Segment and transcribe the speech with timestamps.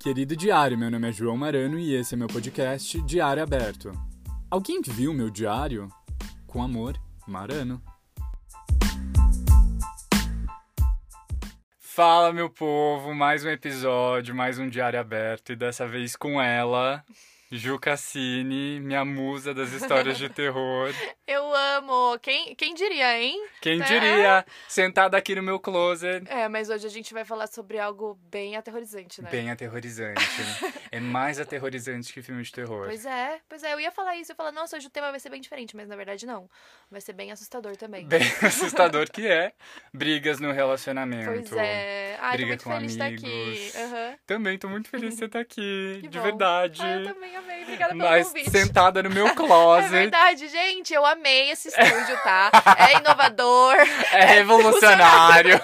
[0.00, 3.90] Querido diário, meu nome é João Marano e esse é meu podcast Diário Aberto.
[4.48, 5.88] Alguém viu meu diário?
[6.46, 6.96] Com amor,
[7.26, 7.82] Marano.
[11.80, 17.04] Fala, meu povo, mais um episódio, mais um diário aberto e dessa vez com ela,
[17.50, 20.92] Ju Cassini, minha musa das histórias de terror.
[21.26, 22.18] Eu amo.
[22.20, 23.46] Quem, quem diria, hein?
[23.60, 23.86] Quem Né?
[23.86, 28.18] diria, sentada aqui no meu closet, É, mas hoje a gente vai falar sobre algo
[28.30, 29.28] bem aterrorizante, né?
[29.30, 30.20] bem aterrorizante.
[30.92, 32.86] é mais aterrorizante que filme de terror.
[32.86, 33.72] Pois é, pois é.
[33.74, 34.30] Eu ia falar isso.
[34.30, 36.48] Eu ia falar, nossa, hoje o tema vai ser bem diferente, mas na verdade não.
[36.90, 38.06] Vai ser bem assustador também.
[38.06, 39.52] Bem assustador que é.
[39.92, 41.26] Brigas no relacionamento.
[41.30, 42.16] Pois é.
[42.20, 43.74] Ai, Briga tô com muito feliz de estar amigos.
[43.76, 43.78] aqui.
[43.78, 44.14] Aham.
[44.26, 46.24] Também tô muito feliz de você estar aqui, Que de bom.
[46.24, 46.80] verdade.
[46.82, 47.62] Ah, eu também amei.
[47.62, 48.50] Obrigada pelo Mas convite.
[48.50, 49.90] sentada no meu É closet.
[49.90, 50.92] verdade, gente.
[50.94, 52.50] Eu amei esse estúdio, tá?
[52.78, 53.76] É inovador.
[54.12, 55.60] É revolucionário.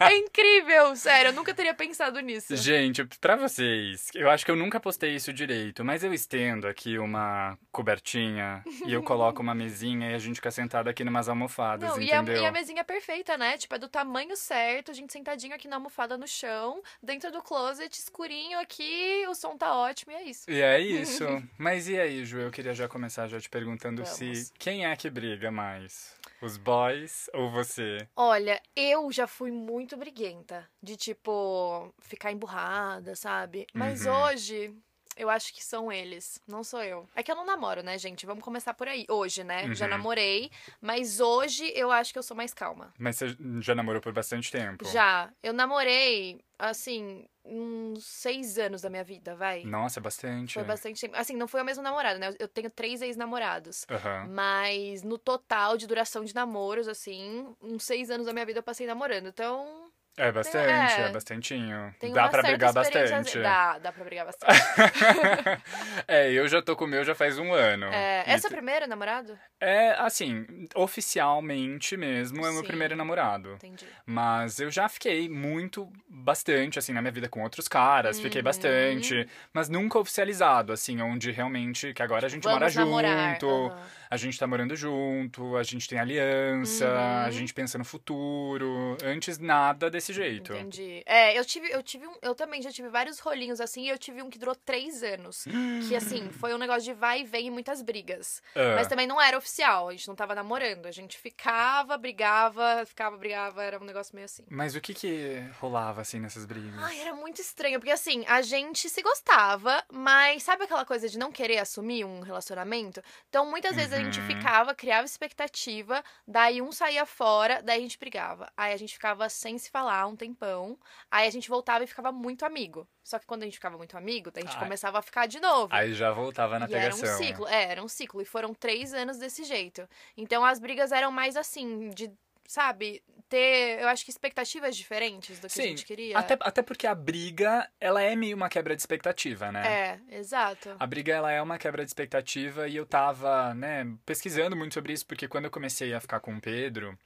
[0.00, 0.94] É incrível.
[0.96, 2.56] Sério, eu nunca teria pensado nisso.
[2.56, 6.98] Gente, pra vocês, eu acho que eu nunca postei isso direito, mas eu estendo aqui
[6.98, 11.90] uma cobertinha e eu coloco uma mesinha e a gente fica sentado aqui numas almofadas,
[11.90, 12.42] Não, e a, entendeu?
[12.42, 13.56] e a mesinha é perfeita, né?
[13.58, 17.42] Tipo, é do tamanho certo, a gente sentadinho aqui na almofada no chão, dentro do
[17.42, 20.50] closet, escurinho aqui, o som tá ótimo e é isso.
[20.50, 21.24] E é isso.
[21.58, 22.38] Mas e aí, Ju?
[22.38, 24.16] Eu queria já começar já te perguntando Vamos.
[24.18, 26.14] se quem é que briga mais?
[26.40, 28.06] Os boys ou você?
[28.14, 33.66] Olha, eu já fui muito briguenta, de tipo, ficar emburrada, sabe?
[33.74, 34.12] Mas Uhum.
[34.12, 34.74] hoje.
[35.16, 37.08] Eu acho que são eles, não sou eu.
[37.14, 38.26] É que eu não namoro, né, gente?
[38.26, 39.06] Vamos começar por aí.
[39.08, 39.74] Hoje, né?
[39.74, 39.92] Já Uhum.
[39.92, 40.50] namorei,
[40.80, 42.92] mas hoje eu acho que eu sou mais calma.
[42.98, 44.84] Mas você já namorou por bastante tempo?
[44.86, 45.32] Já.
[45.42, 49.64] Eu namorei, assim, uns seis anos da minha vida, vai.
[49.64, 50.52] Nossa, é bastante.
[50.52, 51.16] Foi bastante tempo.
[51.16, 52.34] Assim, não foi o mesmo namorado, né?
[52.38, 53.86] Eu tenho três ex-namorados.
[53.90, 54.28] Aham.
[54.28, 58.62] Mas no total de duração de namoros, assim, uns seis anos da minha vida eu
[58.62, 59.28] passei namorando.
[59.28, 61.08] Então, É bastante, é, é.
[61.10, 61.94] bastantinho.
[62.00, 63.38] tem Dá pra brigar bastante.
[63.38, 64.54] Dá, dá pra brigar bastante.
[66.08, 67.86] é, eu já tô com o meu já faz um ano.
[67.86, 69.38] É, E essa é a primeira namorado?
[69.60, 73.52] É, assim, oficialmente mesmo é o meu primeiro namorado.
[73.54, 73.86] Entendi.
[74.06, 78.18] Mas eu já fiquei muito, bastante, assim, na minha vida com outros caras.
[78.18, 78.44] Fiquei Uhum.
[78.44, 79.28] bastante.
[79.52, 81.92] Mas nunca oficializado, assim, onde realmente.
[81.92, 83.32] Que agora a gente mora Vamos namorar.
[83.32, 83.46] junto.
[83.48, 83.86] aham.
[84.10, 87.24] A gente tá morando junto, a gente tem aliança, Uhum.
[87.26, 88.96] a gente pensa no futuro.
[89.04, 90.52] Antes, nada desse jeito.
[90.52, 91.02] Entendi.
[91.06, 93.98] É, eu tive, eu tive um, eu também já tive vários rolinhos assim, e eu
[93.98, 95.44] tive um que durou três anos.
[95.88, 98.42] Que assim, foi um negócio de vai e vem e muitas brigas.
[98.54, 100.86] Ah, Mas também não era oficial, a gente não tava namorando.
[100.86, 104.44] A gente ficava, brigava, ficava, brigava, era um negócio meio assim.
[104.50, 106.74] Mas o que que rolava, assim, nessas brigas?
[106.78, 111.18] Ai, era muito estranho, porque assim, a gente se gostava, mas sabe aquela coisa de
[111.18, 113.02] não querer assumir um relacionamento?
[113.28, 114.26] Então, muitas vezes a gente Uhum.
[114.26, 118.50] ficava, criava expectativa, daí um saía fora, daí a gente brigava.
[118.56, 120.78] Aí a gente ficava sem se falar um tempão,
[121.10, 122.86] aí a gente voltava e ficava muito amigo.
[123.02, 124.62] Só que quando a gente ficava muito amigo, daí a gente Ai.
[124.64, 125.74] começava a ficar de novo.
[125.74, 127.14] Aí já voltava na E era pegação.
[127.14, 128.20] um ciclo, é, era um ciclo.
[128.20, 129.88] E foram três anos desse jeito.
[130.16, 132.10] Então as brigas eram mais assim, de,
[132.52, 136.18] sabe, ter, eu acho que expectativas diferentes do que a Sim, gente queria.
[136.18, 140.00] Até, até porque a briga, ela é meio uma quebra de expectativa, né?
[140.10, 140.74] É, exato.
[140.78, 144.92] A briga, ela é uma quebra de expectativa e eu tava, né, pesquisando muito sobre
[144.92, 146.96] isso, porque quando eu comecei a ficar com o Pedro,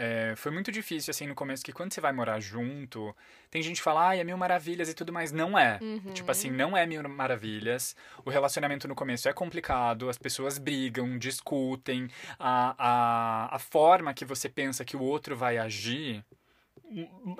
[0.00, 3.14] é, foi muito difícil, assim, no começo, que quando você vai morar junto,
[3.50, 5.32] tem gente que fala, ai, é mil maravilhas e tudo mais.
[5.32, 5.78] Não é.
[5.82, 6.12] Uhum.
[6.14, 7.96] Tipo assim, não é mil maravilhas.
[8.24, 12.08] O relacionamento no começo é complicado, as pessoas brigam, discutem.
[12.38, 16.24] A, a, a forma que você pensa que o outro vai agir,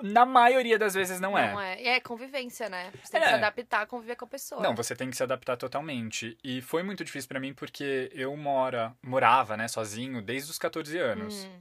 [0.03, 1.51] na maioria das vezes não é.
[1.51, 1.81] Não é.
[1.81, 2.91] E é convivência, né?
[3.03, 3.29] Você tem que É.
[3.29, 4.61] se adaptar a conviver com a pessoa.
[4.61, 6.37] Não, você tem que se adaptar totalmente.
[6.43, 10.97] E foi muito difícil pra mim porque eu mora, morava, né, sozinho desde os 14
[10.99, 11.45] anos.
[11.45, 11.59] Hum,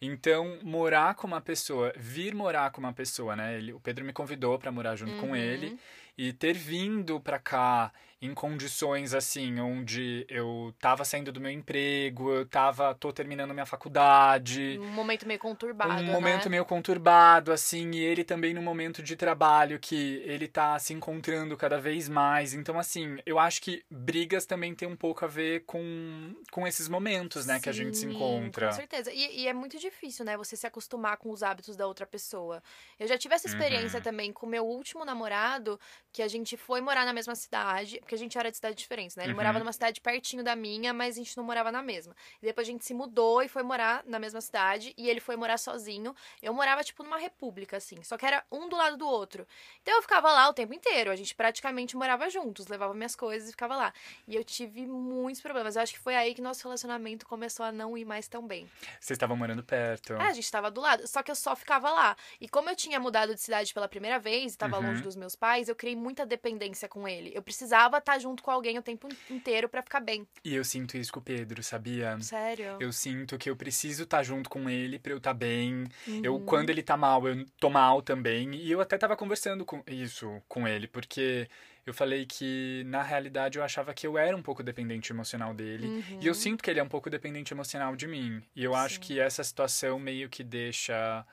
[0.00, 3.56] Então, morar com uma pessoa, vir morar com uma pessoa, né?
[3.58, 5.36] Ele, o Pedro me convidou pra morar junto com Uhum.
[5.36, 5.78] ele
[6.16, 12.30] e ter vindo pra cá em condições assim, onde eu tava saindo do meu emprego,
[12.32, 16.50] eu tava tô terminando minha faculdade, um momento meio conturbado, um momento né?
[16.50, 21.56] meio conturbado, assim, e ele também num momento de trabalho que ele tá se encontrando
[21.56, 22.52] cada vez mais.
[22.54, 26.88] Então, assim, eu acho que brigas também tem um pouco a ver com, com esses
[26.88, 28.66] momentos, né, que a gente se Sim, encontra.
[28.66, 29.12] Com certeza.
[29.12, 30.36] E, e é muito difícil, né?
[30.36, 32.62] Você se acostumar com os hábitos da outra pessoa.
[32.98, 34.02] Eu já tive essa experiência Uhum.
[34.02, 35.78] também com o meu último namorado,
[36.12, 38.00] que a gente foi morar na mesma cidade.
[38.08, 39.24] Porque a gente era de cidades diferentes, né?
[39.24, 39.36] Ele Uhum.
[39.36, 42.16] morava numa cidade pertinho da minha, mas a gente não morava na mesma.
[42.42, 45.36] E depois a gente se mudou e foi morar na mesma cidade, e ele foi
[45.36, 46.16] morar sozinho.
[46.42, 49.46] Eu morava, tipo, numa república, assim, só que era um do lado do outro.
[49.82, 53.48] Então eu ficava lá o tempo inteiro, a gente praticamente morava juntos, levava minhas coisas
[53.50, 53.92] e ficava lá.
[54.26, 55.76] E eu tive muitos problemas.
[55.76, 58.66] Eu acho que foi aí que nosso relacionamento começou a não ir mais tão bem.
[58.98, 60.14] Vocês estavam morando perto.
[60.14, 62.16] É, a gente tava do lado, só que eu só ficava lá.
[62.40, 64.86] E como eu tinha mudado de cidade pela primeira vez, e tava Uhum.
[64.86, 67.32] longe dos meus pais, eu criei muita dependência com ele.
[67.34, 70.26] Eu precisava estar junto com alguém o tempo inteiro pra ficar bem.
[70.44, 72.18] E eu sinto isso com o Pedro, sabia?
[72.20, 72.76] Sério?
[72.80, 75.86] Eu sinto que eu preciso estar junto com ele pra eu estar bem.
[76.22, 76.44] Eu, Uhum.
[76.44, 78.54] quando ele tá mal, eu tô mal também.
[78.54, 81.48] E eu até tava conversando com isso com ele, porque
[81.86, 85.86] eu falei que, na realidade, eu achava que eu era um pouco dependente emocional dele.
[85.88, 86.18] Uhum.
[86.20, 88.42] E eu sinto que ele é um pouco dependente emocional de mim.
[88.54, 89.00] E eu acho Sim.
[89.00, 91.24] que essa situação meio que deixa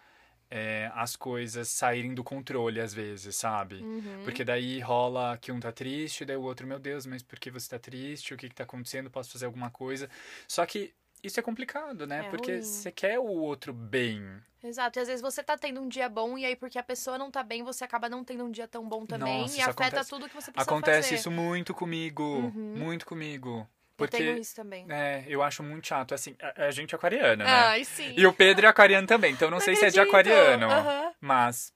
[0.49, 3.75] é, as coisas saírem do controle às vezes, sabe?
[3.81, 4.21] Uhum.
[4.23, 7.49] Porque daí rola que um tá triste, daí o outro, meu Deus, mas por que
[7.51, 8.33] você tá triste?
[8.33, 9.09] O que que tá acontecendo?
[9.09, 10.09] Posso fazer alguma coisa?
[10.47, 10.93] Só que
[11.23, 12.25] isso é complicado, né?
[12.25, 14.23] É Porque você quer o outro bem.
[14.63, 14.97] Exato.
[14.97, 17.29] E às vezes você tá tendo um dia bom, e aí porque a pessoa não
[17.29, 19.41] tá bem, você acaba não tendo um dia tão bom também.
[19.41, 21.15] Nossa, e afeta acontece- tudo que você precisa Acontece fazer.
[21.19, 22.23] isso muito comigo.
[22.23, 22.73] Uhum.
[22.75, 23.67] Muito comigo.
[23.99, 24.85] Eu tenho Porque, isso também.
[24.89, 26.13] é, eu acho muito chato.
[26.13, 27.51] Assim, a, a gente é aquariana, né?
[27.51, 28.13] Ai, sim.
[28.17, 30.67] E o Pedro é aquariano também, então não, sei se é de aquariano.
[30.71, 31.73] Aham, Mas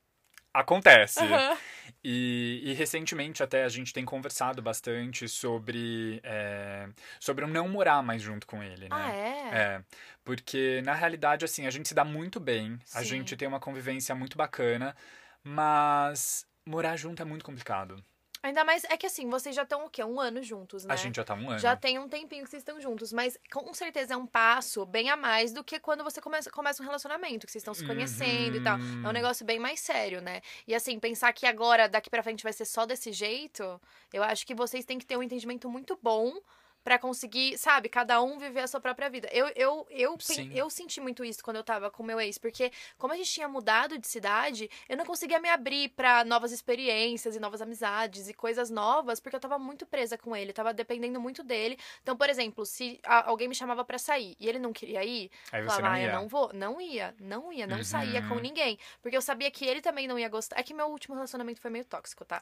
[0.54, 1.20] acontece.
[1.24, 1.58] aham.
[2.04, 6.88] E, e recentemente até a gente tem conversado bastante sobre, é,
[7.20, 8.96] sobre eu não morar mais junto com ele, né?
[8.96, 9.56] Ah, é?
[9.56, 9.84] É,
[10.24, 13.06] porque na realidade, assim, a gente se dá muito bem, a Sim.
[13.10, 14.96] gente tem uma convivência muito bacana,
[15.44, 18.02] mas morar junto é muito complicado.
[18.42, 20.04] Ainda mais, é que assim, vocês já estão o quê?
[20.04, 20.94] Um ano juntos, né?
[20.94, 21.60] A gente já tá um ano.
[21.60, 25.10] Já tem um tempinho que vocês estão juntos, mas com certeza é um passo bem
[25.10, 28.58] a mais do que quando você começa, começa um relacionamento, que vocês estão se conhecendo
[28.58, 28.78] e tal.
[28.78, 29.06] Uhum.
[29.06, 30.42] É um negócio bem mais sério, né?
[30.66, 33.80] E assim, pensar que agora, daqui pra frente, vai ser só desse jeito,
[34.14, 36.40] eu acho que vocês têm que ter um entendimento muito bom
[36.84, 39.28] pra conseguir, sabe, cada um viver a sua própria vida.
[39.32, 40.52] Eu, eu, eu, Sim.
[40.54, 43.48] eu senti muito isso quando eu tava com meu ex, porque como a gente tinha
[43.48, 48.34] mudado de cidade, eu não conseguia me abrir pra novas experiências e novas amizades e
[48.34, 51.78] coisas novas, porque eu tava muito presa com ele, tava dependendo muito dele.
[52.02, 55.62] Então, por exemplo, se alguém me chamava pra sair e ele não queria ir, Aí
[55.62, 56.06] você falava, não ah, ia.
[56.08, 57.84] eu não vou, não ia, não ia, não Uhum.
[57.84, 60.60] saía com ninguém, porque eu sabia que ele também não ia gostar.
[60.60, 62.42] É que meu último relacionamento foi meio tóxico, tá?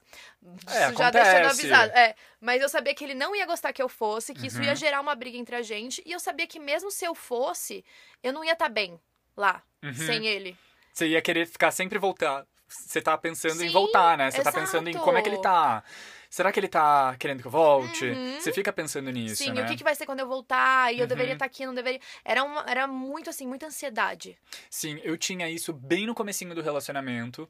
[0.67, 1.45] É, já deixando acontece.
[1.45, 1.91] avisado.
[1.93, 4.63] É, mas eu sabia que ele não ia gostar que eu fosse, que isso Uhum.
[4.65, 7.83] ia gerar uma briga entre a gente, e eu sabia que mesmo se eu fosse,
[8.24, 9.00] eu não ia estar bem
[9.35, 9.94] lá, Uhum.
[9.94, 10.57] sem ele.
[10.94, 12.45] Você ia querer ficar sempre voltar.
[12.68, 14.29] Você tá pensando em Sim, voltar, né?
[14.29, 15.06] Você tá pensando em exato.
[15.06, 15.83] como é que ele tá.
[16.29, 18.06] Será que ele tá querendo que eu volte?
[18.06, 18.39] Uhum.
[18.39, 19.62] Você fica pensando nisso, Sim, né?
[19.62, 20.94] e o que, que vai ser quando eu voltar?
[20.94, 21.35] E eu deveria Uhum.
[21.35, 22.00] estar aqui, não deveria.
[22.24, 24.38] Era, uma, era muito assim, muita ansiedade.
[24.69, 27.50] Sim, eu tinha isso bem no comecinho do relacionamento,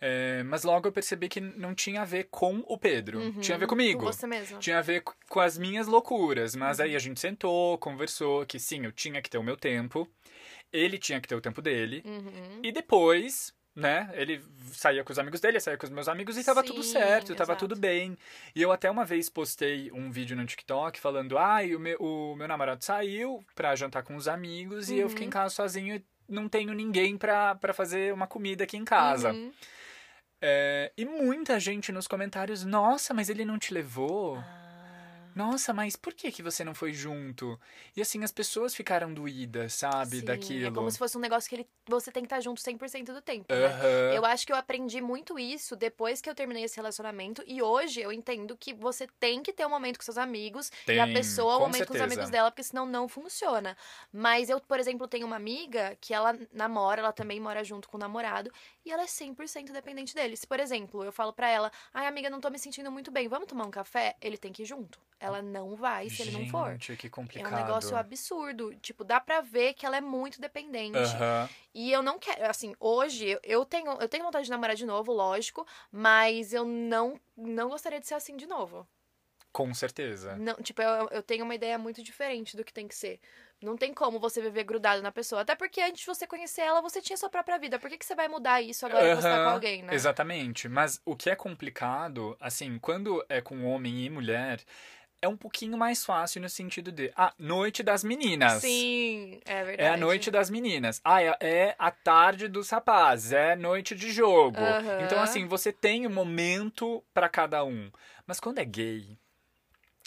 [0.00, 3.56] é, mas logo eu percebi que não tinha a ver com o Pedro, Uhum, tinha
[3.56, 4.00] a ver comigo.
[4.00, 4.58] Com você mesmo.
[4.58, 6.84] Tinha a ver co- com as minhas loucuras, mas Uhum.
[6.86, 10.08] aí a gente sentou, conversou que sim, eu tinha que ter o meu tempo,
[10.72, 12.60] ele tinha que ter o tempo dele, Uhum.
[12.62, 14.42] e depois, né, ele
[14.72, 17.34] saía com os amigos dele, saía com os meus amigos e tava tudo Sim, certo,
[17.34, 17.66] tava exato.
[17.68, 18.18] tudo bem.
[18.54, 22.34] E eu até uma vez postei um vídeo no TikTok falando, ai, o meu, o
[22.36, 25.32] meu namorado saiu pra jantar com os amigos e eu fiquei em Uhum.
[25.32, 29.32] casa sozinho e não tenho ninguém pra, pra fazer uma comida aqui em casa.
[29.32, 29.52] Uhum.
[30.40, 34.36] É, e muita gente nos comentários, nossa, mas ele não te levou?
[34.38, 34.57] Ah.
[35.38, 37.58] Nossa, mas por que, que você não foi junto?
[37.96, 40.66] E assim, as pessoas ficaram doídas, sabe, Sim, daquilo.
[40.66, 43.20] É como se fosse um negócio que ele, você tem que estar junto 100% do
[43.20, 43.74] tempo, né?
[43.74, 44.08] Aham.
[44.08, 47.42] Eu acho que eu aprendi muito isso depois que eu terminei esse relacionamento.
[47.46, 51.00] E hoje eu entendo que você tem que ter um momento com seus amigos e
[51.00, 52.00] a Tem, pessoa um momento com os certeza.
[52.00, 53.76] amigos dela, porque senão não funciona.
[54.12, 57.96] Mas eu, por exemplo, tenho uma amiga que ela namora, ela também mora junto com
[57.96, 58.52] o namorado,
[58.86, 60.36] e ela é 100% dependente dele.
[60.36, 63.26] Se, por exemplo, eu falo pra ela, ai amiga, não tô me sentindo muito bem,
[63.28, 64.16] vamos tomar um café?
[64.20, 65.00] Ele tem que ir junto.
[65.20, 66.70] Ela não vai se ele não for.
[66.72, 67.52] Gente, que É complicado.
[67.52, 68.74] um negócio absurdo.
[68.76, 70.98] Tipo, dá pra ver que ela é muito dependente.
[70.98, 71.48] Aham.
[71.74, 75.12] E eu não quero, assim, hoje eu- tenho, eu tenho vontade de namorar de novo,
[75.12, 78.86] lógico, mas eu não, não gostaria de ser assim de novo.
[79.52, 80.36] Com certeza.
[80.36, 83.18] Não, tipo, eu, eu tenho uma ideia muito diferente do que tem que ser.
[83.60, 85.40] Não tem como você viver grudado na pessoa.
[85.40, 87.76] Até porque antes de você conhecer ela, você tinha sua própria vida.
[87.78, 89.94] Por que, que você vai mudar isso agora que você tá com alguém, né?
[89.94, 90.68] Exatamente.
[90.68, 94.62] Mas o que é complicado, assim, quando é com homem e mulher,
[95.20, 98.60] é um pouquinho mais fácil no sentido de, ah, noite das meninas.
[98.62, 99.82] Sim, é verdade.
[99.82, 101.00] É a noite das meninas.
[101.04, 103.32] Ah, é, é a tarde dos rapazes.
[103.32, 104.60] É noite de jogo.
[104.60, 105.02] Aham.
[105.02, 107.90] Então, assim, você tem um momento pra cada um.
[108.26, 109.18] Mas quando é gay,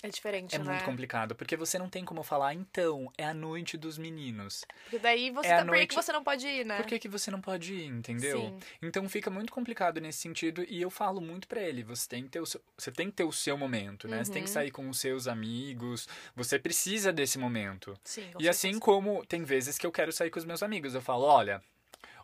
[0.03, 0.65] É diferente, é né?
[0.65, 4.65] muito complicado, porque você não tem como falar, então, é a noite dos meninos.
[4.83, 5.63] Porque daí você É tá...
[5.63, 6.77] Por que noite- você não pode ir, né?
[6.77, 8.39] Por que, que você não pode ir, entendeu?
[8.39, 8.59] Sim.
[8.81, 12.29] Então fica muito complicado nesse sentido e eu falo muito pra ele, você tem que
[12.29, 14.23] ter o seu, você tem que ter o seu momento, né?
[14.23, 14.53] Você tem que Uhum.
[14.53, 17.93] sair com os seus amigos, você precisa desse momento.
[18.03, 18.81] Sim, com E assim certeza.
[18.85, 21.61] como tem vezes que eu quero sair com os meus amigos, eu falo, olha,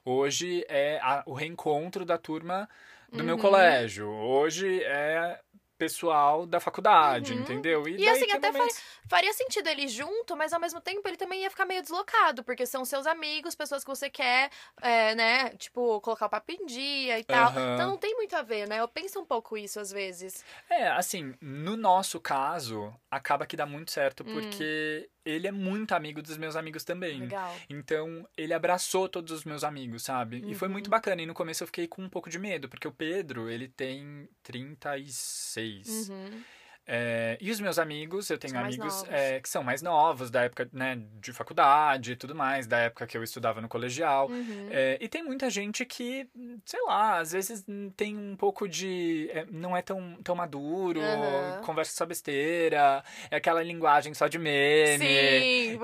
[0.03, 2.67] hoje é a- o reencontro da turma
[3.11, 3.41] do meu Uhum.
[3.41, 5.39] colégio, hoje é
[5.77, 7.39] pessoal da faculdade, Uhum.
[7.41, 7.87] entendeu?
[7.87, 11.41] E daí assim, até momentos- Faria sentido ele junto, mas ao mesmo tempo ele também
[11.43, 14.49] ia ficar meio deslocado, porque são seus amigos, pessoas que você quer,
[14.81, 17.47] é, né, tipo, colocar o papo em dia e tal.
[17.51, 17.73] Aham.
[17.75, 18.79] Então não tem muito a ver, né?
[18.81, 20.43] Eu penso um pouco isso às vezes.
[20.69, 24.33] É, assim, no nosso caso, acaba que dá muito certo, Hum.
[24.33, 27.19] porque ele é muito amigo dos meus amigos também.
[27.21, 27.53] Legal.
[27.69, 30.41] Então, ele abraçou todos os meus amigos, sabe?
[30.47, 30.73] E foi Uhum.
[30.73, 31.21] muito bacana.
[31.21, 34.27] E no começo eu fiquei com um pouco de medo, porque o Pedro, ele tem
[34.43, 35.66] 36.
[35.87, 36.43] Uhum.
[36.89, 40.69] É, e os meus amigos, eu tenho amigos é, que são mais novos, da época
[40.71, 44.29] né, de faculdade e tudo mais, da época que eu estudava no colegial.
[44.29, 44.69] Uhum.
[44.71, 46.29] É, e tem muita gente que,
[46.65, 47.65] sei lá, às vezes
[47.97, 49.29] tem um pouco de.
[49.33, 51.61] é, não é tão, tão maduro, Aham.
[51.65, 54.97] conversa só besteira, é aquela linguagem só de meme.
[54.97, 55.05] Sim,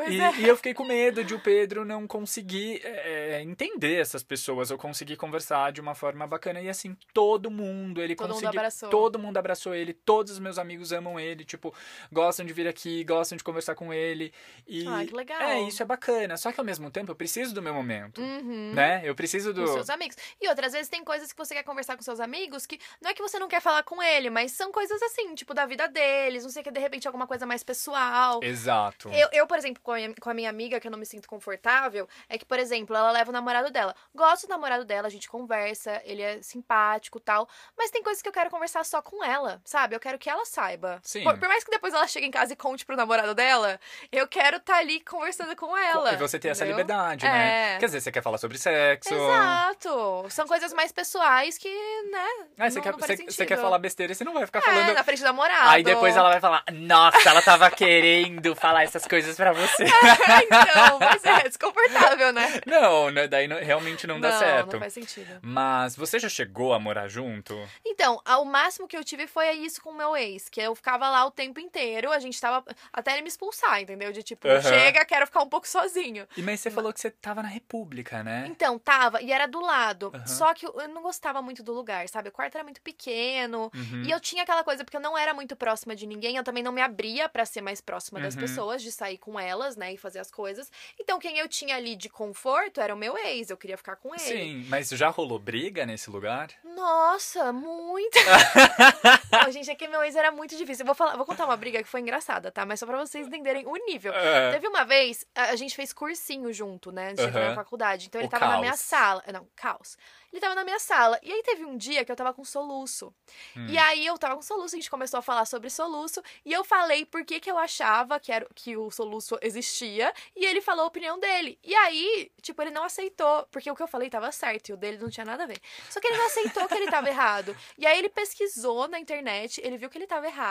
[0.09, 0.39] E, é.
[0.39, 4.77] e eu fiquei com medo de o Pedro não conseguir é, entender essas pessoas, ou
[4.77, 6.61] conseguir conversar de uma forma bacana.
[6.61, 8.59] E assim, todo mundo, ele Todo mundo conseguiu.
[8.61, 8.89] abraçou.
[8.89, 11.73] Todo mundo abraçou ele, todos os meus amigos amam ele, tipo,
[12.11, 14.33] gostam de vir aqui, gostam de conversar com ele.
[14.67, 15.41] E Ah, que legal.
[15.41, 16.37] é, isso é bacana.
[16.37, 18.21] Só que ao mesmo tempo eu preciso do meu momento.
[18.21, 18.71] Uhum.
[18.73, 19.01] Né?
[19.03, 19.65] Eu preciso do.
[19.65, 20.15] Com seus amigos.
[20.39, 23.13] E outras vezes tem coisas que você quer conversar com seus amigos que não é
[23.13, 26.43] que você não quer falar com ele, mas são coisas assim, tipo, da vida deles,
[26.43, 28.39] não sei o que, de repente alguma coisa mais pessoal.
[28.43, 29.09] Exato.
[29.09, 31.05] Eu, eu, por exemplo, com a, minha, com a minha amiga, que eu não me
[31.05, 33.95] sinto confortável, é que, por exemplo, ela leva o namorado dela.
[34.13, 37.47] Gosto do namorado dela, a gente conversa, ele é simpático tal.
[37.77, 39.95] Mas tem coisas que eu quero conversar só com ela, sabe?
[39.95, 40.82] Eu quero que ela saiba.
[41.03, 41.23] Sim.
[41.23, 43.79] Por, por mais que depois ela chegue em casa e conte pro namorado dela,
[44.11, 46.13] eu quero estar ali conversando com ela.
[46.13, 46.79] E você ter essa entendeu?
[46.83, 47.75] liberdade, né?
[47.75, 47.77] É.
[47.79, 49.13] Quer dizer, você quer falar sobre sexo.
[49.13, 50.25] Exato.
[50.29, 51.69] São coisas mais pessoais que,
[52.11, 52.25] né?
[52.57, 54.59] Ah, você, não, quer, não você, você quer falar besteira e você não vai ficar
[54.59, 54.93] É, falando.
[54.93, 55.69] na frente do namorado.
[55.69, 59.83] Aí depois ela vai falar: Nossa, ela tava querendo falar essas coisas pra você.
[60.43, 62.61] então, mas é desconfortável, né?
[62.65, 63.27] não, né?
[63.27, 64.73] daí não- realmente não dá certo.
[64.73, 65.39] Não faz sentido.
[65.41, 67.57] Mas você já chegou a morar junto?
[67.85, 71.09] Então, o máximo que eu tive foi isso com o meu ex, que eu ficava
[71.09, 74.11] lá o tempo inteiro, a gente tava até ele me expulsar, entendeu?
[74.11, 74.61] De tipo, Aham.
[74.61, 76.27] chega, quero ficar um pouco sozinho.
[76.37, 78.45] E mas você falou que você tava na República, né?
[78.49, 80.11] Então, tava, e era do lado.
[80.13, 80.25] Aham.
[80.27, 82.29] Só que eu eu não gostava muito do lugar, sabe?
[82.29, 83.71] O quarto era muito pequeno.
[83.73, 84.03] Uhum.
[84.03, 86.63] E eu tinha aquela coisa, porque eu não era muito próxima de ninguém, eu também
[86.63, 88.41] não me abria pra ser mais próxima das Uhum.
[88.41, 90.71] pessoas, de sair com elas, né, e fazer as coisas.
[90.99, 94.13] Então, quem eu tinha ali de conforto era o meu ex, eu queria ficar com
[94.13, 94.19] ele.
[94.23, 96.49] Sim, mas já rolou briga nesse lugar?
[96.63, 98.17] Nossa, muito.
[99.31, 100.83] Não, gente, é que meu ex era muito difícil.
[100.83, 102.65] Eu vou, falar, vou contar uma briga que foi engraçada, tá?
[102.65, 104.13] Mas só pra vocês entenderem o nível.
[104.13, 104.51] É.
[104.53, 107.09] Teve uma vez, a gente fez cursinho junto, né?
[107.11, 108.07] Antes de entrar na faculdade.
[108.07, 108.79] Então ele O tava na minha caos.
[108.79, 109.23] sala.
[109.31, 109.97] Não, caos.
[110.31, 111.19] Ele tava na minha sala.
[111.21, 113.13] E aí teve um dia que eu tava com soluço.
[113.55, 113.67] Hum.
[113.69, 116.23] E aí eu tava com soluço, a gente começou a falar sobre soluço.
[116.43, 120.11] E eu falei por que, que eu achava que, era, que o soluço existia.
[120.35, 121.59] E ele falou a opinião dele.
[121.63, 123.47] E aí, tipo, ele não aceitou.
[123.51, 125.59] Porque o que eu falei tava certo e o dele não tinha nada a ver.
[125.89, 127.55] Só que ele não aceitou que ele tava errado.
[127.77, 130.42] E aí ele pesquisou na internet, ele viu que ele tava errado.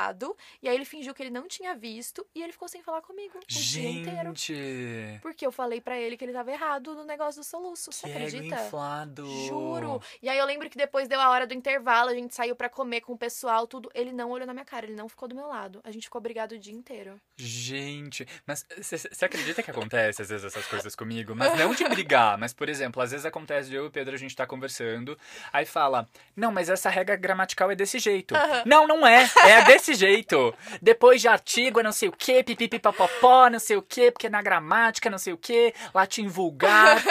[0.62, 2.26] E aí ele fingiu que ele não tinha visto.
[2.34, 4.32] E ele ficou sem falar comigo o dia inteiro.
[4.34, 7.92] Gente, Porque eu falei pra ele que ele tava errado no negócio do soluço.
[7.92, 8.62] Você que ego acredita?
[8.64, 9.26] inflado.
[9.46, 10.02] Juro.
[10.22, 12.68] E aí eu lembro que depois deu a hora do intervalo, a gente saiu pra
[12.68, 13.90] comer com o pessoal, tudo.
[13.94, 15.80] Ele não olhou na minha cara, ele não ficou do meu lado.
[15.84, 17.20] A gente ficou brigado o dia inteiro.
[17.36, 21.34] Gente, mas você acredita que acontece às vezes essas coisas comigo?
[21.34, 24.14] Mas não de brigar, mas por exemplo, às vezes acontece de eu e o Pedro
[24.14, 25.18] a gente tá conversando,
[25.52, 28.34] aí fala: "Não, mas essa regra gramatical é desse jeito".
[28.64, 29.28] Não, não é.
[29.44, 30.54] É desse jeito.
[30.80, 34.40] Depois de artigo é não sei o quê, pipipipopopó, não sei o quê, porque na
[34.40, 37.02] gramática não sei o quê, latim vulgar.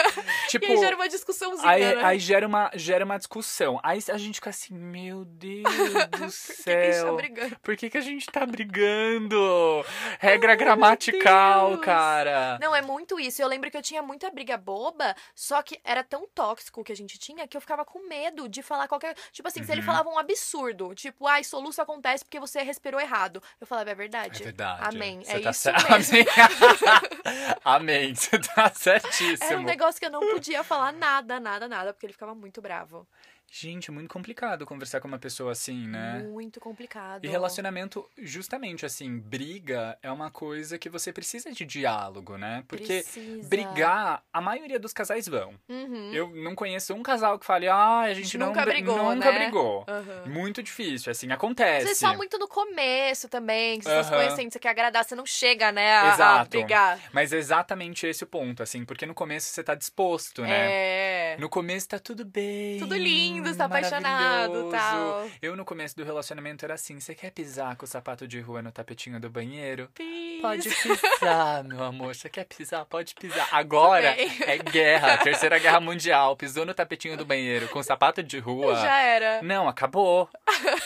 [0.48, 2.04] tipo, e aí gera uma discussãozinha, Aí, né?
[2.04, 3.78] aí gera, uma, gera uma discussão.
[3.82, 5.62] Aí a gente fica assim, meu Deus
[6.10, 6.26] do Por
[6.56, 7.06] que, que a gente céu.
[7.06, 7.56] tá brigando?
[7.62, 9.84] Por que, que a gente tá brigando?
[10.18, 11.84] Regra gramatical, Deus.
[11.84, 12.58] cara.
[12.60, 13.42] Não, é muito isso.
[13.42, 16.92] Eu lembro que eu tinha muita briga boba, só que era tão tóxico o que
[16.92, 19.14] a gente tinha que eu ficava com medo de falar qualquer.
[19.32, 19.86] Tipo assim, se ele Uhum.
[19.86, 23.42] falava um absurdo, tipo, ai, soluço acontece porque você respirou errado.
[23.60, 24.40] Eu falava, é verdade.
[24.40, 24.96] É verdade.
[24.96, 25.22] Amém.
[25.22, 26.16] Você é tá isso cer- mesmo.
[26.18, 26.26] Amém.
[27.64, 28.14] Amém.
[28.14, 29.38] Você tá certíssimo.
[29.50, 32.60] Era um negócio que eu não podia falar nada, nada, nada, porque ele ficava muito
[32.62, 33.06] bravo.
[33.54, 36.26] Gente, é muito complicado conversar com uma pessoa assim, né?
[36.26, 37.22] Muito complicado.
[37.22, 42.64] E relacionamento, justamente assim, briga é uma coisa que você precisa de diálogo, né?
[42.66, 43.46] Porque Precisa.
[43.50, 45.54] brigar, a maioria dos casais vão.
[45.68, 46.10] Uhum.
[46.14, 49.30] Eu não conheço um casal que fale, ah, a gente, não nunca br- brigou, nunca
[49.30, 49.38] né?
[49.40, 49.84] brigou.
[49.86, 50.24] Aham.
[50.28, 51.84] Muito difícil, assim, acontece.
[51.84, 55.14] vezes só muito no começo também, que você tá se conhecendo, você quer agradar, você
[55.14, 56.50] não chega, né, a, a Exato.
[56.50, 56.98] brigar.
[57.12, 60.68] Mas é exatamente esse o ponto, assim, porque no começo você tá disposto, né?
[60.70, 61.36] É.
[61.38, 62.78] No começo tá tudo bem.
[62.78, 65.28] Tudo lindo, você tá apaixonado, tal.
[65.40, 68.62] Eu no começo do relacionamento era assim, você quer pisar com o sapato de rua
[68.62, 69.88] no tapetinho do banheiro?
[69.94, 70.40] Pis.
[70.40, 72.14] Pode pisar, meu amor.
[72.14, 72.84] Você quer pisar?
[72.84, 73.48] Pode pisar.
[73.52, 76.36] Agora é guerra, terceira guerra mundial.
[76.36, 78.74] Pisou no tapetinho do banheiro com sapato de rua.
[78.76, 79.42] Já era.
[79.42, 80.28] Não, acabou.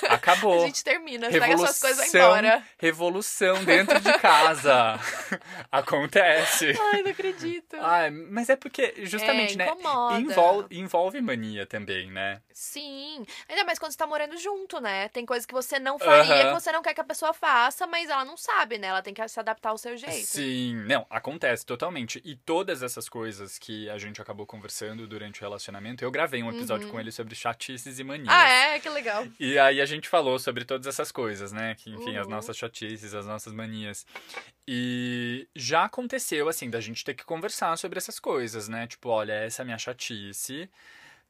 [0.09, 0.63] Acabou.
[0.63, 2.63] A gente termina, você pega suas coisas e vai Revolução, embora.
[2.79, 5.01] revolução dentro de casa.
[5.73, 6.75] Acontece.
[6.93, 7.77] Ai, não acredito.
[7.81, 9.73] Ai, mas é porque, justamente, É, né?
[10.71, 12.41] envolve mania também, né?
[12.53, 13.25] Sim.
[13.49, 15.09] Ainda mais quando você tá morando junto, né?
[15.09, 18.09] Tem coisas que você não faria, que você não quer que a pessoa faça, mas
[18.09, 18.89] ela não sabe, né?
[18.89, 20.27] Ela tem que se adaptar ao seu jeito.
[20.27, 22.21] Sim, não, acontece totalmente.
[22.25, 26.51] E todas essas coisas que a gente acabou conversando durante o relacionamento, eu gravei um
[26.51, 28.29] episódio com ele sobre chatices e manias.
[28.29, 28.41] Uhum.
[28.41, 28.81] Ah, é?
[28.81, 29.27] Que legal.
[29.39, 31.75] E aí a gente falou sobre todas essas coisas, né?
[31.75, 32.33] Que, enfim, as Uhum.
[32.33, 34.07] nossas chatices, as nossas manias.
[34.67, 38.87] E já aconteceu, assim, da gente ter que conversar sobre essas coisas, né?
[38.87, 40.69] Tipo, olha, essa é a minha chatice.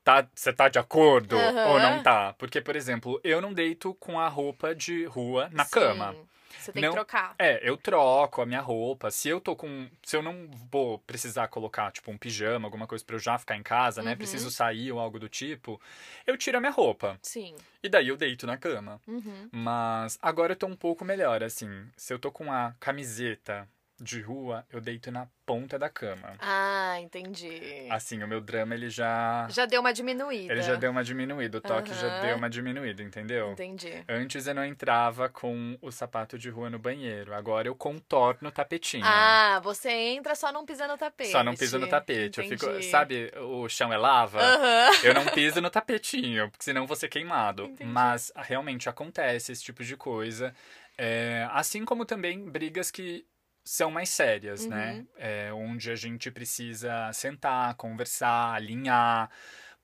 [0.06, 1.66] Tá, você tá de acordo Aham.
[1.66, 2.32] ou não tá?
[2.38, 5.70] Porque, por exemplo, eu não deito com a roupa de rua na Sim.
[5.72, 6.14] cama.
[6.56, 7.34] Você tem Não- que trocar.
[7.40, 9.10] É, eu troco a minha roupa.
[9.10, 9.88] Se eu tô com.
[10.04, 13.56] Se eu não vou precisar colocar, tipo, um pijama, alguma coisa pra eu já ficar
[13.56, 14.12] em casa, né?
[14.12, 14.16] Uhum.
[14.16, 15.80] Preciso sair ou algo do tipo,
[16.24, 17.18] eu tiro a minha roupa.
[17.22, 17.56] Sim.
[17.82, 19.00] E daí eu deito na cama.
[19.08, 19.48] Uhum.
[19.50, 21.68] Mas agora eu tô um pouco melhor, assim.
[21.96, 23.68] Se eu tô com a camiseta
[24.00, 26.34] de rua, eu deito na ponta da cama.
[26.40, 27.88] Ah, entendi.
[27.90, 29.46] Assim, o meu drama, ele já.
[29.48, 30.52] Já deu uma diminuída.
[30.52, 31.58] Ele já deu uma diminuída.
[31.58, 32.20] O toque já Aham.
[32.20, 33.52] deu uma diminuída, entendeu?
[33.52, 34.04] Entendi.
[34.08, 37.32] Antes eu não entrava com o sapato de rua no banheiro.
[37.32, 39.04] Agora eu contorno o tapetinho.
[39.06, 41.30] Ah, você entra só não pisa no tapete.
[41.30, 42.38] Só não piso no tapete.
[42.40, 42.90] Eu fico, Entendi.
[42.90, 44.40] sabe, o chão é lava?
[44.42, 44.90] Aham.
[45.02, 47.64] Eu não piso no tapetinho, porque senão vou ser queimado.
[47.64, 47.90] Entendi.
[47.90, 50.54] Mas realmente acontece esse tipo de coisa.
[50.98, 53.26] É, assim como também brigas que
[53.66, 54.94] são mais sérias, né?
[54.94, 55.06] Uhum.
[55.16, 59.28] É, onde a gente precisa sentar, conversar, alinhar.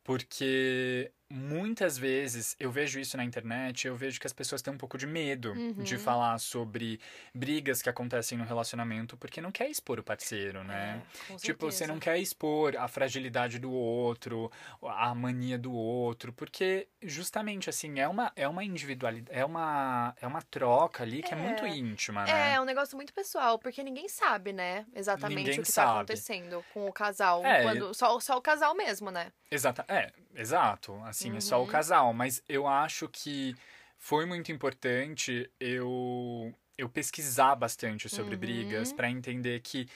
[0.05, 4.79] Porque muitas vezes eu vejo isso na internet, eu vejo que as pessoas têm um
[4.79, 5.99] pouco de medo de Uhum.
[5.99, 7.01] falar sobre
[7.35, 11.03] brigas que acontecem no relacionamento, porque não quer expor o parceiro, né?
[11.31, 14.51] É, Tipo, você não quer expor a fragilidade do outro,
[14.83, 20.27] a mania do outro, porque justamente assim, é uma é uma individualidade, é uma é
[20.27, 21.71] uma troca ali que é, muito É.
[21.71, 22.55] íntima, É, né?
[22.55, 24.87] é um negócio muito pessoal, porque ninguém sabe, né?
[24.95, 25.87] Exatamente Ninguém o que sabe.
[25.87, 27.43] tá acontecendo com o casal.
[27.45, 29.33] É, quando, só, só o casal mesmo, né?
[29.51, 31.67] Exata, é, exato, assim, é só o Uhum.
[31.67, 33.55] casal, mas eu acho que
[33.99, 38.37] foi muito importante eu eu pesquisar bastante sobre Uhum.
[38.37, 39.87] brigas pra entender que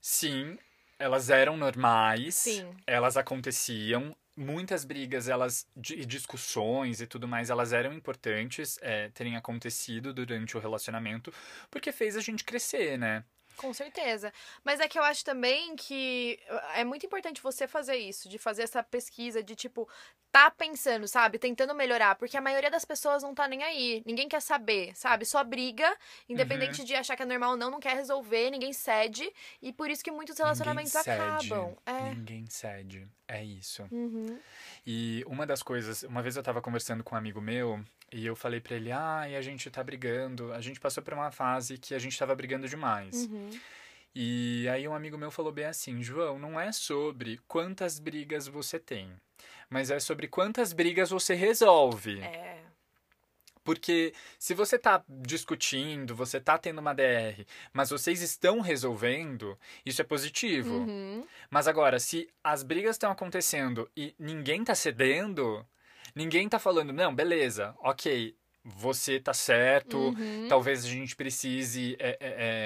[0.00, 0.58] sim,
[0.98, 2.86] elas eram normais, Sim.
[2.86, 4.16] elas aconteciam.
[4.38, 10.56] Muitas brigas, elas e discussões e tudo mais, elas eram importantes é, terem acontecido durante
[10.56, 11.32] o relacionamento,
[11.70, 13.24] porque fez a gente crescer, né?
[13.56, 14.32] Com certeza.
[14.64, 16.38] Mas é que eu acho também que
[16.74, 19.88] é muito importante você fazer isso, de fazer essa pesquisa, de tipo,
[20.30, 21.38] tá pensando, sabe?
[21.38, 22.14] Tentando melhorar.
[22.16, 24.02] Porque a maioria das pessoas não tá nem aí.
[24.04, 25.24] Ninguém quer saber, sabe?
[25.24, 25.96] Só briga,
[26.28, 26.84] independente Uhum.
[26.86, 29.32] de achar que é normal ou não, não quer resolver, ninguém cede.
[29.62, 31.76] E por isso que muitos relacionamentos acabam.
[31.86, 32.14] É.
[32.14, 33.08] Ninguém cede.
[33.28, 33.86] É isso.
[33.90, 34.38] Uhum.
[34.86, 38.36] E uma das coisas, uma vez eu tava conversando com um amigo meu e eu
[38.36, 40.52] falei pra ele: "Ah, e a gente tá brigando.
[40.52, 43.26] A gente passou por uma fase que a gente tava brigando demais".
[43.26, 43.50] Uhum.
[44.14, 48.78] E aí um amigo meu falou bem assim: "João, não é sobre quantas brigas você
[48.78, 49.12] tem,
[49.68, 52.20] mas é sobre quantas brigas você resolve".
[52.20, 52.56] É.
[53.66, 60.00] Porque se você tá discutindo, você tá tendo uma DR, mas vocês estão resolvendo, isso
[60.00, 60.72] é positivo.
[60.72, 61.26] Uhum.
[61.50, 65.66] Mas agora, se as brigas estão acontecendo e ninguém tá cedendo,
[66.16, 70.48] ninguém tá falando, não, beleza, ok, você tá certo, Uhum.
[70.48, 72.16] talvez a gente precise é,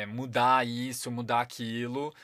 [0.02, 2.14] é, mudar isso, mudar aquilo.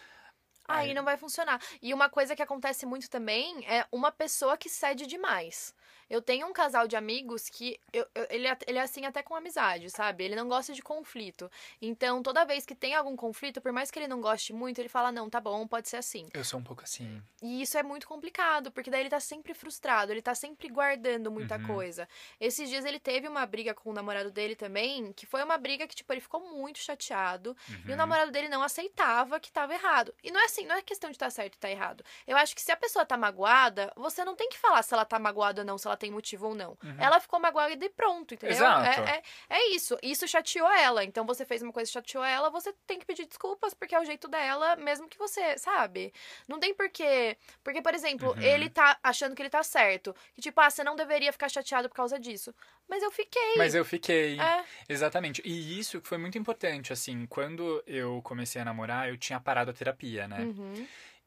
[0.68, 1.61] Aí não vai funcionar.
[1.81, 5.74] E uma coisa que acontece muito também é uma pessoa que cede demais.
[6.09, 9.24] Eu tenho um casal de amigos que eu- eu- ele, é- ele é assim até
[9.24, 10.22] com amizade, sabe?
[10.24, 11.50] Ele não gosta de conflito.
[11.83, 14.88] Então, toda vez que tem algum conflito, por mais que ele não goste muito, ele
[14.88, 16.29] fala: não, tá bom, pode ser assim.
[16.33, 17.20] Eu sou um pouco assim.
[17.42, 21.29] E isso é muito complicado, porque daí ele tá sempre frustrado, ele tá sempre guardando
[21.31, 21.66] muita Uhum.
[21.66, 22.09] coisa.
[22.40, 25.88] Esses dias ele teve uma briga com o namorado dele também, que foi uma briga
[25.88, 27.57] que, tipo, ele ficou muito chateado.
[27.68, 27.96] E o Uhum.
[27.96, 30.14] namorado dele não aceitava que tava errado.
[30.22, 32.02] E não é assim, não é questão de estar tá certo e tá errado.
[32.26, 35.04] Eu acho que se a pessoa tá magoada, você não tem que falar se ela
[35.04, 36.70] tá magoada ou não, se ela tem motivo ou não.
[36.82, 36.96] Uhum.
[36.98, 38.56] Ela ficou magoada e pronto, entendeu?
[38.56, 39.00] Exato.
[39.00, 39.98] É, é, é, isso.
[40.02, 41.04] Isso chateou ela.
[41.04, 44.00] Então você fez uma coisa que chateou ela, você tem que pedir desculpas, porque é
[44.00, 46.12] o jeito dela, mesmo que você, sabe?
[46.48, 47.36] Não tem porquê.
[47.62, 48.42] Porque, por exemplo, uhum.
[48.42, 50.14] ele tá achando que ele tá certo.
[50.34, 52.54] Que, tipo, ah, você não deveria ficar chateado por causa disso.
[52.88, 53.55] Mas eu fiquei.
[53.57, 54.40] Mas eu fiquei.
[54.40, 54.64] É.
[54.88, 55.42] Exatamente.
[55.44, 59.75] E isso foi muito importante, assim, quando eu comecei a namorar, eu tinha parado a
[59.75, 60.40] terapia, né?
[60.40, 60.87] Uhum.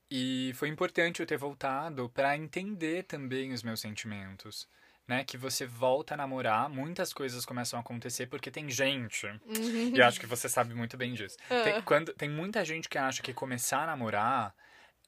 [0.09, 4.67] E foi importante eu ter voltado para entender também os meus sentimentos.
[5.07, 9.25] Né, que você volta a namorar, muitas coisas começam a acontecer porque tem gente.
[9.25, 9.91] Uhum.
[9.95, 11.35] E acho que você sabe muito bem disso.
[11.49, 11.63] Uhum.
[11.63, 14.53] Tem, quando, tem muita gente que acha que começar a namorar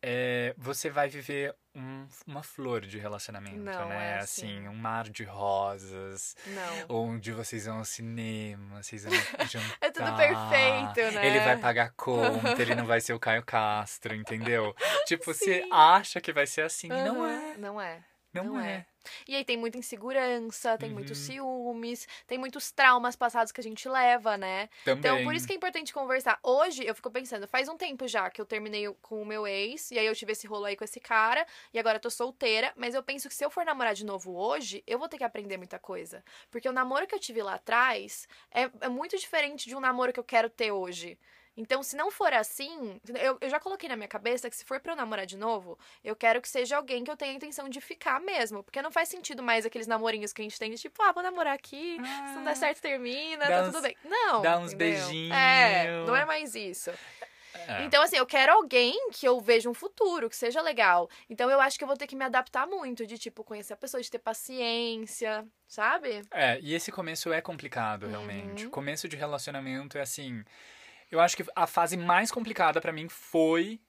[0.01, 4.11] é, você vai viver um, uma flor de relacionamento, não, né?
[4.11, 4.59] É assim.
[4.59, 4.67] assim.
[4.67, 6.35] um mar de rosas.
[6.47, 7.03] Não.
[7.03, 9.13] Onde vocês vão ao cinema, vocês vão
[9.49, 9.77] jantar.
[9.81, 11.27] é tudo perfeito, né?
[11.27, 14.75] Ele vai pagar conta, ele não vai ser o Caio Castro, entendeu?
[15.07, 15.45] tipo, Sim.
[15.45, 17.05] você acha que vai ser assim, uhum.
[17.05, 17.57] não é.
[17.57, 18.03] Não é.
[18.33, 18.71] Não, não é.
[18.71, 18.85] é.
[19.27, 20.95] E aí tem muita insegurança, tem uhum.
[20.95, 24.69] muitos ciúmes, tem muitos traumas passados que a gente leva, né?
[24.85, 24.99] Também.
[24.99, 26.39] Então, por isso que é importante conversar.
[26.43, 29.91] Hoje, eu fico pensando, faz um tempo já que eu terminei com o meu ex,
[29.91, 32.71] e aí eu tive esse rolo aí com esse cara, e agora eu tô solteira,
[32.75, 35.23] mas eu penso que se eu for namorar de novo hoje, eu vou ter que
[35.23, 36.23] aprender muita coisa.
[36.49, 40.13] Porque o namoro que eu tive lá atrás é, é muito diferente de um namoro
[40.13, 41.17] que eu quero ter hoje.
[41.61, 44.79] Então, se não for assim, eu, eu já coloquei na minha cabeça que se for
[44.79, 47.69] pra eu namorar de novo, eu quero que seja alguém que eu tenha a intenção
[47.69, 48.63] de ficar mesmo.
[48.63, 51.21] Porque não faz sentido mais aqueles namorinhos que a gente tem de tipo, ah, vou
[51.21, 53.95] namorar aqui, ah, se não der ah, certo, termina, tá uns, tudo bem.
[54.03, 54.41] Não.
[54.41, 54.97] Dá uns entendeu?
[54.99, 55.37] beijinhos.
[55.37, 56.91] É, não é mais isso.
[57.67, 57.83] É.
[57.83, 61.09] Então, assim, eu quero alguém que eu veja um futuro, que seja legal.
[61.29, 63.77] Então, eu acho que eu vou ter que me adaptar muito, de, tipo, conhecer a
[63.77, 66.21] pessoa, de ter paciência, sabe?
[66.31, 68.65] É, e esse começo é complicado, realmente.
[68.65, 68.71] Uhum.
[68.71, 70.43] Começo de relacionamento é assim.
[71.11, 73.79] Eu acho que a fase mais complicada para mim foi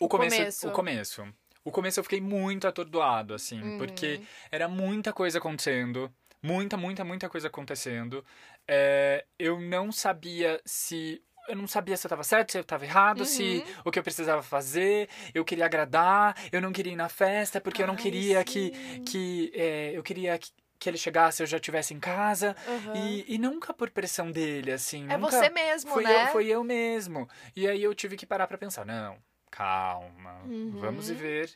[0.00, 1.34] o, o começo, começo, O começo.
[1.62, 3.78] O começo eu fiquei muito atordoado, assim, uhum.
[3.78, 6.10] porque era muita coisa acontecendo.
[6.42, 8.24] Muita, muita, muita coisa acontecendo.
[8.66, 12.84] É, eu não sabia se eu não sabia se eu estava certo, se eu estava
[12.84, 13.24] errado, uhum.
[13.24, 17.60] se o que eu precisava fazer, eu queria agradar, eu não queria ir na festa,
[17.60, 18.44] porque Ai, eu não queria sim.
[18.44, 22.56] que, que é, eu queria que, que ele chegasse eu já estivesse em casa.
[22.66, 22.96] Uhum.
[22.96, 25.06] E, e nunca por pressão dele, assim.
[25.10, 26.24] É nunca, você mesmo, foi né?
[26.24, 27.28] Eu, foi eu mesmo.
[27.54, 29.18] E aí eu tive que parar pra pensar, não,
[29.50, 30.78] calma, uhum.
[30.80, 31.50] vamos viver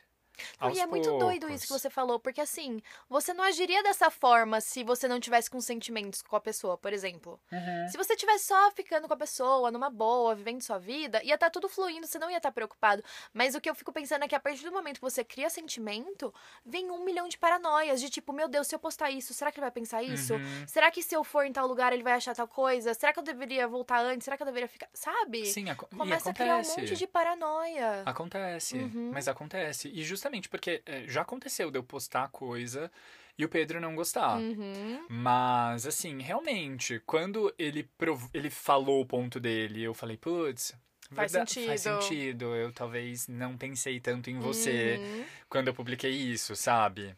[0.59, 1.07] não, e é poucos.
[1.07, 5.07] muito doido isso que você falou, porque assim, você não agiria dessa forma se você
[5.07, 7.39] não tivesse com sentimentos com a pessoa, por exemplo.
[7.51, 7.89] Uhum.
[7.89, 11.47] Se você tivesse só ficando com a pessoa, numa boa, vivendo sua vida, ia estar
[11.47, 13.03] tá tudo fluindo, você não ia estar tá preocupado.
[13.33, 15.49] Mas o que eu fico pensando é que a partir do momento que você cria
[15.49, 16.33] sentimento,
[16.65, 19.59] vem um milhão de paranoias, de tipo, meu Deus, se eu postar isso, será que
[19.59, 20.33] ele vai pensar isso?
[20.33, 20.67] Uhum.
[20.67, 22.93] Será que se eu for em tal lugar ele vai achar tal coisa?
[22.93, 24.25] Será que eu deveria voltar antes?
[24.25, 24.89] Será que eu deveria ficar.
[24.93, 25.45] Sabe?
[25.45, 28.03] Sim, ac Começa a criar um monte de paranoia.
[28.05, 29.11] Acontece, uhum.
[29.13, 29.89] mas acontece.
[29.93, 30.81] E justamente porque.
[30.85, 32.91] É, já aconteceu de eu postar coisa
[33.37, 34.37] e o Pedro não gostar.
[34.37, 35.05] Uhum.
[35.09, 37.89] Mas, assim, realmente, quando ele,
[38.33, 40.73] ele falou o ponto dele, eu falei, putz.
[41.11, 41.67] Faz verdade, sentido.
[41.67, 42.55] Faz sentido.
[42.55, 45.25] Eu talvez não pensei tanto em você uhum.
[45.47, 47.15] quando eu publiquei isso, sabe?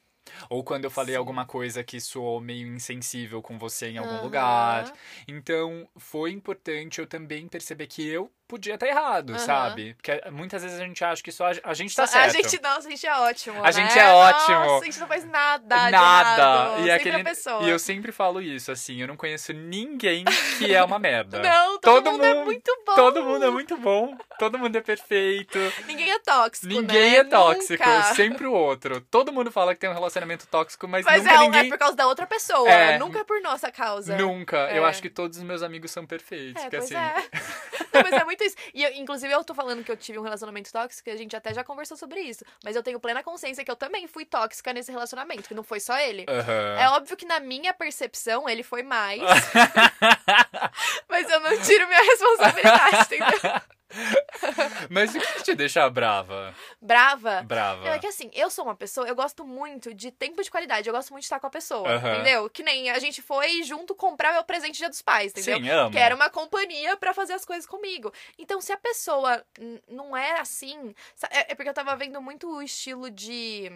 [0.49, 1.19] Ou quando eu falei Sim.
[1.19, 4.23] alguma coisa que soou meio insensível com você em algum uhum.
[4.23, 4.91] lugar.
[5.27, 9.39] Então, foi importante eu também perceber que eu podia estar errado, uhum.
[9.39, 9.93] sabe?
[9.95, 12.25] Porque muitas vezes a gente acha que só a, gente tá certo.
[12.25, 13.59] A gente, nossa, a gente é ótimo.
[13.59, 13.71] A né?
[13.71, 14.59] gente é ótimo.
[14.59, 15.89] Nossa, a gente não faz nada.
[15.91, 16.79] Nada.
[16.79, 17.23] e, aquele,
[17.61, 20.23] e eu sempre falo isso, assim, eu não conheço ninguém
[20.57, 21.39] que é uma merda.
[21.43, 22.95] não, todo, todo mundo, é mundo, é muito bom.
[22.95, 24.17] Todo mundo é muito bom.
[24.39, 25.57] Todo mundo é perfeito.
[25.85, 26.67] Ninguém é tóxico.
[26.67, 27.17] Ninguém né?
[27.17, 27.83] é tóxico.
[27.83, 28.03] Nunca.
[28.13, 29.01] Sempre o outro.
[29.01, 31.67] Todo mundo fala que tem um relacionamento tóxico, mas, mas nunca é, ninguém.
[31.67, 32.69] É por causa da outra pessoa.
[32.69, 34.15] É, nunca é por nossa causa.
[34.15, 34.57] Nunca.
[34.69, 34.77] É.
[34.77, 36.63] Eu acho que todos os meus amigos são perfeitos.
[36.63, 36.95] É, que, pois assim...
[37.97, 38.55] não, mas é muito isso.
[38.73, 41.35] E, eu, inclusive, eu tô falando que eu tive um relacionamento tóxico, e a gente
[41.35, 42.43] até já conversou sobre isso.
[42.63, 45.79] Mas eu tenho plena consciência que eu também fui tóxica nesse relacionamento, que não foi
[45.79, 46.25] só ele.
[46.29, 46.79] Uhum.
[46.79, 49.21] É óbvio que na minha percepção ele foi mais.
[51.09, 53.61] mas eu não tiro minha responsabilidade, entendeu?
[54.89, 56.53] Mas o que te deixa brava?
[56.81, 57.41] Brava?
[57.43, 57.89] Brava.
[57.89, 60.93] É que assim, eu sou uma pessoa, eu gosto muito de tempo de qualidade, eu
[60.93, 62.13] gosto muito de estar com a pessoa, uhum.
[62.13, 62.49] entendeu?
[62.49, 65.59] Que nem a gente foi junto comprar meu presente dia dos pais, entendeu?
[65.59, 65.91] Sim, amo.
[65.91, 68.11] Que era uma companhia para fazer as coisas comigo.
[68.37, 69.43] Então, se a pessoa
[69.87, 70.93] não é assim.
[71.29, 73.71] É, é porque eu tava vendo muito o estilo de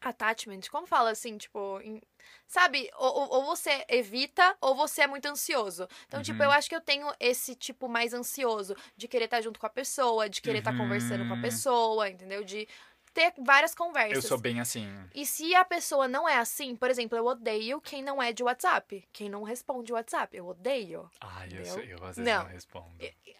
[0.00, 2.00] attachment, como fala assim, tipo, em,
[2.46, 5.88] sabe, ou, ou, você evita ou você é muito ansioso.
[6.06, 6.38] Então, tipo, uhum.
[6.38, 9.66] tipo, eu acho que eu tenho esse tipo mais ansioso de querer estar junto com
[9.66, 10.78] a pessoa, de querer estar uhum.
[10.78, 11.42] conversando com a uhum.
[11.42, 12.44] pessoa, entendeu?
[12.44, 12.68] De
[13.16, 14.14] ter várias conversas.
[14.16, 14.86] Eu sou bem assim.
[15.14, 18.42] E se a pessoa não é assim, por exemplo, eu odeio quem não é de
[18.42, 19.08] WhatsApp.
[19.10, 20.36] Quem não responde WhatsApp.
[20.36, 21.10] Eu odeio.
[21.20, 22.50] Ai, eu, sou- eu às vezes não, Não.
[22.50, 22.86] respondo.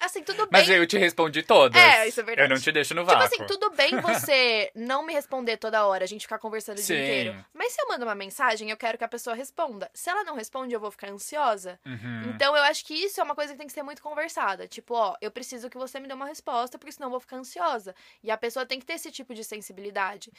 [0.00, 0.48] Assim, tudo bem.
[0.52, 1.80] Mas eu te respondi todas.
[1.80, 2.50] É, isso é verdade.
[2.50, 3.26] Eu não te deixo no Tipo vácuo.
[3.34, 6.96] assim, tudo bem você não me responder toda hora, a gente ficar conversando o dia
[6.96, 7.02] Sim.
[7.02, 7.44] inteiro.
[7.54, 9.90] Mas se eu mando uma mensagem, eu quero que a pessoa responda.
[9.94, 11.78] Se ela não responde, eu vou ficar ansiosa.
[11.86, 12.30] Uhum.
[12.34, 14.66] Então eu acho que isso é uma coisa que tem que ser muito conversada.
[14.68, 17.36] Tipo, ó, eu preciso que você me dê uma resposta, porque senão eu vou ficar
[17.36, 17.94] ansiosa.
[18.22, 19.65] E a pessoa tem que ter esse tipo de sensibilidade.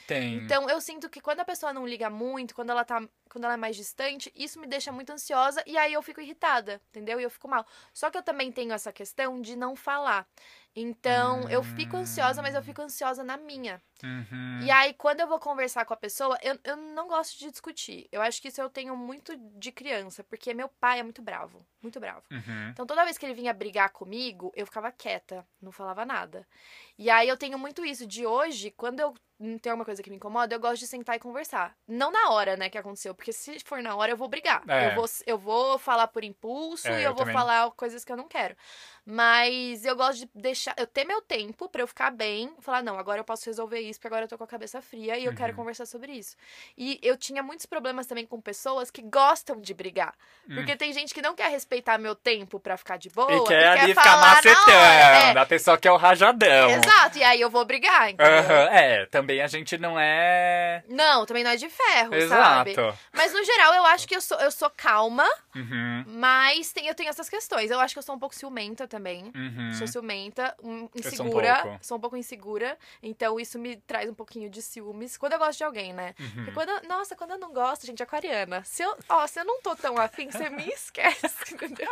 [0.06, 0.36] Tem.
[0.36, 3.00] Então eu sinto que quando a pessoa não liga muito, quando ela tá.
[3.30, 6.80] Quando ela é mais distante, isso me deixa muito ansiosa e aí eu fico irritada,
[6.88, 7.20] entendeu?
[7.20, 7.66] E eu fico mal.
[7.92, 10.26] Só que eu também tenho essa questão de não falar.
[10.80, 13.82] Então, eu fico ansiosa, mas eu fico ansiosa na minha.
[14.02, 14.60] Uhum.
[14.62, 18.08] E aí, quando eu vou conversar com a pessoa, eu, eu não gosto de discutir.
[18.12, 21.66] Eu acho que isso eu tenho muito de criança, porque meu pai é muito bravo.
[21.82, 22.22] Muito bravo.
[22.30, 22.68] Uhum.
[22.70, 26.46] Então, toda vez que ele vinha brigar comigo, eu ficava quieta, não falava nada.
[26.96, 29.14] E aí, eu tenho muito isso de hoje, quando eu
[29.62, 31.76] tem alguma coisa que me incomoda, eu gosto de sentar e conversar.
[31.86, 34.64] Não na hora, né, que aconteceu, porque se for na hora, eu vou brigar.
[34.68, 34.90] É.
[34.90, 37.34] Eu, vou, eu vou falar por impulso É, e eu eu vou também.
[37.34, 38.56] falar coisas que eu não quero.
[39.10, 42.98] Mas eu gosto de deixar, eu ter meu tempo pra eu ficar bem, falar, não,
[42.98, 45.32] agora eu posso resolver isso, porque agora eu tô com a cabeça fria e eu
[45.32, 45.56] quero Uhum.
[45.56, 46.36] conversar sobre isso.
[46.76, 50.14] E eu tinha muitos problemas também com pessoas que gostam de brigar.
[50.54, 53.30] Porque tem gente que não quer respeitar meu tempo pra ficar de boa.
[53.32, 53.36] Hum.
[53.44, 55.28] E quer ali ficar falar na macetando.
[55.28, 55.40] hora.
[55.40, 56.70] A pessoa quer o rajadão.
[56.70, 58.30] É, exato, e aí eu vou brigar, entendeu?
[58.40, 60.84] Aham, É, também a gente não é.
[60.86, 62.74] Não, também não é de ferro, Exato.
[62.74, 62.96] sabe?
[63.14, 66.94] Mas no geral, eu acho que eu sou, eu sou calma, Uhum, mas tem, eu
[66.94, 67.70] tenho essas questões.
[67.70, 68.97] Eu acho que eu sou um pouco ciumenta também.
[69.34, 69.72] Uhum.
[69.74, 71.78] Sou ciumenta, um, sou um insegura.
[71.82, 72.78] sou um pouco insegura.
[73.02, 75.16] Então isso me traz um pouquinho de ciúmes.
[75.16, 76.14] Quando eu gosto de alguém, né?
[76.18, 76.52] Uhum.
[76.54, 78.62] Quando, eu- nossa, quando eu não gosto, gente, aquariana.
[78.64, 81.88] Se eu, ó, se eu não tô tão afim, você me esquece, entendeu?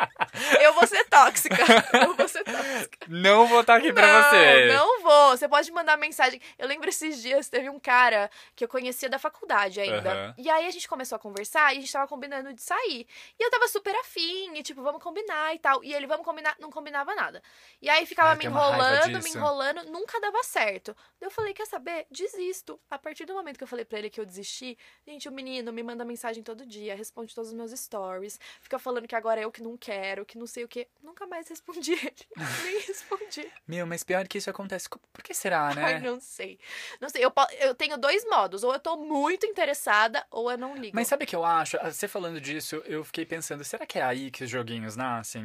[0.61, 1.57] Eu vou ser tóxica.
[2.07, 3.07] Eu vou ser tóxica.
[3.09, 4.67] Não vou estar aqui pra não, você.
[4.73, 5.37] Não vou.
[5.37, 6.41] Você pode mandar mensagem.
[6.59, 10.11] Eu lembro esses dias, teve um cara que eu conhecia da faculdade ainda.
[10.13, 10.35] Aham.
[10.39, 13.07] E aí a gente começou a conversar e a gente tava combinando de sair.
[13.39, 15.83] E eu tava super afim, e tipo, vamos combinar e tal.
[15.83, 17.43] E ele, vamos combinar, não combinava nada.
[17.83, 20.97] E aí ficava Ai, me enrolando, me enrolando, nunca dava certo.
[21.21, 22.07] Eu falei, quer saber?
[22.11, 22.81] Desisto.
[22.91, 25.73] A partir do momento que eu falei pra ele que eu desisti, gente, o menino
[25.73, 29.45] me manda mensagem todo dia, responde todos os meus stories, fica falando que agora é
[29.45, 30.89] eu que não quero, que não sei o que.
[31.03, 32.17] Nunca mais respondi ele.
[32.65, 33.53] Nem respondi.
[33.67, 34.89] Meu, mas pior que isso acontece.
[34.89, 35.85] Por que será, né?
[35.85, 36.59] Ai, não sei.
[37.01, 38.63] Não sei, eu, eu tenho dois modos.
[38.63, 40.95] Ou eu tô muito interessada, ou eu não ligo.
[40.95, 41.77] Mas sabe o que eu acho?
[41.81, 45.45] Ah, Você falando disso, eu fiquei pensando, será que é aí que os joguinhos nascem?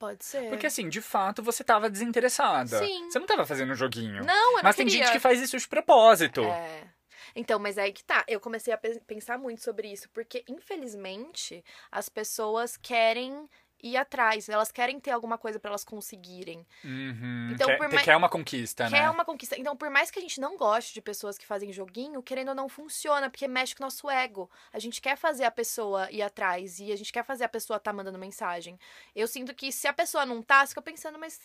[0.00, 0.48] Pode ser.
[0.48, 2.78] Porque assim, de fato, você tava desinteressada.
[2.78, 3.10] Sim.
[3.10, 4.24] Você não tava fazendo um joguinho.
[4.24, 5.04] Não, eu não Mas tem queria.
[5.04, 6.40] gente que faz isso de propósito.
[6.42, 6.84] É.
[7.36, 8.24] Então, mas aí que tá.
[8.26, 13.46] Eu comecei a pe- pensar muito sobre isso, porque infelizmente as pessoas querem
[13.82, 16.66] ir atrás, elas querem ter alguma coisa pra elas conseguirem.
[16.84, 17.50] Uhum.
[17.52, 19.10] Então, quer, por mais- quer uma conquista, Quer né?
[19.10, 19.58] uma conquista.
[19.58, 22.54] Então, por mais que a gente não goste de pessoas que fazem joguinho, querendo ou
[22.54, 24.50] não funciona, porque mexe com o nosso ego.
[24.72, 27.78] A gente quer fazer a pessoa ir atrás e a gente quer fazer a pessoa
[27.80, 28.78] tá mandando mensagem.
[29.14, 31.40] Eu sinto que se a pessoa não tá, fica pensando, mas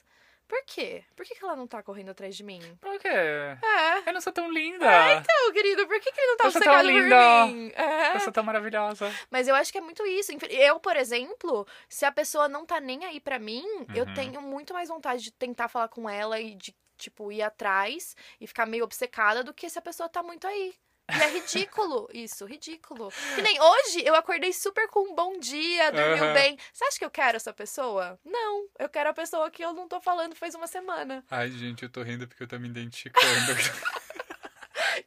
[0.48, 1.04] por quê?
[1.16, 2.62] Por que, que ela não tá correndo atrás de mim?
[2.80, 3.08] Por quê?
[3.08, 3.58] É.
[4.06, 4.86] Eu não sou tão linda.
[5.14, 7.46] Então, querido, por que, que ele não tá Eu sou tão obcecado por linda.
[7.48, 7.72] mim?
[7.76, 8.16] É.
[8.16, 9.12] Eu sou tão maravilhosa.
[9.30, 10.32] Mas eu acho que é muito isso.
[10.50, 14.14] Eu, por exemplo, se a pessoa não tá nem aí pra mim, eu Uhum.
[14.14, 18.46] tenho muito mais vontade de tentar falar com ela e de, tipo, ir atrás e
[18.48, 20.74] ficar meio obcecada do que se a pessoa tá muito aí.
[21.08, 23.12] E é ridículo isso, ridículo.
[23.36, 26.34] Que nem hoje eu acordei super com um bom dia, dormiu Aham.
[26.34, 26.58] bem.
[26.74, 28.20] Você acha que eu quero essa pessoa?
[28.26, 31.24] Não, eu quero a pessoa que eu não tô falando faz uma semana.
[31.30, 33.26] Ai, gente, eu tô rindo porque eu tô me identificando.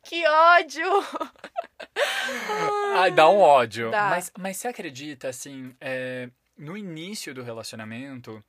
[0.02, 0.86] Que ódio!
[2.96, 3.90] Ai, dá um ódio.
[3.90, 4.10] Dá.
[4.10, 8.42] Mas, mas você acredita, assim, é, no início do relacionamento,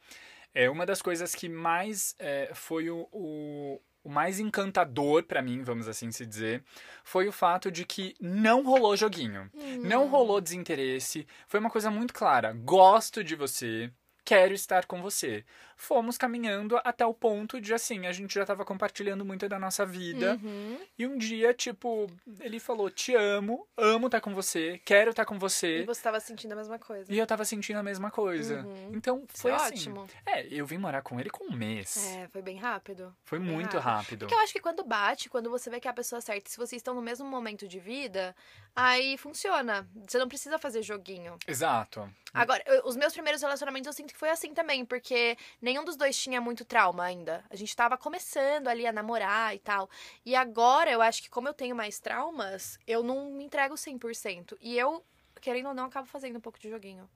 [0.54, 5.62] é uma das coisas que mais é, foi o, o, o mais encantador pra mim,
[5.62, 6.64] vamos assim se dizer,
[7.04, 9.50] foi o fato de que não rolou joguinho.
[9.84, 11.28] Não rolou desinteresse.
[11.48, 12.52] Foi uma coisa muito clara.
[12.54, 13.92] Gosto de você.
[14.26, 15.46] Quero estar com você.
[15.82, 19.86] Fomos caminhando até o ponto de, assim, a gente já tava compartilhando muito da nossa
[19.86, 20.38] vida.
[20.44, 20.78] Uhum.
[20.98, 22.06] E um dia, tipo,
[22.42, 25.84] ele falou: Te amo, amo estar com você, quero estar com E você.
[25.86, 27.10] você tava sentindo a mesma coisa.
[27.12, 28.62] E eu tava sentindo a mesma coisa.
[28.62, 28.92] Uhum.
[28.94, 29.74] Então foi é assim.
[29.90, 30.06] ótimo.
[30.26, 31.96] É, eu vim morar com ele com um mês.
[32.18, 33.16] É, foi bem rápido.
[33.24, 34.20] Foi bem muito rápido.
[34.26, 36.58] Porque eu acho que quando bate, quando você vê que é a pessoa certa, se
[36.58, 38.36] vocês estão no mesmo momento de vida,
[38.76, 39.88] aí funciona.
[40.06, 41.38] Você não precisa fazer joguinho.
[41.48, 42.10] Exato.
[42.34, 45.36] Agora, eu- os meus primeiros relacionamentos eu sinto que foi assim também, porque
[45.70, 47.44] nenhum dos dois tinha muito trauma ainda.
[47.48, 49.88] A gente tava começando ali a namorar e tal.
[50.26, 54.58] E agora eu acho que como eu tenho mais traumas, eu não me entrego 100%.
[54.60, 55.04] E eu
[55.40, 57.10] querendo ou não, acabo fazendo um pouco de joguinho.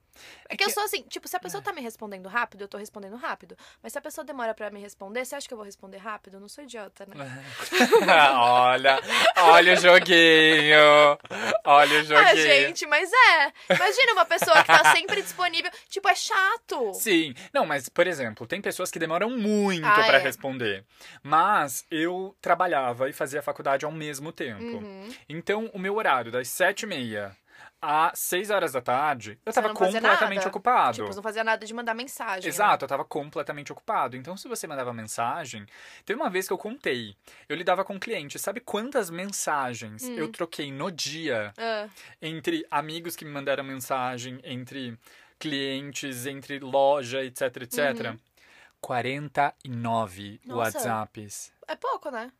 [0.47, 2.77] É que, eu sou assim, tipo, se a pessoa tá me respondendo rápido, eu tô
[2.77, 3.57] respondendo rápido.
[3.81, 6.36] Mas se a pessoa demora pra me responder, você acha que eu vou responder rápido?
[6.36, 7.15] Eu não sou idiota, né?
[8.36, 8.99] olha,
[9.38, 11.17] olha o joguinho.
[11.65, 12.27] Olha o joguinho.
[12.27, 13.73] Ah, gente, mas é.
[13.73, 15.71] Imagina uma pessoa que tá sempre disponível.
[15.89, 16.93] Tipo, é chato.
[16.93, 17.33] Sim.
[17.51, 20.21] Não, mas, por exemplo, tem pessoas que demoram muito Ah, pra é.
[20.21, 20.86] responder.
[21.23, 24.62] Mas eu trabalhava e fazia faculdade ao mesmo tempo.
[24.63, 25.09] Uhum.
[25.27, 27.36] Então, o meu horário das sete e meia
[27.85, 30.49] às seis horas da tarde, eu Você tava não fazia completamente nada.
[30.49, 30.93] ocupado.
[30.95, 32.43] Tipo, você não fazia nada de mandar mensagem.
[32.43, 32.47] né?
[32.47, 34.15] Exato, eu tava completamente ocupado.
[34.15, 35.65] Então, se você mandava mensagem.
[36.05, 37.15] Teve uma vez que eu contei.
[37.49, 38.39] Eu lidava com cliente.
[38.39, 40.15] Sabe quantas mensagens Hum.
[40.15, 41.87] eu troquei no dia Ah,
[42.21, 44.97] entre amigos que me mandaram mensagem, entre
[45.37, 47.79] clientes, entre loja, etc, etc?
[48.11, 48.17] Uhum.
[48.79, 50.77] 49 Nossa.
[50.77, 51.51] WhatsApps.
[51.67, 52.31] é pouco, né?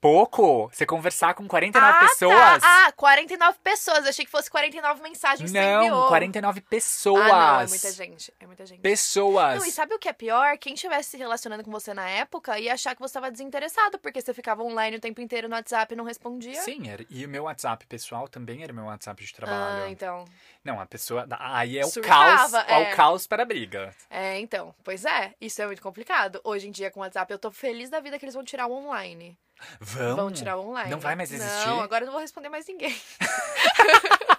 [0.00, 0.68] Pouco?
[0.72, 2.62] Você conversar com 49 ah, pessoas?
[2.62, 2.86] Tá.
[2.86, 4.04] Ah, 49 pessoas.
[4.04, 6.08] Eu achei que fosse 49 mensagens Não, enviou.
[6.08, 7.22] 49 pessoas.
[7.22, 8.32] Ah, não, é muita gente.
[8.38, 8.80] É muita gente.
[8.80, 9.58] Pessoas.
[9.58, 10.56] Não, e sabe o que é pior?
[10.58, 14.20] Quem estivesse se relacionando com você na época ia achar que você estava desinteressado, porque
[14.20, 16.62] você ficava online o tempo inteiro no WhatsApp e não respondia.
[16.62, 17.04] Sim, era.
[17.10, 19.84] E o meu WhatsApp pessoal também era meu WhatsApp de trabalho.
[19.84, 20.24] Ah, então.
[20.62, 21.26] Não, a pessoa.
[21.40, 22.68] Aí é o Surtava, caos.
[22.68, 22.72] é.
[22.72, 23.92] É o caos para a briga.
[24.08, 24.72] É, então.
[24.84, 26.40] Pois é, isso é muito complicado.
[26.44, 28.68] Hoje em dia, com o WhatsApp, eu tô feliz da vida que eles vão tirar
[28.68, 29.36] o online.
[29.80, 30.16] Vamos.
[30.16, 30.90] Vão tirar o online.
[30.90, 31.66] Não vai mais existir?
[31.66, 32.94] Não, agora eu não vou responder mais ninguém.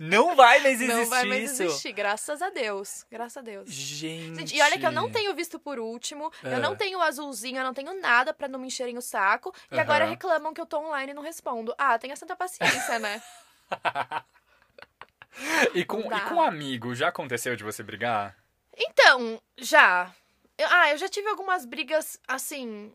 [0.00, 1.62] Não vai mais existir não vai mais isso.
[1.62, 3.04] existir, graças a Deus.
[3.10, 3.68] Graças a Deus.
[3.68, 4.36] Gente.
[4.36, 6.76] Gente, e olha que eu não tenho visto por último, eu não Ah.
[6.76, 9.52] tenho azulzinho, eu não tenho nada pra não me encherem o saco.
[9.70, 9.82] E Aham.
[9.82, 11.74] agora reclamam que eu tô online e não respondo.
[11.76, 13.22] Ah, tenha santa paciência, né?
[15.74, 18.34] E com, e com amigo, já aconteceu de você brigar?
[18.76, 20.10] Então, já.
[20.56, 22.92] Eu- ah, eu já tive algumas brigas, assim.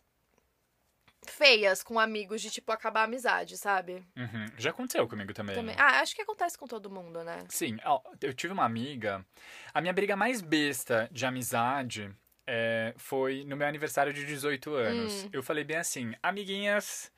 [1.31, 4.05] Feias com amigos, de tipo acabar a amizade, sabe?
[4.15, 4.45] Uhum.
[4.57, 5.55] Já aconteceu comigo também.
[5.55, 5.75] Também.
[5.77, 7.43] Ah, acho que acontece com todo mundo, né?
[7.49, 7.77] Sim,
[8.21, 9.25] eu tive uma amiga.
[9.73, 12.13] A minha briga mais besta de amizade
[12.47, 15.23] é, foi no meu aniversário de 18 anos.
[15.23, 15.29] Hum.
[15.31, 17.11] Eu falei bem assim, amiguinhas.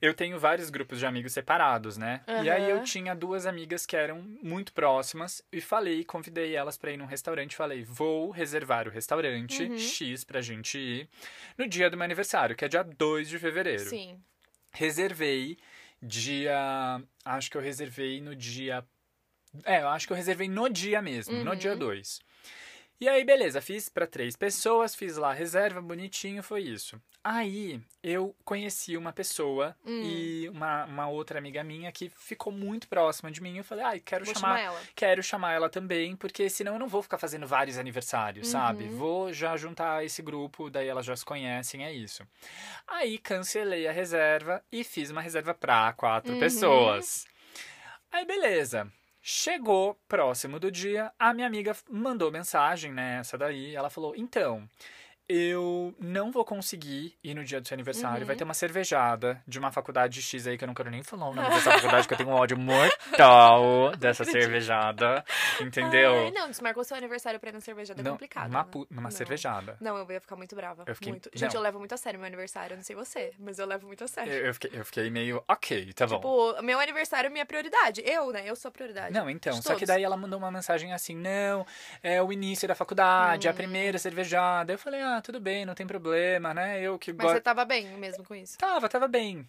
[0.00, 2.22] Eu tenho vários grupos de amigos separados, né?
[2.42, 6.90] E aí eu tinha duas amigas que eram muito próximas e falei, convidei elas pra
[6.92, 7.56] ir num restaurante.
[7.56, 9.78] Falei, vou reservar o restaurante Uhum.
[9.78, 11.08] X pra gente ir
[11.56, 13.88] no dia do meu aniversário, que é dia 2 de fevereiro.
[13.88, 14.20] Sim.
[14.72, 15.56] Reservei
[16.02, 16.56] dia.
[17.24, 18.84] Acho que eu reservei no dia.
[19.64, 21.56] É, eu acho que eu reservei no dia mesmo, no Uhum.
[21.56, 22.20] dia 2.
[23.04, 26.98] E aí, beleza, fiz pra três pessoas, fiz lá a reserva, bonitinho, foi isso.
[27.22, 30.00] Aí, eu conheci uma pessoa Hum.
[30.02, 33.58] e uma, uma outra amiga minha que ficou muito próxima de mim.
[33.58, 34.80] Eu falei, ai, quero Vou chamar chamar ela.
[34.96, 38.84] quero chamar ela também, porque senão eu não vou ficar fazendo vários aniversários, sabe?
[38.84, 38.96] Uhum.
[38.96, 42.26] Vou já juntar esse grupo, daí elas já se conhecem, é isso.
[42.88, 46.40] Aí cancelei a reserva e fiz uma reserva pra quatro Uhum.
[46.40, 47.26] pessoas.
[48.10, 48.90] Aí beleza.
[49.26, 53.20] Chegou próximo do dia, a minha amiga mandou mensagem, né?
[53.20, 54.68] Essa daí, ela falou: então.
[55.28, 58.20] Eu não vou conseguir ir no dia do seu aniversário.
[58.20, 58.26] Uhum.
[58.26, 61.28] Vai ter uma cervejada de uma faculdade X aí que eu não quero nem falar
[61.30, 65.24] o nome dessa faculdade, que eu tenho um ódio mortal dessa cervejada.
[65.60, 66.14] Entendeu?
[66.24, 68.48] Ai, não, desmarcou seu aniversário pra ir na cervejada é não, complicado.
[68.50, 68.68] numa, né?
[68.90, 69.10] numa Não.
[69.10, 69.76] cervejada.
[69.80, 70.84] Não, eu ia ficar muito brava.
[70.86, 71.30] Eu fiquei- Muito.
[71.34, 71.60] Gente, não.
[71.60, 72.74] eu levo muito a sério meu aniversário.
[72.74, 74.32] Eu não sei você, mas eu levo muito a sério.
[74.32, 76.16] Eu, eu fiquei, eu fiquei meio, ok, tá bom.
[76.16, 78.02] Tipo, meu aniversário é minha prioridade.
[78.04, 78.42] Eu, né?
[78.44, 79.12] Eu sou a prioridade.
[79.14, 79.88] Não, então, de só que todos.
[79.88, 81.66] daí ela mandou uma mensagem assim, não,
[82.02, 83.56] é o início da faculdade, é a Hum.
[83.56, 84.72] primeira cervejada.
[84.72, 86.80] Eu falei, ah, tudo bem, não tem problema, né?
[86.80, 88.58] Eu que Mas você tava bem mesmo com isso.
[88.58, 89.48] Tava, tava bem.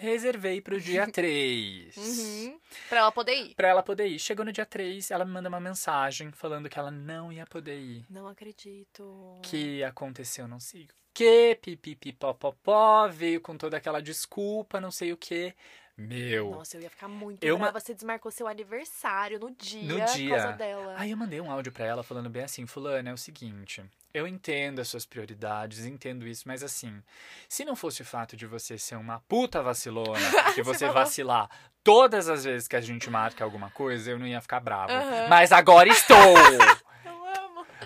[0.00, 1.96] Reservei pro dia 3.
[1.96, 2.60] Uhum.
[2.88, 3.54] Pra ela poder ir.
[3.54, 4.18] Pra ela poder ir.
[4.18, 7.78] Chegou no dia 3, ela me manda uma mensagem falando que ela não ia poder
[7.78, 8.06] ir.
[8.08, 9.38] Não acredito.
[9.42, 15.16] Que aconteceu, não sei o que, pipipipopopó, veio com toda aquela desculpa, não sei o
[15.16, 15.54] que.
[16.02, 16.50] Meu.
[16.50, 17.78] Nossa, eu ia ficar muito Eu brava.
[17.80, 20.30] Você desmarcou seu aniversário no dia, No por dia.
[20.30, 20.94] causa dela.
[20.96, 24.26] Aí eu mandei um áudio pra ela falando bem assim, fulana, é o seguinte, eu
[24.26, 27.02] entendo as suas prioridades, entendo isso, mas assim,
[27.48, 30.18] se não fosse o fato de você ser uma puta vacilona,
[30.56, 30.94] e você falou.
[30.94, 31.48] vacilar
[31.82, 34.92] todas as vezes que a gente marca alguma coisa, eu não ia ficar bravo.
[34.92, 35.28] Aham.
[35.28, 36.16] Mas agora estou!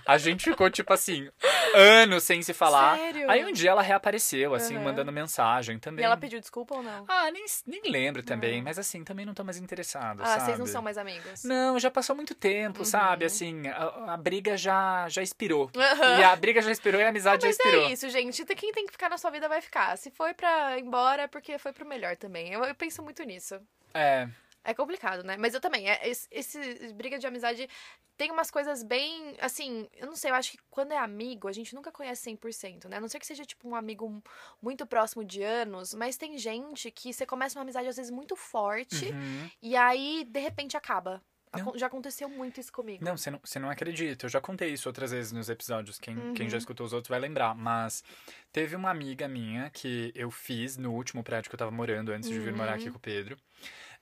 [0.07, 1.29] A gente ficou, tipo assim,
[1.75, 2.97] anos sem se falar.
[2.97, 3.29] Sério?
[3.31, 4.85] Aí um dia ela reapareceu, assim, Aham.
[4.85, 6.05] mandando mensagem E também.
[6.05, 7.05] ela pediu desculpa ou não?
[7.09, 8.65] Ah, nem, nem lembro também, Não.
[8.65, 10.43] mas assim, também não tô mais interessado, Ah, sabe?
[10.45, 11.43] vocês não são mais amigos.
[11.45, 12.85] Não, já passou muito tempo, Uhum.
[12.85, 13.25] sabe?
[13.25, 15.71] Assim, a, a briga já, já expirou.
[15.77, 16.19] Aham.
[16.19, 17.89] E a briga já expirou e a amizade já Mas expirou.
[17.89, 18.45] é isso, gente.
[18.55, 19.97] Quem tem que ficar na sua vida vai ficar.
[19.99, 22.53] Se foi pra ir embora, é porque foi pro melhor também.
[22.53, 23.59] Eu, eu penso muito nisso.
[23.93, 24.29] É,
[24.69, 25.37] É complicado, né?
[25.37, 25.89] Mas eu também.
[25.89, 27.69] É, esse, esse briga de amizade
[28.17, 29.37] tem umas coisas bem.
[29.41, 32.89] Assim, eu não sei, eu acho que quando é amigo, a gente nunca conhece 100%,
[32.89, 32.97] né?
[32.97, 34.21] A não ser que seja, tipo, um amigo
[34.61, 38.35] muito próximo de anos, mas tem gente que você começa uma amizade, às vezes, muito
[38.35, 39.51] forte, Uhum.
[39.63, 41.23] e aí, de repente, acaba.
[41.57, 41.79] Não.
[41.79, 43.03] Já aconteceu muito isso comigo.
[43.03, 44.27] Não, você não, você não acredita.
[44.27, 45.99] Eu já contei isso outras vezes nos episódios.
[45.99, 46.51] Quem, quem Uhum.
[46.51, 47.55] já escutou os outros vai lembrar.
[47.55, 48.05] Mas
[48.53, 52.29] teve uma amiga minha que eu fiz no último prédio que eu tava morando antes
[52.29, 52.93] de vir morar aqui Uhum.
[52.93, 53.39] com o Pedro.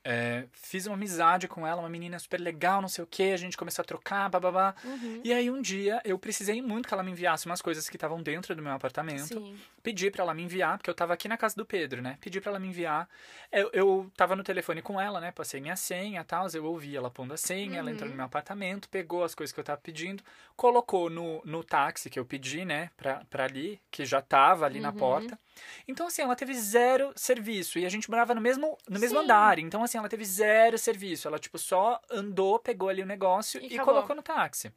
[0.06, 3.32] É, fiz uma amizade com ela, uma menina super legal, não sei o que.
[3.32, 4.74] A gente começou a trocar, bababá.
[4.84, 5.22] Uhum.
[5.24, 8.22] E aí um dia eu precisei muito que ela me enviasse umas coisas que estavam
[8.22, 9.26] dentro do meu apartamento.
[9.28, 9.58] Sim.
[9.82, 12.18] Pedi pra ela me enviar, porque eu tava aqui na casa do Pedro, né?
[12.20, 13.08] Pedi pra ela me enviar.
[13.50, 15.32] Eu, eu tava no telefone com ela, né?
[15.32, 16.46] Passei minha senha e tal.
[16.52, 18.16] Eu ouvi ela pondo a senha, ela entrou no Uhum.
[18.18, 20.22] meu apartamento, pegou as coisas que eu tava pedindo,
[20.54, 22.90] colocou no, no táxi que eu pedi, né?
[22.96, 24.96] Pra, pra ali, que já tava ali na Uhum.
[24.96, 25.38] porta.
[25.86, 27.78] Então, assim, ela teve zero serviço.
[27.78, 29.24] E a gente morava no mesmo, no mesmo Sim.
[29.24, 29.58] andar.
[29.58, 31.28] Então, assim, ela teve zero serviço.
[31.28, 34.72] Ela, tipo, só andou, pegou ali o negócio E e, colocou no táxi.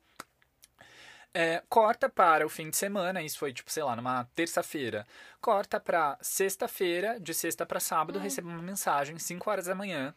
[1.33, 5.05] É, corta para o fim de semana, isso foi, tipo, sei lá, numa terça-feira.
[5.39, 8.21] Corta pra sexta-feira, de sexta pra sábado, Hum.
[8.21, 10.15] recebo uma mensagem, 5 horas da manhã,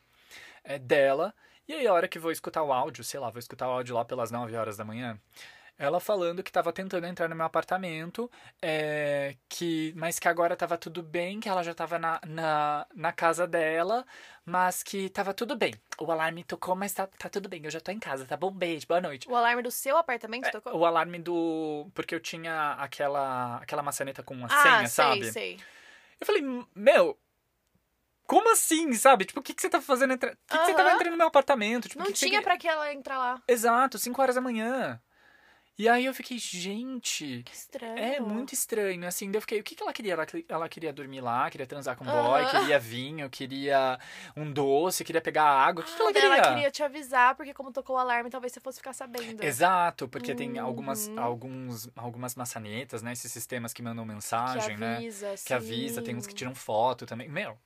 [0.65, 1.35] é, dela.
[1.69, 3.95] E aí, a hora que vou escutar o áudio, sei lá, vou escutar o áudio
[3.95, 5.19] lá pelas 9 horas da manhã.
[5.81, 10.77] Ela falando que tava tentando entrar no meu apartamento, é, que, mas que agora tava
[10.77, 14.05] tudo bem, que ela já tava na, na, na casa dela,
[14.45, 15.73] mas que tava tudo bem.
[15.99, 18.51] O alarme tocou, mas tá, tá tudo bem, eu já tô em casa, tá bom?
[18.51, 19.27] Beijo, boa noite.
[19.27, 20.77] O alarme do seu apartamento tocou?
[20.77, 21.91] O alarme do.
[21.95, 25.33] Porque eu tinha aquela, aquela maçaneta com uma ah, senha, sei, sabe?
[25.33, 25.61] sei.
[26.21, 26.43] Eu falei,
[26.75, 27.19] meu.
[28.27, 29.25] Como assim, sabe?
[29.25, 30.13] Tipo, o que, que você tá fazendo?
[30.13, 30.37] Entra...
[30.47, 31.89] Por que, que você tava entrando no meu apartamento?
[31.89, 33.43] Tipo, o Não que que tinha queria- pra que ela entrar lá.
[33.49, 35.01] Exato, 5 horas da manhã.
[35.81, 37.43] E aí eu fiquei, gente.
[37.43, 37.97] Que estranho.
[37.97, 40.13] É muito estranho, assim, eu fiquei, o que, que ela queria?
[40.13, 42.61] Ela, ela queria dormir lá, queria transar com o boy, Aham.
[42.61, 43.99] queria vinho, queria
[44.37, 46.27] um doce, queria pegar água, o que, que ela Ah, queria?
[46.29, 49.43] Ela queria te avisar, porque como tocou o alarme, talvez você fosse ficar sabendo.
[49.43, 51.17] Exato, porque tem algumas, Uhum.
[51.17, 56.15] alguns, algumas maçanetas, né, esses sistemas que mandam Que mensagem, né, avisa, que avisa, tem
[56.15, 56.39] uns que sim.
[56.39, 57.59] tiram foto também, meu,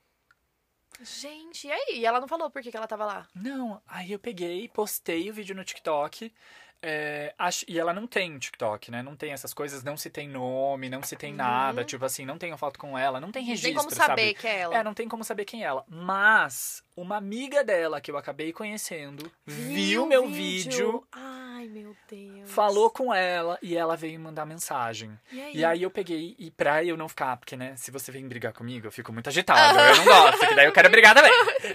[1.01, 1.99] Gente, e aí?
[1.99, 3.29] E ela não falou por que, que ela tava lá?
[3.33, 6.33] não, aí eu peguei, postei o vídeo no TikTok,
[6.81, 9.01] é, acho- e ela não tem TikTok, né?
[9.01, 11.37] Não tem essas coisas, não se tem nome, não se tem Uhum.
[11.37, 11.83] nada.
[11.83, 14.33] Tipo assim, não tenho foto com ela, não tem Não registro, tem como saber sabe?
[14.35, 14.77] que é ela.
[14.77, 15.83] É, não tem como saber quem é ela.
[15.87, 22.49] Mas uma amiga dela que eu acabei conhecendo viu o meu vídeo, Ai, meu Deus.
[22.51, 25.11] falou com ela e ela veio mandar mensagem.
[25.31, 25.55] E aí?
[25.57, 28.53] E aí eu peguei, e pra eu não ficar, porque, né, se você vem brigar
[28.53, 29.77] comigo, eu fico muito agitado.
[29.79, 31.31] Eu não gosto, que daí eu quero brigar também.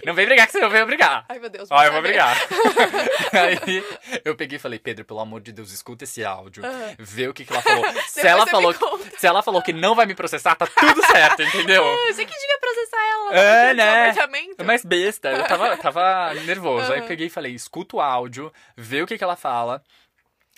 [0.06, 1.24] Não vem brigar que senão eu venho brigar.
[1.28, 1.68] Ai, meu Deus.
[1.70, 2.36] Ó, eu vou brigar.
[3.32, 3.84] aí
[4.24, 6.64] eu peguei e falei, Pedro, pelo amor de Deus, escuta esse áudio.
[6.66, 6.96] Aham.
[6.98, 7.84] Vê o que, que ela falou.
[8.08, 9.18] se, ela falou conta.
[9.18, 11.84] se ela falou que não vai me processar, tá tudo certo, entendeu?
[12.08, 13.34] Você que devia processar ela.
[13.36, 14.08] É, seu né?
[14.10, 14.64] apartamento.
[14.64, 16.92] Mas besta, eu tava, tava nervoso.
[16.92, 17.08] Aí Aham.
[17.08, 19.80] peguei e falei, escuta o áudio, vê o que, que ela fala,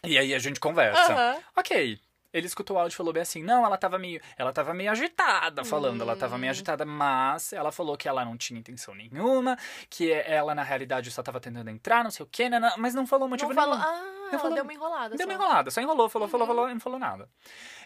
[0.02, 1.12] e aí a gente conversa.
[1.12, 1.36] Aham.
[1.54, 2.00] Ok.
[2.32, 4.18] Ele escutou o áudio e falou bem assim: não, ela tava meio.
[4.38, 6.52] Ela tava meio agitada falando, ela tava meio Hum.
[6.52, 9.58] agitada, mas ela falou que ela não tinha intenção nenhuma,
[9.90, 12.94] que ela, na realidade, só tava tentando entrar, não sei o quê, né, né, mas
[12.94, 13.76] não falou motivo Não falou.
[13.76, 14.21] nenhum.
[14.34, 15.16] Ela falou- deu uma enrolada.
[15.16, 15.40] Deu uma só.
[15.40, 16.54] enrolada, só enrolou, falou, falou, Uhum.
[16.54, 17.28] falou e não falou nada.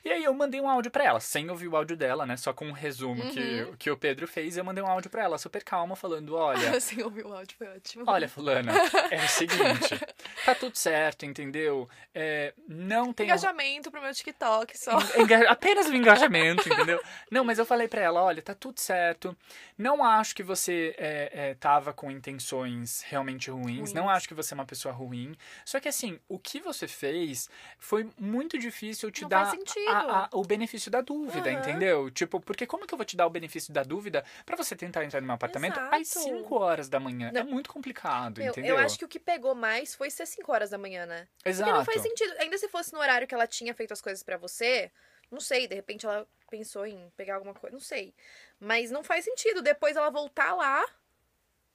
[0.04, 2.36] E aí eu mandei um áudio pra ela, sem ouvir o áudio dela, né?
[2.36, 3.76] Só com um resumo que, Uhum.
[3.76, 4.56] que o Pedro fez.
[4.56, 7.66] Eu mandei um áudio pra ela, super calma, falando: olha, Sem ouvir o áudio, foi
[7.68, 8.04] ótimo.
[8.06, 8.72] olha, fulana,
[9.10, 9.98] é o seguinte,
[10.44, 11.88] tá tudo certo, entendeu?
[12.14, 13.26] É, não tem.
[13.26, 14.92] Engajamento pro meu TikTok só.
[15.16, 17.00] Enga- Apenas o engajamento, entendeu?
[17.30, 19.36] Não, mas eu falei pra ela, olha, tá tudo certo.
[19.76, 23.76] Não acho que você é, é, tava com intenções realmente ruins.
[23.78, 23.92] Ruins.
[23.92, 25.36] Não acho que você é uma pessoa ruim.
[25.64, 29.52] Só que assim, o que você fez foi muito difícil te Não dar
[29.88, 31.58] a- a- o benefício da dúvida, Aham.
[31.60, 32.10] entendeu?
[32.10, 35.04] Tipo, porque como que eu vou te dar o benefício da dúvida pra você tentar
[35.04, 36.20] entrar no meu apartamento às Exato.
[36.26, 37.28] 5 horas da manhã?
[37.28, 37.46] É Não.
[37.46, 38.76] muito complicado, Meu, entendeu?
[38.76, 41.28] eu acho que o que pegou mais foi ser 5 horas da manhã, né?
[41.44, 41.64] Exato.
[41.70, 42.34] Porque não faz sentido.
[42.38, 44.90] Ainda se fosse no horário que ela tinha feito as coisas pra você,
[45.30, 48.14] não sei, de repente ela pensou em pegar alguma coisa, não sei.
[48.60, 49.62] Mas não faz sentido.
[49.62, 50.84] Depois ela voltar lá.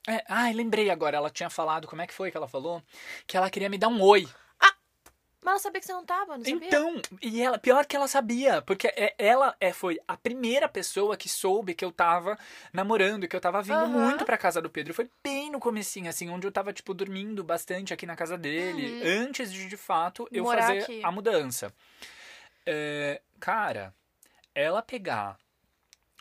[0.08, 2.82] É, ai, lembrei agora, ela tinha falado, como é que foi que ela falou?
[3.28, 4.28] Que ela queria me dar um oi.
[5.44, 6.68] Mas ela sabia que você não tava, não sabia?
[6.68, 11.18] Então, e ela, pior que ela sabia, porque é- ela é, foi a primeira pessoa
[11.18, 12.38] que soube que eu tava
[12.72, 13.88] namorando, que eu tava vindo Aham.
[13.88, 14.94] muito pra casa do Pedro.
[14.94, 19.00] Foi bem no comecinho, assim, onde eu tava, tipo, dormindo bastante aqui na casa dele,
[19.02, 20.50] antes de, de fato, eu Uhum.
[20.52, 21.02] Morar fazer aqui.
[21.04, 21.74] a mudança.
[22.66, 23.94] É, cara,
[24.54, 25.38] ela pegar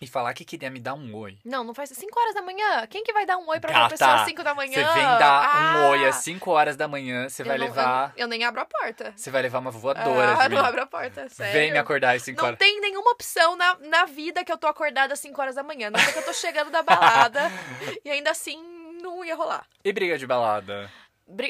[0.00, 1.36] e falar que queria me dar um oi.
[1.44, 2.86] Não, não faz 5 horas da manhã.
[2.86, 4.72] Quem que vai dar um oi pra Gata, uma pessoa às 5 da manhã?
[4.72, 5.90] Você vem dar um Ah!
[5.90, 8.14] oi às 5 horas da manhã, você vai não- levar.
[8.16, 9.12] Eu, eu nem abro a porta.
[9.14, 10.68] Você vai levar uma voadora ah, de não mim.
[10.68, 11.52] abro a porta, sério.
[11.52, 12.58] Vem me acordar às 5 Não horas.
[12.58, 15.90] tem nenhuma opção na, na vida que eu tô acordada às 5 horas da manhã.
[15.90, 17.50] Não sei que eu tô chegando da balada
[18.02, 19.66] e ainda assim não não ia rolar.
[19.84, 20.90] E briga de balada?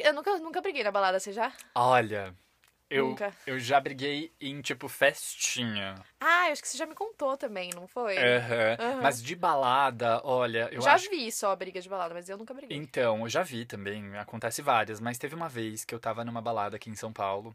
[0.05, 1.53] Eu nunca, nunca briguei na balada, você já?
[1.75, 2.33] Olha,
[2.91, 3.33] eu, Nunca.
[3.47, 5.95] eu já briguei em, tipo, festinha.
[6.21, 8.19] Ah, eu acho que você já me contou também, não foi?
[8.19, 8.77] Aham.
[8.79, 9.03] Aham.
[9.03, 12.53] Mas de balada, olha, eu já acho vi só briga de balada, mas eu nunca
[12.53, 12.77] briguei.
[12.77, 16.43] Então, eu já vi também, acontece várias, mas teve uma vez que eu tava numa
[16.43, 17.55] balada aqui em São Paulo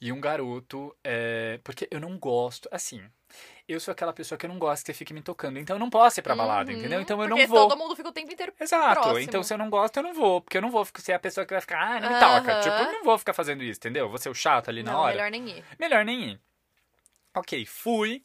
[0.00, 3.02] e um garoto, é, porque eu não gosto, assim,
[3.68, 5.80] eu sou aquela pessoa que eu não gosto que você fique me tocando, então eu
[5.80, 7.00] não posso ir pra balada, Uhum, entendeu?
[7.00, 7.68] Então eu não vou.
[7.68, 8.52] todo mundo fica o tempo inteiro.
[8.58, 9.18] Exato, próximo.
[9.20, 11.44] então se eu não gosto, eu não vou, porque eu não vou ser a pessoa
[11.46, 12.60] que vai ficar, ah, não me toca.
[12.60, 14.08] Tipo, eu não vou ficar fazendo isso, entendeu?
[14.08, 15.12] Vou ser o chato ali na não, hora.
[15.14, 15.64] melhor nem ir.
[15.78, 16.40] Melhor nem ir.
[17.36, 18.24] Ok, fui.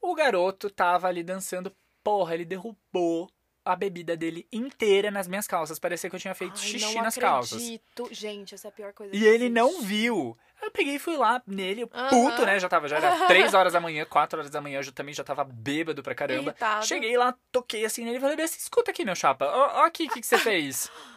[0.00, 1.74] O garoto tava ali dançando.
[2.02, 3.28] Porra, ele derrubou
[3.64, 5.78] a bebida dele inteira nas minhas calças.
[5.78, 7.58] Parecia que eu tinha feito Ai, xixi nas calças.
[7.58, 8.08] acredito.
[8.10, 10.36] Gente, essa é a pior coisa E ele não viu.
[10.62, 12.08] Eu peguei e fui lá nele, Aham.
[12.10, 12.58] puto, né?
[12.60, 15.14] Já tava, já era 3 horas da manhã, 4 horas da manhã, eu já- também
[15.14, 16.50] já tava bêbado pra caramba.
[16.50, 16.86] Irritado.
[16.86, 20.04] Cheguei lá, toquei assim nele e falei, "Bessi, escuta aqui, meu chapa, ó, ó aqui
[20.04, 20.90] o que, que você fez.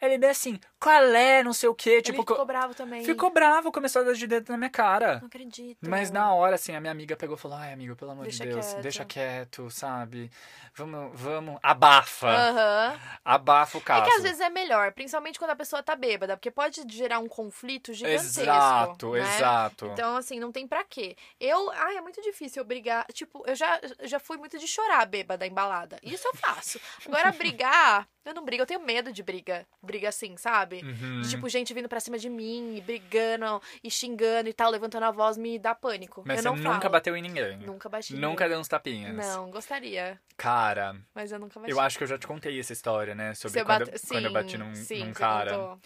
[0.00, 3.04] Ele bem assim, qual é, não sei o quê, Ele tipo, ficou co- bravo também.
[3.04, 5.18] ficou bravo, começou a dar de dedo na minha cara.
[5.20, 5.78] Não acredito.
[5.88, 8.44] Mas na hora, assim, a minha amiga pegou e falou: Ai, amigo, pelo amor Deixa
[8.44, 10.30] de Deus, quieto." deixa quieto, sabe?
[10.74, 11.58] Vamos, vamos.
[11.62, 12.28] Abafa.
[12.28, 13.00] Aham.
[13.24, 14.04] Abafa o É caso.
[14.04, 17.28] que às vezes é melhor, principalmente quando a pessoa tá bêbada, porque pode gerar um
[17.28, 18.40] conflito gigantesco.
[18.40, 19.20] Exato, né?
[19.20, 19.86] exato.
[19.86, 21.16] Então, assim, não tem pra quê.
[21.38, 21.70] Eu.
[21.72, 23.04] Ai, é muito difícil eu brigar.
[23.12, 25.98] Tipo, eu já, já fui muito de chorar bêbada embalada.
[26.02, 26.80] Isso eu faço.
[27.06, 29.66] Agora, brigar, eu não brigo, eu tenho medo de briga.
[29.90, 30.82] Briga assim, sabe?
[30.84, 31.20] Uhum.
[31.22, 35.04] De, tipo, gente vindo pra cima de mim, e brigando e xingando e tal, levantando
[35.04, 36.22] a voz, me dá pânico.
[36.24, 36.92] Mas eu você nunca falo.
[36.92, 37.56] bateu em ninguém.
[37.58, 38.14] Nunca bati.
[38.14, 39.14] Nunca deu uns tapinhas.
[39.16, 40.20] Não, gostaria.
[40.36, 41.70] Cara, Mas eu nunca bati.
[41.72, 43.34] eu acho que eu já te contei essa história, né?
[43.34, 45.50] Sobre quando, bate- eu, quando eu Sim, bati num, sim, num cara.
[45.50, 45.80] contou.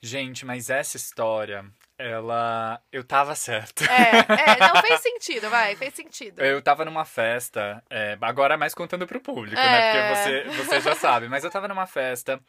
[0.00, 1.64] Gente, mas essa história,
[1.98, 2.80] ela.
[2.92, 3.82] Eu tava certo.
[3.82, 6.40] É, é, não fez sentido, vai, fez sentido.
[6.40, 9.64] Eu tava numa festa, é, agora mais contando pro público, É.
[9.64, 10.12] né?
[10.44, 11.28] Porque você, você já sabe.
[11.28, 12.40] Mas eu tava numa festa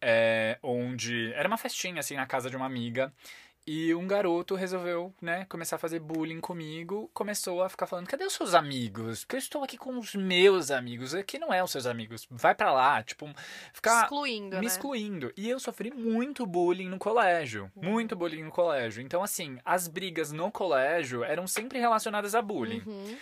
[0.00, 1.32] é, onde.
[1.34, 3.12] Era uma festinha, assim, na casa de uma amiga.
[3.64, 7.08] E um garoto resolveu, né, começar a fazer bullying comigo.
[7.14, 9.20] Começou a ficar falando: cadê os seus amigos?
[9.20, 11.14] Porque eu estou aqui com os meus amigos.
[11.14, 12.26] Aqui não é os seus amigos.
[12.28, 13.02] Vai pra lá.
[13.04, 13.32] Tipo,
[13.72, 14.66] ficar Excluindo, me né?
[14.66, 15.32] excluindo.
[15.36, 17.70] E eu sofri muito bullying no colégio.
[17.76, 17.90] Uhum.
[17.90, 19.00] Muito bullying no colégio.
[19.00, 22.82] Então, assim, as brigas no colégio eram sempre relacionadas a bullying.
[22.84, 23.16] Uhum.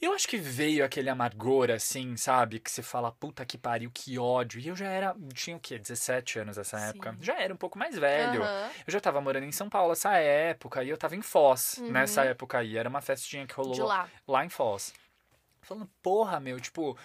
[0.00, 2.60] Eu acho que veio aquele amargor, assim, sabe?
[2.60, 4.60] Que você fala, puta que pariu, que ódio.
[4.60, 5.16] E eu já era.
[5.34, 5.76] Tinha o quê?
[5.76, 6.84] 17 anos nessa Sim.
[6.90, 7.16] época.
[7.20, 8.42] Já era um pouco mais velho.
[8.44, 8.70] Aham.
[8.86, 10.84] Eu já tava morando em São Paulo essa época.
[10.84, 11.90] E eu tava em Foz Uhum.
[11.90, 12.76] nessa época aí.
[12.76, 14.08] Era uma festinha que rolou De lá.
[14.26, 14.94] lá em Foz.
[15.62, 16.96] Falando, porra, meu, tipo,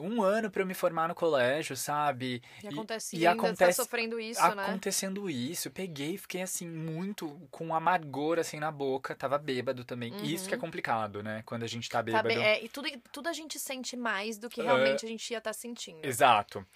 [0.00, 2.42] um ano pra eu me formar no colégio, sabe?
[2.62, 4.64] E acontece, e e ainda acontece- tá sofrendo isso, né?
[4.64, 5.68] acontecendo isso.
[5.68, 9.14] Eu peguei e fiquei assim, muito com amargor assim na boca.
[9.14, 10.12] Tava bêbado também.
[10.22, 11.42] E Isso que é complicado, né?
[11.46, 12.28] Quando a gente tá Tá bêbado.
[12.28, 15.38] bem- é, e tudo, tudo a gente sente mais do que realmente a gente ia
[15.38, 16.04] estar sentindo.
[16.04, 16.66] Exato.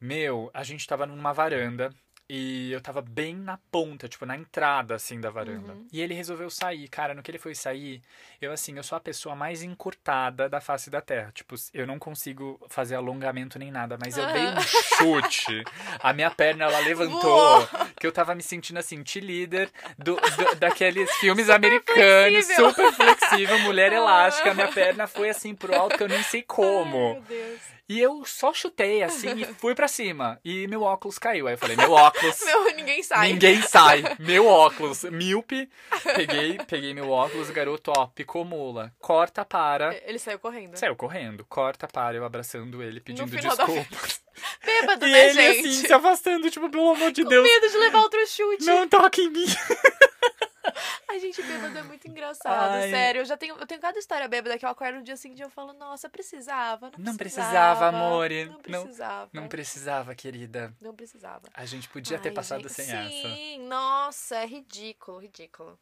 [0.00, 1.92] Meu, a gente tava numa varanda
[2.30, 5.72] e eu tava bem na ponta, tipo, na entrada, assim, da varanda.
[5.72, 5.86] Uhum.
[5.92, 6.86] E ele resolveu sair.
[6.88, 8.02] Cara, no que ele foi sair,
[8.40, 11.30] eu, assim, eu sou a pessoa mais encurtada da face da Terra.
[11.34, 15.64] Tipo, eu não consigo fazer alongamento nem nada, mas eu dei um chute.
[16.00, 17.66] A minha perna, ela levantou,
[17.98, 22.68] que eu tava me sentindo, assim, te-líder do, do- daqueles filmes americanos, flexível.
[22.70, 24.50] super flexível, mulher elástica.
[24.50, 26.96] A minha perna foi, assim, pro alto que eu nem sei como.
[27.08, 27.78] Ai, meu Deus.
[27.90, 30.38] E eu só chutei assim e fui pra cima.
[30.44, 31.46] E meu óculos caiu.
[31.48, 32.17] Aí eu falei, meu óculos.
[32.44, 33.32] Meu, ninguém sai.
[33.32, 34.02] Ninguém sai.
[34.18, 35.04] Meu óculos.
[35.04, 35.68] Míope.
[36.14, 38.92] Peguei, peguei meu óculos, garoto, ó, picou mula.
[39.00, 39.94] Corta para.
[40.04, 40.76] Ele saiu correndo.
[40.76, 41.44] Saiu correndo.
[41.48, 44.20] Corta para, eu abraçando ele, pedindo desculpas.
[44.64, 45.68] Bêbado, E né, ele gente?
[45.68, 47.42] assim, se afastando, tipo, pelo amor de Com Deus.
[47.42, 48.64] medo de levar outro chute.
[48.64, 49.46] Não toque em mim.
[51.08, 52.90] A gente bêbado é muito engraçado, Ai.
[52.90, 53.20] sério.
[53.20, 55.42] Eu já tenho, eu tenho cada história bêbada que eu acordo no dia seguinte e
[55.42, 58.30] eu falo, nossa, precisava, não, Não precisava, amor.
[58.30, 59.30] Não Não- precisava.
[59.32, 60.74] Não precisava, querida.
[60.80, 61.42] Não precisava.
[61.54, 63.34] A gente podia ter Ai, passado gente, sem sim, essa.
[63.34, 65.78] Sim, nossa, é ridículo, ridículo.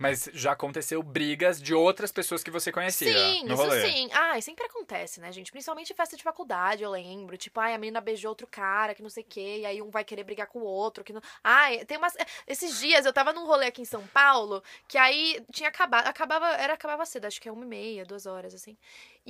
[0.00, 3.86] Mas já aconteceu brigas de outras pessoas que você conhecia Sim, no isso rolê.
[3.86, 4.08] sim.
[4.14, 5.52] Ah, sempre acontece, né, gente?
[5.52, 7.36] Principalmente em festa de faculdade, eu lembro.
[7.36, 9.90] Tipo, ai, a menina beijou outro cara, que não sei o quê, e aí um
[9.90, 11.20] vai querer brigar com o outro, que não...
[11.44, 12.16] Ai, tem umas...
[12.46, 16.06] Esses dias eu tava num rolê aqui em São Paulo, que aí tinha acabado...
[16.06, 16.48] Acabava...
[16.52, 18.78] Era, acabava cedo, acho que é uma e meia, duas horas, assim.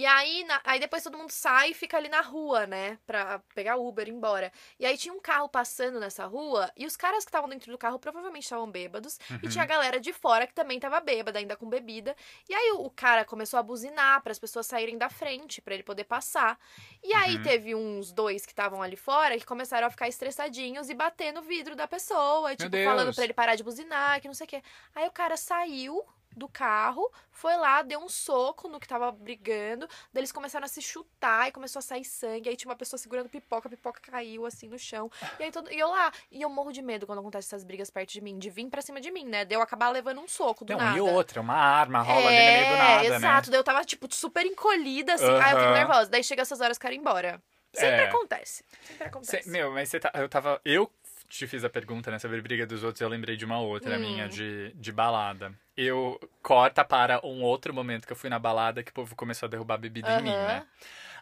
[0.00, 2.98] E aí, na- aí depois todo mundo sai e fica ali na rua, né?
[3.06, 4.50] Pra pegar Uber e ir embora.
[4.78, 7.76] E aí tinha um carro passando nessa rua, e os caras que estavam dentro do
[7.76, 9.50] carro provavelmente estavam bêbados, e Uhum.
[9.50, 12.16] tinha a galera de fora que também tava bêbada, ainda com bebida.
[12.48, 15.82] E aí o, cara começou a buzinar para as pessoas saírem da frente, pra ele
[15.82, 16.58] poder passar.
[17.04, 17.42] E aí Uhum.
[17.42, 21.42] teve uns dois que estavam ali fora que começaram a ficar estressadinhos e bater no
[21.42, 24.48] vidro da pessoa, e, tipo, falando pra ele parar de buzinar, que não sei o
[24.48, 24.62] quê.
[24.94, 26.02] Aí o cara saiu
[26.36, 30.68] do carro, foi lá, deu um soco no que tava brigando, daí eles começaram a
[30.68, 34.00] se chutar e começou a sair sangue, aí tinha uma pessoa segurando pipoca, a pipoca
[34.00, 35.10] caiu assim no chão.
[35.38, 37.90] E aí todo, e eu lá, e eu morro de medo quando acontecem essas brigas
[37.90, 39.44] perto de mim, de vir pra cima de mim, né?
[39.44, 40.96] De eu acabar levando um soco do Não, nada.
[40.96, 43.46] e outra, uma arma rola ali no meio do É, nada, exato.
[43.48, 43.50] né?
[43.52, 45.24] Daí eu tava, tipo, super encolhida, assim.
[45.24, 46.10] Aí eu fico nervosa.
[46.10, 47.42] Daí chega essas horas, quero ir embora.
[47.72, 48.08] Sempre É.
[48.08, 48.64] acontece.
[48.82, 49.42] Sempre acontece.
[49.44, 50.10] Cê- meu, mas você tá.
[50.14, 50.60] Eu tava.
[50.64, 50.90] Eu
[51.30, 54.00] te fiz a pergunta, né, sobre briga dos outros, eu lembrei de uma outra Hum.
[54.00, 55.52] minha, de, de balada.
[55.76, 59.46] Eu corta para um outro momento que eu fui na balada que o povo começou
[59.46, 60.66] a derrubar bebida em mim, né?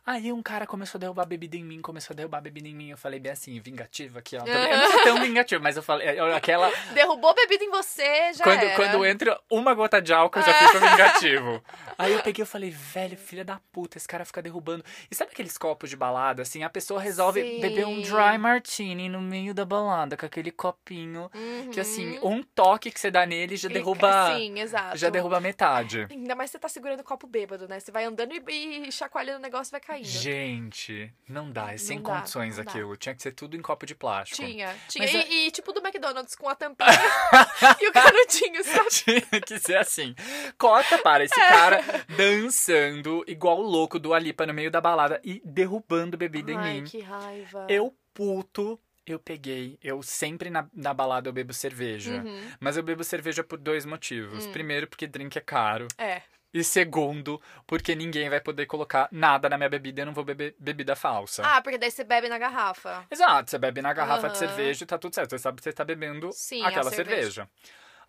[0.08, 2.88] Aí um cara começou a derrubar bebida em mim, começou a derrubar bebida em mim.
[2.88, 4.46] Eu falei bem assim, vingativo aqui, ó.
[4.46, 6.72] Eu não sou tão vingativo, mas eu falei, é, aquela.
[6.94, 8.74] Derrubou bebida em você, já Quando, era.
[8.74, 11.62] quando entra uma gota de álcool, eu já fico vingativo.
[11.98, 14.82] Aí eu peguei e falei, velho, filha da puta, esse cara fica derrubando.
[15.10, 16.62] E sabe aqueles copos de balada, assim?
[16.62, 17.60] A pessoa resolve Sim.
[17.60, 21.30] beber um dry martini no meio da balada, com aquele copinho.
[21.34, 21.70] Uhum.
[21.70, 24.34] Que assim, um toque que você dá nele já derruba.
[24.34, 24.96] Sim, exato.
[24.96, 26.06] Já derruba metade.
[26.10, 27.78] Ainda mais você tá segurando o copo bêbado, né?
[27.78, 30.20] Você vai andando e, e chacoalhando o negócio vai caindo.
[30.22, 32.96] Gente, não dá, é sem Não dá, condições aquilo.
[32.96, 34.44] Tinha que ser tudo em copo de plástico.
[34.46, 35.06] Tinha, tinha.
[35.06, 36.88] E, é- e tipo do McDonald's com a tampinha
[37.80, 38.88] e o canudinho, sabe?
[38.90, 40.14] Tinha que ser assim.
[40.56, 41.80] Corta para esse cara
[42.16, 46.74] dançando igual o louco do Alipa no meio da balada e derrubando bebida em Ai,
[46.80, 46.84] mim.
[46.84, 47.66] que raiva.
[47.68, 49.78] Eu puto, eu peguei.
[49.82, 52.22] Eu sempre na, na balada eu bebo cerveja.
[52.22, 52.50] Uhum.
[52.60, 54.46] Mas eu bebo cerveja por dois motivos.
[54.46, 54.52] Hum.
[54.52, 55.88] Primeiro, porque drink é caro.
[55.96, 56.22] É.
[56.52, 60.24] E segundo, porque ninguém vai poder colocar nada na minha bebida e eu não vou
[60.24, 61.42] beber bebida falsa.
[61.44, 63.06] Ah, porque daí você bebe na garrafa.
[63.10, 64.46] Exato, você bebe na garrafa de Aham.
[64.48, 65.30] cerveja e tá tudo certo.
[65.30, 67.44] Você sabe que você tá bebendo Sim, a aquela cerveja.
[67.44, 67.48] cerveja.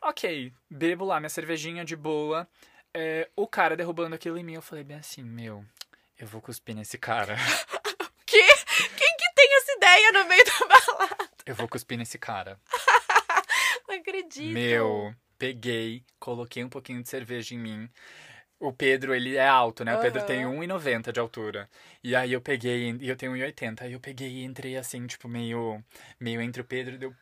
[0.01, 2.47] Ok, bebo lá minha cervejinha de boa.
[2.93, 5.63] É, o cara derrubando aquilo em mim, eu falei bem assim, meu,
[6.17, 7.35] eu vou cuspir nesse cara.
[8.25, 8.37] Que?
[8.37, 11.29] Quem que tem essa ideia no meio da balada?
[11.47, 12.59] Eu vou cuspir nesse cara.
[13.89, 14.53] Não acredito.
[14.53, 17.89] Meu, peguei, coloquei um pouquinho de cerveja em mim.
[18.59, 19.95] O Pedro, ele é alto, né?
[19.95, 21.69] O Pedro tem 1,90 de altura.
[22.03, 23.83] E aí eu peguei, e eu tenho 1,80.
[23.83, 25.81] Aí eu peguei e entrei assim, tipo, meio,
[26.19, 27.13] meio entre o Pedro e deu.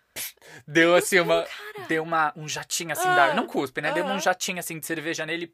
[0.67, 1.45] Deu assim uma.
[1.87, 3.91] Deu uma, um jatinho assim, Ah, da, não cuspe, né?
[3.91, 4.19] Deu um aham.
[4.19, 5.51] jatinho assim de cerveja nele.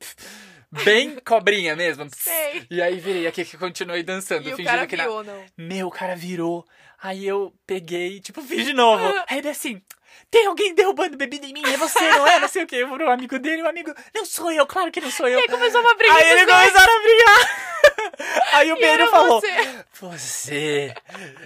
[0.86, 2.08] Bem cobrinha mesmo.
[2.16, 2.66] Sei.
[2.70, 5.46] E aí virei aqui que continuei dançando, E o cara que na- viu, não?
[5.58, 6.66] meu, o cara virou.
[7.02, 9.04] Aí eu peguei, tipo, fiz de novo.
[9.06, 9.26] Ah.
[9.30, 9.82] Aí ele assim,
[10.30, 12.40] tem alguém derrubando bebida em mim, é você, não é?
[12.40, 12.78] Não sei o quê.
[12.78, 15.40] Eu vou pro amigo dele, o amigo, não sou eu, claro que não sou eu.
[15.40, 16.14] E aí começou uma briga.
[16.14, 17.74] Aí eles começaram a brigar.
[18.54, 19.84] Aí o Pedro falou, você.
[20.00, 20.94] você,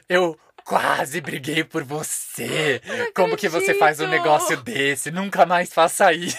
[0.08, 2.82] eu quase briguei por você.
[3.16, 5.10] Como que você faz um negócio desse?
[5.12, 6.38] Nunca mais faça isso.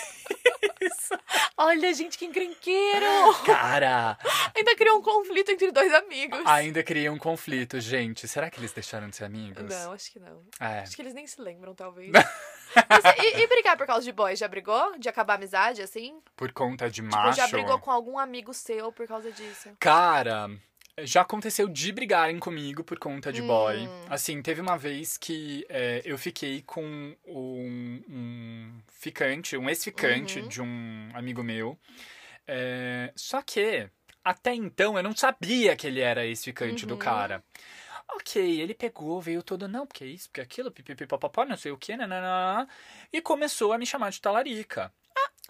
[1.57, 3.07] Olha, gente, que encrenqueiro.
[3.45, 4.17] Cara,
[4.57, 6.41] Ainda criou um conflito entre dois amigos.
[6.47, 8.27] ainda criei um conflito, gente.
[8.29, 9.63] Será que eles deixaram de ser amigos?
[9.65, 10.43] Não, acho que não.
[10.61, 10.81] É.
[10.81, 12.11] Acho que eles nem se lembram, talvez.
[12.89, 14.37] Mas, e, e brigar por causa de boy?
[14.37, 14.99] Já brigou?
[14.99, 16.21] De acabar a amizade, assim?
[16.37, 17.37] Por conta de Tipo, macho.
[17.37, 19.71] já brigou com algum amigo seu por causa disso?
[19.81, 20.51] Cara,
[21.07, 23.77] já aconteceu de brigarem comigo por conta de boy.
[23.87, 24.05] Hum.
[24.09, 26.83] Assim, teve uma vez que é, eu fiquei com
[27.27, 30.49] um, um ficante, um ex-ficante Uhum.
[30.49, 31.79] de um amigo meu.
[32.47, 33.89] É, só que,
[34.25, 36.99] até então, eu não sabia que ele era ex-ficante do Uhum.
[37.01, 37.45] cara.
[38.11, 41.95] Ok, ele pegou, veio todo, não, porque isso, porque aquilo, pipipipopopó, não sei o que,
[41.95, 42.67] nananã,
[43.13, 44.91] e começou a me chamar de talarica.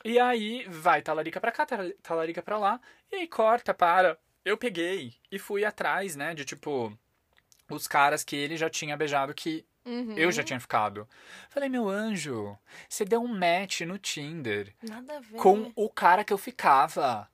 [0.05, 2.81] E aí, vai talarica pra cá, tal- talarica pra lá,
[3.13, 4.19] e aí corta, para.
[4.49, 6.97] Eu peguei e fui atrás, né, de tipo,
[7.71, 10.15] os caras que ele já tinha beijado que Uhum.
[10.19, 11.09] eu já tinha ficado.
[11.49, 12.57] Falei, meu anjo,
[12.89, 15.37] você deu um match no Tinder Nada a ver.
[15.39, 17.29] com o cara que eu ficava.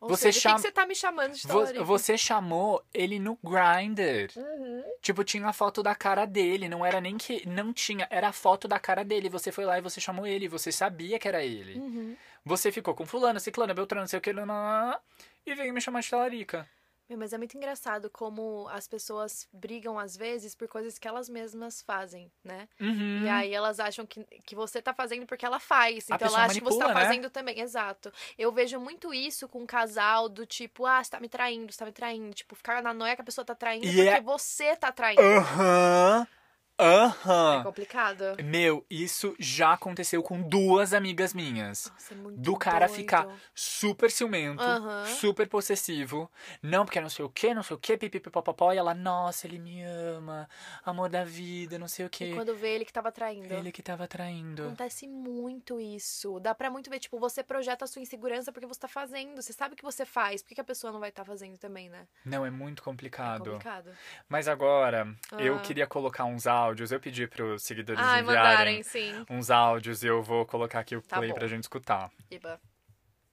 [0.00, 1.84] Ou você seja, o chama- que, que você tá me chamando de talarica?
[1.84, 4.30] Você chamou ele no Grindr.
[4.36, 4.84] Uhum.
[5.00, 7.46] Tipo, tinha a foto da cara dele, não era nem que.
[7.48, 9.28] Não tinha, era a foto da cara dele.
[9.30, 11.78] Você foi lá e você chamou ele, você sabia que era ele.
[11.78, 12.16] Uhum.
[12.44, 14.98] Você ficou com fulano, ciclano, beltrano, não sei o que, nananã,
[15.46, 16.68] e veio me chamar de talarica.
[17.08, 21.28] Meu, mas é muito engraçado como as pessoas brigam às vezes por coisas que elas
[21.28, 22.68] mesmas fazem, né?
[22.80, 23.22] Uhum.
[23.22, 26.10] E aí elas acham que, que você tá fazendo porque ela faz.
[26.10, 27.06] A Então ela acha que você tá manipula, né?
[27.06, 27.60] fazendo também.
[27.60, 28.12] Exato.
[28.36, 31.78] Eu vejo muito isso com um casal do tipo, ah, você tá me traindo, você
[31.78, 32.34] tá me traindo.
[32.34, 35.22] Tipo, ficar na noia que a pessoa tá traindo E porque é- você tá traindo.
[35.22, 36.26] Aham.
[36.32, 36.36] É
[36.78, 37.62] Aham.
[37.62, 38.24] complicado.
[38.44, 41.90] Meu, isso já aconteceu com duas amigas minhas.
[41.90, 42.96] Nossa, é muito Do cara doido.
[42.96, 45.04] ficar super ciumento, Aham.
[45.06, 46.30] super possessivo.
[46.62, 48.72] Não, porque não sei o que, não sei o que, pipipipopopó.
[48.72, 50.48] E ela, nossa, ele me ama,
[50.84, 52.34] amor da vida, não sei o E que.
[52.34, 53.52] quando vê ele que tava traindo.
[53.52, 54.64] Ele que tava traindo.
[54.66, 56.38] Acontece muito isso.
[56.40, 59.40] Dá pra muito ver, tipo, você projeta a sua insegurança porque você tá fazendo.
[59.40, 60.42] Você sabe o que você faz.
[60.42, 62.06] Por que que a pessoa não vai estar fazendo também, né?
[62.24, 63.44] Não, é muito É complicado.
[63.44, 63.90] complicado.
[64.28, 65.08] Mas agora,
[65.38, 65.60] eu Ah.
[65.60, 66.90] queria colocar uns áudios áudios.
[66.92, 69.26] Eu pedi pros seguidores Ai, enviarem mandarem, sim.
[69.30, 71.34] uns áudios e eu vou colocar aqui o Tá play bom.
[71.36, 72.10] pra gente escutar.
[72.30, 72.60] Iba.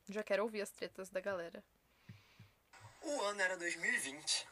[0.09, 1.63] Já quero ouvir as tretas da galera.
[3.01, 4.47] O ano era 2020.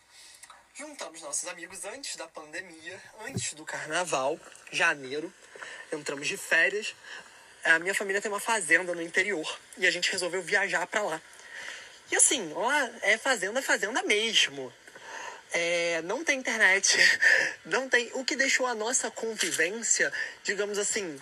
[0.73, 4.39] Juntamos nossos amigos antes da pandemia, antes do carnaval,
[4.71, 5.31] janeiro.
[5.91, 6.95] Entramos de férias.
[7.63, 9.45] A minha família tem uma fazenda no interior
[9.77, 11.21] e a gente resolveu viajar pra lá.
[12.11, 14.73] E assim, lá é fazenda, fazenda mesmo.
[15.53, 16.97] É, não tem internet,
[17.65, 18.09] não tem.
[18.13, 20.11] O que deixou a nossa convivência,
[20.43, 21.19] digamos assim,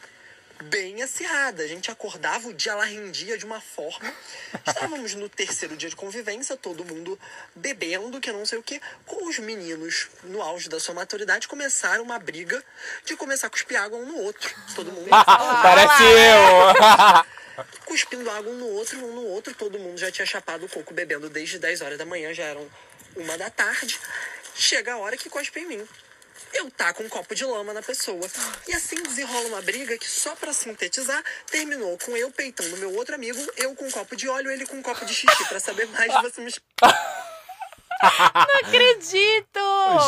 [0.64, 1.64] bem acirrada.
[1.64, 4.14] A gente acordava, o dia lá rendia de uma forma.
[4.68, 7.18] Estávamos no terceiro dia de convivência, todo mundo
[7.56, 8.82] bebendo, que não sei o que.
[9.06, 12.64] Com os meninos, no auge da sua maturidade, começaram uma briga
[13.06, 14.54] de começar a cuspir água um no outro.
[14.76, 17.40] Todo mundo Parece eu!
[17.86, 19.54] cuspindo água um no outro, um no outro.
[19.54, 22.70] Todo mundo já tinha chapado o coco bebendo desde 10 horas da manhã, já eram
[23.16, 24.00] uma da tarde.
[24.56, 25.88] Chega a hora que cospe em mim.
[26.54, 28.28] Eu taco um copo de lama na pessoa.
[28.68, 33.14] E assim desenrola uma briga que, só pra sintetizar, terminou com eu peitando meu outro
[33.16, 35.46] amigo, eu com um copo de óleo, ele com um copo de xixi.
[35.48, 36.52] Pra saber mais, você me
[38.02, 39.60] Não acredito!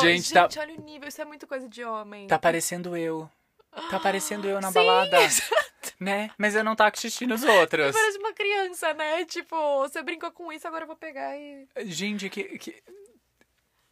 [0.01, 1.07] Gente, tá- olha o nível.
[1.09, 2.27] Isso é muito coisa de homem.
[2.27, 3.29] Tá parecendo eu.
[3.89, 5.17] Tá parecendo eu na Sim, balada.
[5.99, 6.29] Né?
[6.37, 7.91] Mas eu não taco xixi nos outros.
[7.91, 9.25] Parece uma criança, né?
[9.25, 11.67] Tipo, você brincou com isso, agora eu vou pegar e.
[11.85, 12.83] Gente, que, que.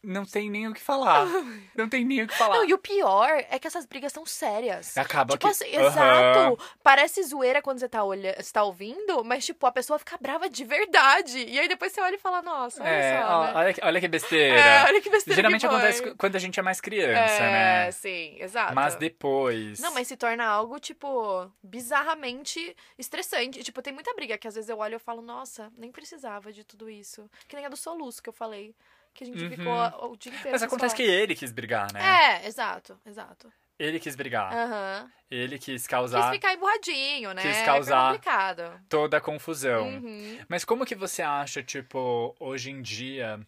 [0.02, 1.26] Não tem nem o que falar.
[1.76, 2.56] Não tem nem o que falar.
[2.56, 4.96] Não, e o pior é que essas brigas são sérias.
[4.96, 5.50] Acaba tipo que.
[5.52, 5.86] assim, Aham.
[5.88, 6.58] exato.
[6.82, 8.34] Parece zoeira quando você tá, olha...
[8.40, 11.44] você tá ouvindo, mas, tipo, a pessoa fica brava de verdade.
[11.44, 13.52] E aí depois você olha e fala, nossa, olha É, só, ó, né?
[13.54, 14.58] olha, que- olha que besteira.
[14.58, 17.50] É, olha que besteira Geralmente que acontece quando a gente é mais criança, é,
[17.86, 17.90] né?
[17.92, 18.74] sim, exato.
[18.74, 19.80] Mas depois.
[19.80, 23.62] Não, mas se torna algo, tipo, bizarramente estressante.
[23.62, 26.64] Tipo, tem muita briga que às vezes eu olho e falo, nossa, nem precisava de
[26.64, 27.28] tudo isso.
[27.48, 28.74] Que nem a do soluço que eu falei.
[29.14, 29.50] Que a gente Uhum.
[29.50, 30.50] ficou o dia inteiro.
[30.52, 32.00] Mas acontece que ele quis brigar, né?
[32.42, 33.52] É, exato, exato.
[33.78, 34.52] Ele quis brigar.
[34.52, 35.10] Aham.
[35.30, 37.42] Ele quis Quis causar ficar emburradinho, né?
[37.42, 38.80] Quis causar complicado.
[38.88, 39.88] toda a confusão.
[39.88, 40.38] Uhum.
[40.48, 43.40] Mas como que você acha, tipo, hoje em dia,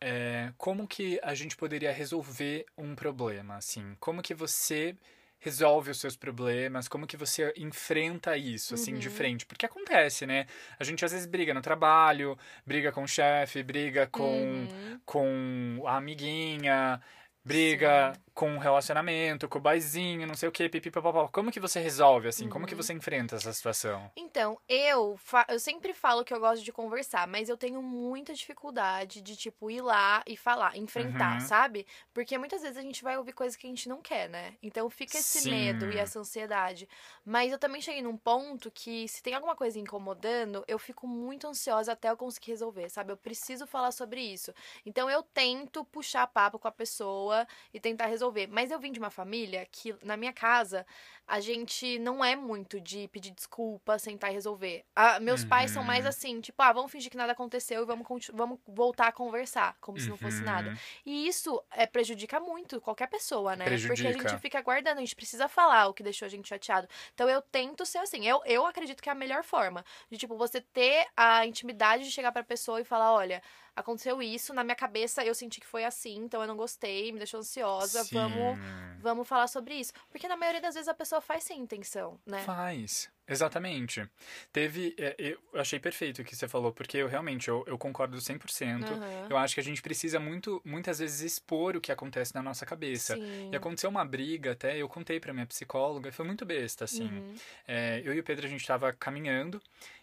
[0.00, 3.96] é, como que a gente poderia resolver um problema, assim?
[4.00, 4.96] Como que você
[5.40, 6.88] resolve os seus problemas?
[6.88, 9.14] Como que você enfrenta isso, assim, de Uhum.
[9.14, 9.46] frente?
[9.46, 10.46] Porque acontece, né?
[10.78, 12.36] A gente às vezes briga no trabalho,
[12.66, 15.00] briga com o chefe, briga com, Uhum.
[15.04, 17.00] com a amiguinha,
[17.44, 21.28] briga com o relacionamento, com o baizinho, não sei o que, pipipopopó.
[21.28, 22.48] Como que você resolve, assim?
[22.48, 22.80] Como que Uhum.
[22.80, 24.12] você enfrenta essa situação?
[24.20, 25.16] Então, eu,
[25.48, 29.70] eu sempre falo que eu gosto de conversar, mas eu tenho muita dificuldade de, tipo,
[29.70, 31.40] ir lá e falar, enfrentar, Uhum.
[31.40, 31.86] sabe?
[32.12, 34.56] Porque muitas vezes a gente vai ouvir coisas que a gente não quer, né?
[34.60, 35.40] Então fica esse Sim.
[35.40, 36.88] medo e essa ansiedade.
[37.24, 41.46] Mas eu também cheguei num ponto que, se tem alguma coisa incomodando, eu fico muito
[41.46, 43.12] ansiosa até eu conseguir resolver, sabe?
[43.12, 44.52] Eu preciso falar sobre isso.
[44.84, 48.27] Então eu tento puxar papo com a pessoa e tentar resolver.
[48.46, 50.86] Mas eu vim de uma família que, na minha casa,
[51.28, 54.84] a gente não é muito de pedir desculpa, sentar e resolver.
[54.96, 56.08] Ah, meus pais são mais Uhum.
[56.08, 59.98] assim, tipo, ah, vamos fingir que nada aconteceu e vamos, vamos voltar a conversar, como
[60.00, 60.70] se não fosse nada.
[60.70, 60.76] Uhum.
[61.04, 63.64] E isso é, prejudica muito qualquer pessoa, né?
[63.66, 64.28] Porque a Prejudica.
[64.30, 66.88] gente fica guardando, a gente precisa falar o que deixou a gente chateado.
[67.14, 68.26] Então eu tento ser assim.
[68.26, 69.84] Eu, eu acredito que é a melhor forma.
[70.10, 73.42] De, tipo, você ter a intimidade de chegar pra pessoa e falar: olha,
[73.76, 77.18] aconteceu isso, na minha cabeça eu senti que foi assim, então eu não gostei, me
[77.18, 78.58] deixou ansiosa, vamos.
[79.00, 79.92] Vamos falar sobre isso.
[80.10, 82.42] Porque na maioria das vezes a pessoa faz sem intenção, né?
[82.42, 84.08] Faz, exatamente.
[84.52, 88.20] Teve, é, eu achei perfeito o que você falou, porque eu realmente, eu, eu concordo
[88.20, 88.84] 100%.
[88.92, 89.26] Aham.
[89.30, 92.64] Eu acho que a gente precisa muito, muitas vezes expor o que acontece na nossa
[92.64, 93.16] cabeça.
[93.16, 93.50] Sim.
[93.52, 97.08] E aconteceu uma briga até, eu contei pra minha psicóloga, foi muito besta, assim.
[97.08, 97.34] Uhum.
[97.66, 99.60] É, eu e o Pedro, a gente tava caminhando,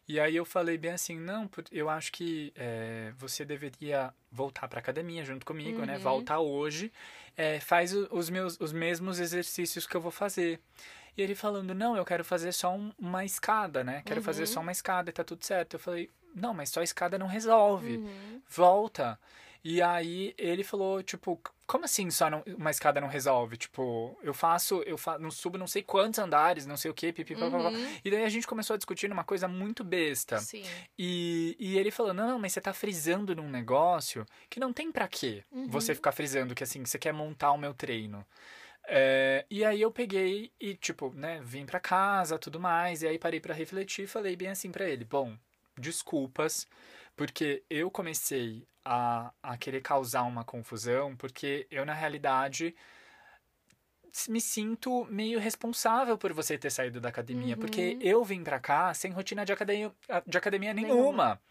[0.08, 4.80] e aí eu falei bem assim, não, eu acho que é, você deveria voltar pra
[4.80, 5.96] academia junto comigo, né?
[5.96, 6.00] Uhum.
[6.00, 6.92] Volta hoje,
[7.36, 10.60] é, faz os, meus, os mesmos exercícios que eu vou fazer.
[11.18, 14.02] E ele falando, não, eu quero fazer só um- uma escada, né?
[14.06, 14.48] Quero fazer Uhum.
[14.48, 15.76] só uma escada e tá tudo certo.
[15.76, 17.98] Eu falei, não, mas só escada não resolve.
[17.98, 18.42] Uhum.
[18.50, 19.18] Volta.
[19.64, 23.58] E aí ele falou, tipo, como assim só não- uma escada não resolve?
[23.58, 27.12] Tipo, eu faço, eu fa não subo não sei quantos andares, não sei o que,
[27.12, 27.70] pipipopopó.
[27.70, 27.88] Uhum.
[28.04, 30.38] E daí a gente começou a discutir numa coisa muito besta.
[30.38, 30.64] Sim.
[31.00, 35.08] E, e ele falou, não, mas você tá frisando num negócio que não tem pra
[35.08, 35.68] quê Uhum.
[35.68, 38.24] você ficar frisando, que assim, você quer montar o meu treino.
[38.88, 43.18] É, e aí eu peguei e, tipo, né, vim pra casa, tudo mais, e aí
[43.18, 45.36] parei pra refletir e falei bem assim pra ele, bom,
[45.78, 46.68] desculpas,
[47.16, 52.76] porque eu comecei a, a querer causar uma confusão, porque eu, na realidade,
[54.30, 57.60] me sinto meio responsável por você ter saído da academia, Uhum.
[57.60, 59.92] porque eu vim pra cá sem rotina de academia,
[60.26, 60.94] de academia nenhuma.
[60.96, 61.42] Nenhuma.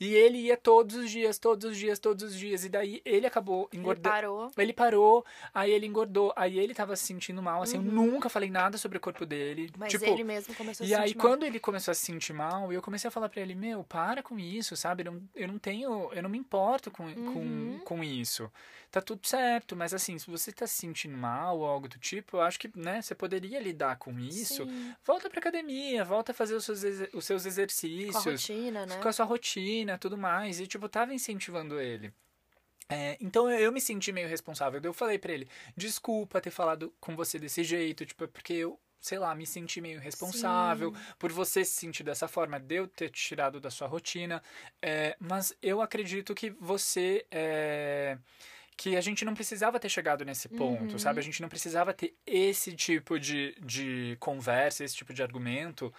[0.00, 2.64] E ele ia todos os dias, todos os dias, todos os dias.
[2.64, 4.08] E daí ele acabou Ele engordando.
[4.14, 4.50] parou.
[4.56, 5.24] Ele parou,
[5.54, 7.86] aí ele engordou, aí ele tava se sentindo mal, assim, Uhum.
[7.86, 9.70] eu nunca falei nada sobre o corpo dele.
[9.78, 11.26] Mas tipo, ele mesmo começou a e se aí, sentir mal.
[11.28, 14.22] quando ele começou a se sentir mal, eu comecei a falar pra ele, meu, para
[14.22, 15.02] com isso, sabe?
[15.06, 17.78] Eu não, eu não tenho, eu não me importo com, Uhum.
[17.78, 18.50] com, com isso.
[18.90, 22.36] Tá tudo certo, mas assim, se você tá se sentindo mal ou algo do tipo,
[22.36, 24.66] eu acho que, né, você poderia lidar com isso.
[24.66, 26.82] Sim, Volta pra academia, volta a fazer os seus,
[27.14, 28.96] os seus com a exercícios rotina, né?
[28.98, 30.60] com a sua rotina tudo mais.
[30.60, 32.12] E, tipo, tava incentivando ele.
[32.88, 34.80] É, então eu, eu me senti meio responsável.
[34.82, 39.18] Eu falei pra ele, desculpa ter falado com você desse jeito, tipo, porque eu, sei
[39.18, 43.28] lá, me senti meio responsável por você se sentir dessa forma, de eu ter te
[43.28, 44.42] tirado da sua rotina.
[44.80, 47.24] É, mas eu acredito que você.
[47.30, 48.18] É,
[48.76, 50.98] que a gente não precisava ter chegado nesse ponto, Uhum.
[50.98, 51.20] sabe?
[51.20, 55.92] A gente não precisava ter esse tipo de, de conversa, esse tipo de argumento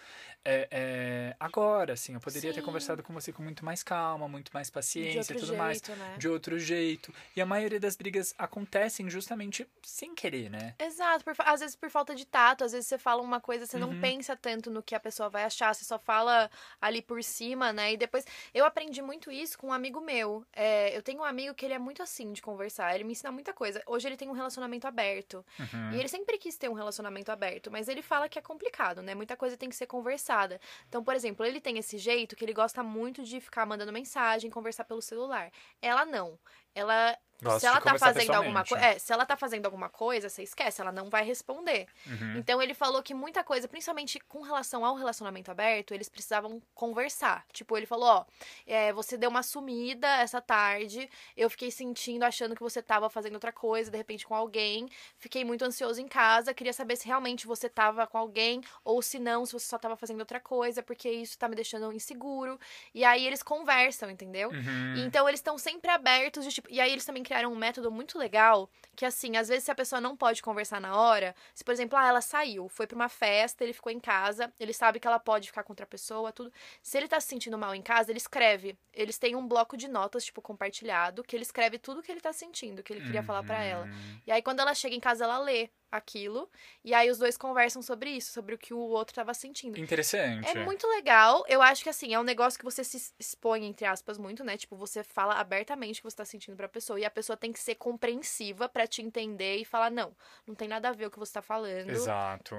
[0.44, 2.14] é, é, agora, assim.
[2.14, 2.66] Eu poderia ter Sim.
[2.66, 5.78] conversado com você com muito mais calma, muito mais paciência e tudo mais.
[5.78, 6.14] jeito, né?
[6.18, 7.14] De outro jeito.
[7.34, 10.74] E a maioria das brigas acontecem justamente sem querer, né?
[10.78, 13.78] Exato, por às vezes por falta de tato, às vezes você fala uma coisa, você
[13.78, 14.00] não Uhum.
[14.00, 16.50] pensa tanto no que a pessoa vai achar, você só fala
[16.80, 17.92] ali por cima, né?
[17.92, 18.24] E depois.
[18.52, 20.44] Eu aprendi muito isso com um amigo meu.
[20.52, 23.30] É, eu tenho um amigo que ele é muito assim de conversar, ele me ensina
[23.30, 23.82] muita coisa.
[23.86, 25.44] Hoje ele tem um relacionamento aberto.
[25.58, 25.92] Uhum.
[25.92, 29.14] E ele sempre quis ter um relacionamento aberto, mas ele fala que é complicado, né?
[29.14, 30.60] Muita coisa tem que ser conversada.
[30.88, 34.50] Então, por exemplo, ele tem esse jeito que ele gosta muito de ficar mandando mensagem,
[34.50, 35.50] conversar pelo celular.
[35.80, 36.38] Ela não.
[36.74, 37.16] Ela.
[37.44, 38.74] Gosto se ela tá fazendo alguma coisa.
[38.74, 38.96] pessoalmente.
[38.96, 41.86] É, se ela tá fazendo alguma coisa, você esquece, ela não vai responder.
[42.06, 42.38] Uhum.
[42.38, 47.44] Então ele falou que muita coisa, principalmente com relação ao relacionamento aberto, eles precisavam conversar.
[47.52, 48.24] Tipo, ele falou, ó,
[48.66, 53.34] é, você deu uma sumida essa tarde, eu fiquei sentindo, achando que você tava fazendo
[53.34, 54.88] outra coisa, de repente com alguém,
[55.18, 59.18] fiquei muito ansioso em casa, queria saber se realmente você tava com alguém, ou se
[59.18, 62.58] não, se você só tava fazendo outra coisa, porque isso tá me deixando inseguro.
[62.94, 64.50] E aí eles conversam, entendeu?
[64.50, 64.94] Uhum.
[64.98, 66.68] Então eles estão sempre abertos de tipo.
[66.70, 68.70] E aí eles também criaram um método muito legal.
[68.94, 71.98] Que assim, às vezes se a pessoa não pode conversar na hora, se por exemplo,
[71.98, 75.18] ah, ela saiu, foi pra uma festa, ele ficou em casa, ele sabe que ela
[75.18, 76.52] pode ficar com outra pessoa, tudo.
[76.80, 78.78] Se ele tá se sentindo mal em casa, ele escreve.
[78.92, 82.32] Eles têm um bloco de notas, tipo, compartilhado, que ele escreve tudo que ele tá
[82.32, 83.86] sentindo, que ele queria falar pra ela.
[83.86, 84.20] Uhum.
[84.26, 86.50] E aí, quando ela chega em casa, ela lê aquilo.
[86.84, 89.78] E aí os dois conversam sobre isso, sobre o que o outro tava sentindo.
[89.78, 90.48] Interessante.
[90.48, 91.44] É muito legal.
[91.48, 94.56] Eu acho que assim, é um negócio que você se expõe, entre aspas, muito, né?
[94.56, 96.98] Tipo, você fala abertamente o que você tá sentindo pra pessoa.
[96.98, 100.14] E a pessoa tem que ser compreensiva pra te entender e falar, não,
[100.46, 101.90] não tem nada a ver o que você tá falando.
[101.90, 102.56] Exato.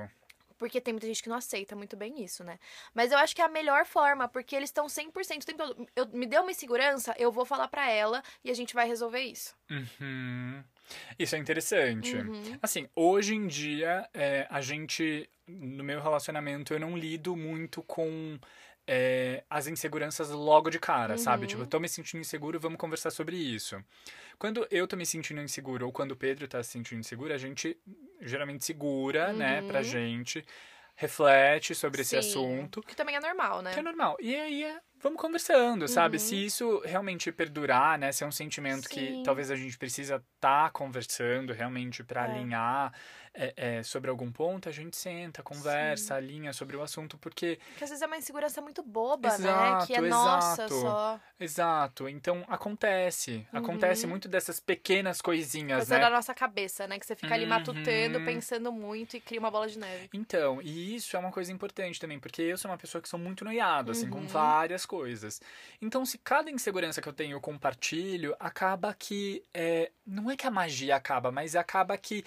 [0.58, 2.58] Porque tem muita gente que não aceita muito bem isso, né?
[2.94, 5.88] Mas eu acho que é a melhor forma, porque eles estão 100% o tempo todo.
[5.96, 9.20] Eu, me deu uma insegurança, eu vou falar pra ela e a gente vai resolver
[9.20, 9.56] isso.
[9.70, 10.64] Uhum.
[11.18, 12.16] Isso é interessante.
[12.16, 12.58] Uhum.
[12.62, 18.38] Assim, hoje em dia, é, a gente, no meu relacionamento, eu não lido muito com
[18.88, 21.44] é, as inseguranças logo de cara, sabe?
[21.44, 21.48] Uhum.
[21.48, 23.84] Tipo, eu tô me sentindo inseguro, vamos conversar sobre isso.
[24.38, 27.38] Quando eu tô me sentindo inseguro ou quando o Pedro tá se sentindo inseguro, a
[27.38, 27.78] gente
[28.22, 29.84] geralmente segura, né, pra Uhum.
[29.84, 30.46] gente,
[30.96, 32.18] reflete sobre esse Sim.
[32.18, 32.82] assunto.
[32.82, 33.74] Que também é normal, né?
[33.74, 34.16] Que é normal.
[34.20, 36.16] E aí é, vamos conversando, sabe?
[36.18, 36.24] Uhum.
[36.24, 38.12] Se isso realmente perdurar, né?
[38.12, 39.24] Se é um sentimento que Sim.
[39.24, 42.32] talvez a gente precisa estar conversando realmente para É.
[42.32, 42.94] alinhar
[43.36, 47.60] é, é, sobre algum ponto, a gente senta, conversa, alinha sobre o assunto, porque.
[47.70, 49.36] Porque às vezes é uma insegurança muito boba, né?
[49.36, 50.82] Exato, Que é nossa exato.
[50.82, 51.20] só.
[51.40, 52.10] Exato.
[52.10, 53.46] Então acontece.
[53.52, 54.10] Acontece Uhum.
[54.12, 56.02] muito dessas pequenas coisinhas, Coisa né?
[56.02, 56.98] da nossa cabeça, né?
[57.00, 58.26] Que você fica ali matutando, Uhum.
[58.26, 60.10] pensando muito e cria uma bola de neve.
[60.14, 63.20] Então, e isso é uma coisa importante também, porque eu sou uma pessoa que sou
[63.20, 64.28] muito noiado, assim, com Uhum.
[64.28, 65.42] várias coisas.
[65.82, 69.44] Então, se cada insegurança que eu tenho eu compartilho, acaba que.
[69.54, 72.24] É, não é que a magia acaba, mas acaba que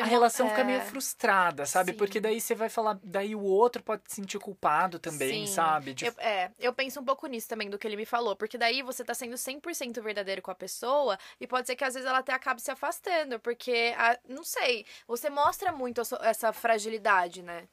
[0.00, 1.92] a relação fica é, meio frustrada, sabe?
[1.92, 1.98] sim.
[1.98, 2.98] Porque daí você vai falar.
[3.02, 5.52] Daí o outro pode se sentir culpado também, Sim.
[5.52, 5.94] sabe?
[5.94, 8.36] De- Eu, é, eu penso um pouco nisso também, do que ele me falou.
[8.36, 11.94] Porque daí você tá sendo 100% verdadeiro com a pessoa e pode ser que às
[11.94, 13.40] vezes ela até acabe se afastando.
[13.40, 17.66] Porque, a- não sei, você mostra muito sua- essa fragilidade, né?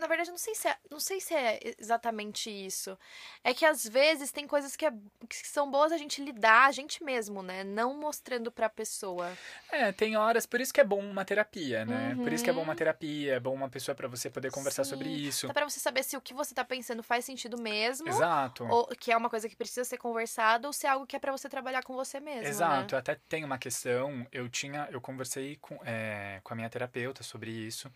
[0.00, 2.96] Na verdade, eu não sei, se é, não sei se é exatamente isso.
[3.44, 4.92] É que às vezes tem coisas que, é-
[5.28, 7.64] que são boas a gente lidar, a gente mesmo, né?
[7.64, 9.36] Não mostrando pra pessoa.
[9.70, 12.14] É, tem horas, por isso que é bom uma terapia, né?
[12.16, 12.64] Por isso que é bom Uhum.
[12.64, 14.90] uma terapia, é bom uma pessoa pra você poder conversar Sim.
[14.90, 15.46] sobre isso.
[15.48, 18.08] Dá pra você saber se o que você tá pensando faz sentido mesmo.
[18.08, 18.64] Exato.
[18.66, 21.18] Ou que é uma coisa que precisa ser conversada, ou se é algo que é
[21.18, 22.46] pra você trabalhar com você mesmo.
[22.48, 22.98] Exato, Né?
[23.00, 27.50] até tem uma questão, eu tinha, eu conversei com, é, com a minha terapeuta sobre
[27.50, 27.90] isso,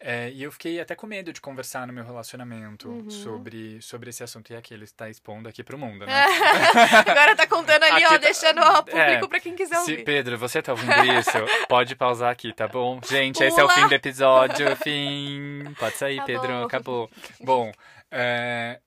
[0.00, 3.10] é, e eu fiquei até com medo de conversar no meu relacionamento Uhum.
[3.10, 6.12] sobre, sobre esse assunto, e aqui ele está expondo aqui pro mundo, né?
[7.06, 9.92] Agora tá contando ali, Aqui ó, tá- deixando ao público é, pra quem quiser Se,
[9.92, 10.04] ouvir.
[10.04, 11.30] Pedro, você tá ouvindo isso?
[11.68, 13.00] Pode pausar aqui, tá bom?
[13.08, 13.80] Gente, esse é o Pula.
[13.80, 15.64] fim do episódio, fim.
[15.78, 17.10] Pode sair, Pedro, acabou.
[17.40, 17.72] Bom,
[18.10, 18.80] é,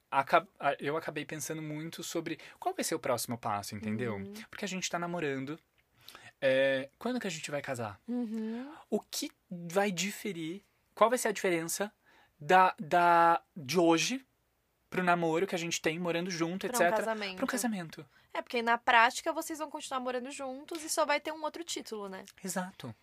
[0.80, 4.16] eu acabei pensando muito sobre qual vai ser o próximo passo, entendeu?
[4.16, 4.34] Uhum.
[4.50, 5.60] Porque a gente tá namorando.
[6.42, 8.00] É, quando que a gente vai casar?
[8.08, 8.72] Uhum.
[8.90, 10.64] O que vai diferir?
[10.96, 11.92] Qual vai ser a diferença
[12.40, 14.26] da, da de hoje
[14.90, 16.98] pro namoro que a gente tem morando junto, Pra um etc.
[16.98, 17.36] casamento.
[17.36, 18.06] Pra um casamento.
[18.34, 21.64] É, porque na prática vocês vão continuar morando juntos e só vai ter um outro
[21.64, 22.26] título, né?
[22.44, 22.94] Exato.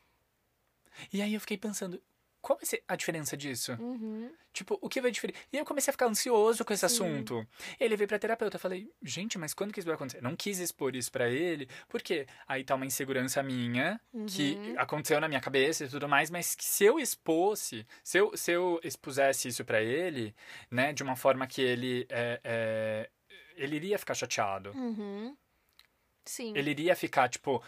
[1.13, 2.03] E aí eu fiquei pensando,
[2.47, 3.73] qual vai ser a diferença disso?
[3.73, 4.31] Uhum.
[4.53, 5.35] Tipo, o que vai diferir?
[5.53, 6.95] E eu comecei a ficar ansioso com esse Sim.
[6.95, 7.45] assunto.
[7.81, 8.55] Ele veio pra terapeuta.
[8.57, 10.23] Eu falei, gente, mas quando que isso vai acontecer?
[10.23, 14.75] Não quis expor isso pra ele, porque aí tá uma insegurança minha, que Uhum.
[14.79, 18.53] aconteceu na minha cabeça e tudo mais, mas que se eu expôsse, se eu, se
[18.53, 20.33] eu expusesse isso pra ele,
[20.71, 22.07] né, de uma forma que ele.
[22.09, 23.11] É, é,
[23.57, 24.71] ele iria ficar chateado.
[24.71, 25.37] Uhum.
[26.25, 26.53] Sim.
[26.57, 27.61] Ele iria ficar, tipo.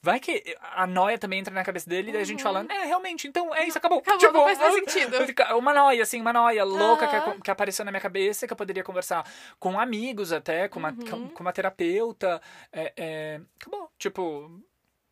[0.00, 2.84] Vai que a noia também entra na cabeça dele e daí a gente falando, é,
[2.84, 3.98] realmente, então é isso, acabou.
[3.98, 4.02] Uhum.
[4.02, 5.16] Acabou, tipo, não faz mais sentido.
[5.58, 7.30] Uma noia, assim, uma noia louca que, Aham.
[7.32, 9.28] aco- que apareceu na minha cabeça, que eu poderia conversar
[9.58, 11.28] com amigos até, com uma, Uhum.
[11.30, 12.40] com uma terapeuta.
[12.72, 13.90] É, é, acabou.
[13.98, 14.62] Tipo,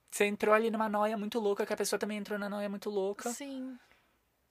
[0.09, 2.89] você entrou ali numa noia muito louca, que a pessoa também entrou na noia muito
[2.89, 3.29] louca.
[3.31, 3.77] Sim.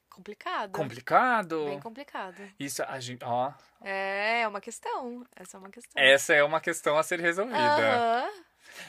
[0.10, 0.72] Complicado.
[0.72, 1.66] Complicado.
[1.66, 2.42] Bem complicado.
[2.60, 3.52] Isso, a gente, ó.
[3.82, 5.26] É, é uma questão.
[5.36, 6.04] Essa é uma questão.
[6.04, 7.58] Essa é uma questão a ser resolvida.
[7.58, 8.30] Aham.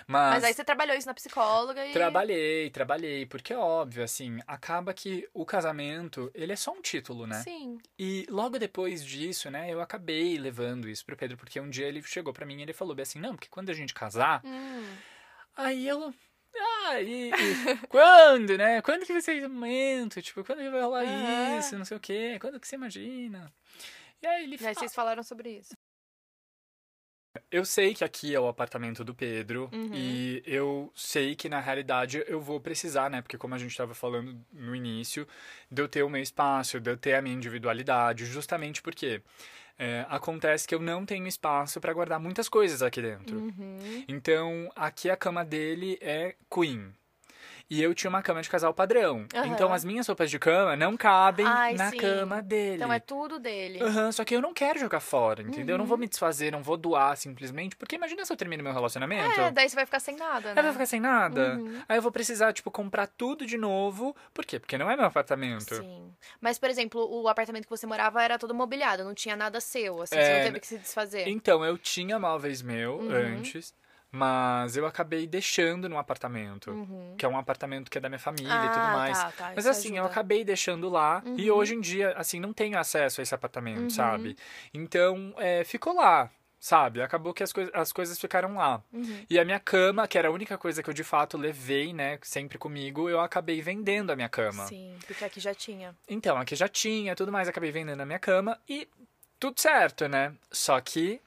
[0.06, 1.92] Mas, Mas aí você trabalhou isso na psicóloga e.
[1.92, 7.26] Trabalhei, trabalhei, porque é óbvio, assim, acaba que o casamento, ele é só um título,
[7.26, 7.40] né?
[7.42, 7.78] Sim.
[7.98, 12.02] E logo depois disso, né, eu acabei levando isso pro Pedro, porque um dia ele
[12.02, 14.82] chegou pra mim e ele falou bem assim, não, porque quando a gente casar, Hum.
[15.56, 16.12] aí eu...
[16.88, 17.32] Ah, e, e
[17.88, 18.80] quando, né?
[18.80, 19.42] Quando que vai ser?
[20.22, 21.58] Tipo, quando que vai rolar Aham.
[21.58, 21.76] isso?
[21.76, 22.38] Não sei o quê.
[22.40, 23.52] Quando que você imagina?
[24.22, 25.75] E aí ele E aí vocês falaram sobre isso.
[27.51, 29.91] Eu sei que aqui é o apartamento do Pedro Uhum.
[29.95, 33.22] e eu sei que na realidade eu vou precisar, né?
[33.22, 35.26] Porque como a gente estava falando no início,
[35.70, 39.22] de eu ter o meu espaço, de eu ter a minha individualidade, justamente porque
[39.78, 43.39] é, acontece que eu não tenho espaço para guardar muitas coisas aqui dentro.
[43.39, 44.05] Uhum.
[44.09, 46.93] Então, aqui a cama dele é queen.
[47.68, 49.26] E eu tinha uma cama de casal padrão.
[49.34, 49.46] Aham.
[49.48, 51.98] Então, as minhas roupas de cama não cabem Ai, na sim.
[51.98, 52.76] cama dele.
[52.76, 53.82] Então é tudo dele.
[53.82, 55.74] Aham, só que eu não quero jogar fora, entendeu?
[55.74, 55.88] Eu não Uhum.
[55.88, 59.40] vou me desfazer, não vou doar simplesmente, porque imagina se eu termino meu relacionamento.
[59.40, 60.62] É, daí você vai ficar sem nada, Aí né?
[60.62, 61.56] vai ficar sem nada.
[61.56, 61.82] Uhum.
[61.88, 64.14] Aí eu vou precisar, tipo, comprar tudo de novo.
[64.32, 64.60] Por quê?
[64.60, 65.74] Porque não é meu apartamento.
[65.74, 66.12] Sim.
[66.40, 70.00] Mas, por exemplo, o apartamento que você morava era todo mobiliado, não tinha nada seu,
[70.02, 71.26] assim, você É, não teve que se desfazer.
[71.28, 73.38] Então, eu tinha móveis meu Uhum.
[73.38, 73.74] antes,
[74.16, 76.70] mas eu acabei deixando no apartamento.
[76.70, 77.14] Uhum.
[77.18, 79.18] Que é um apartamento que é da minha família e Ah, tudo mais.
[79.18, 80.08] tá, tá, Mas assim, eu ajuda.
[80.12, 81.56] acabei deixando lá e Uhum.
[81.58, 83.90] hoje em dia, assim, não tenho acesso a esse apartamento, Uhum.
[83.90, 84.36] sabe?
[84.72, 87.02] Então, é, ficou lá, sabe?
[87.02, 88.82] Acabou que as, coi as coisas ficaram lá.
[88.92, 89.24] Uhum.
[89.28, 92.18] E a minha cama, que era a única coisa que eu de fato levei, né,
[92.22, 94.66] sempre comigo, eu acabei vendendo a minha cama.
[94.66, 95.94] Sim, porque aqui já tinha.
[96.08, 98.88] Então, aqui já tinha, tudo mais, acabei vendendo a minha cama e
[99.38, 100.32] tudo certo, né?
[100.50, 101.20] Só que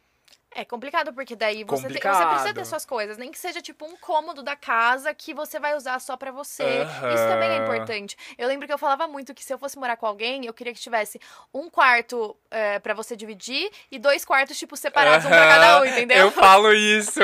[0.55, 3.95] É complicado, porque daí você, você precisa ter suas coisas, nem que seja tipo um
[3.95, 6.81] cômodo da casa que você vai usar só pra você.
[6.81, 7.13] Aham.
[7.13, 8.17] Isso também é importante.
[8.35, 10.73] Eu lembro que eu falava muito que se eu fosse morar com alguém, eu queria
[10.73, 11.21] que tivesse
[11.53, 15.85] um quarto é, para você dividir e dois quartos, tipo, separados, um pra cada um,
[15.85, 16.17] entendeu?
[16.17, 17.21] Eu falo isso.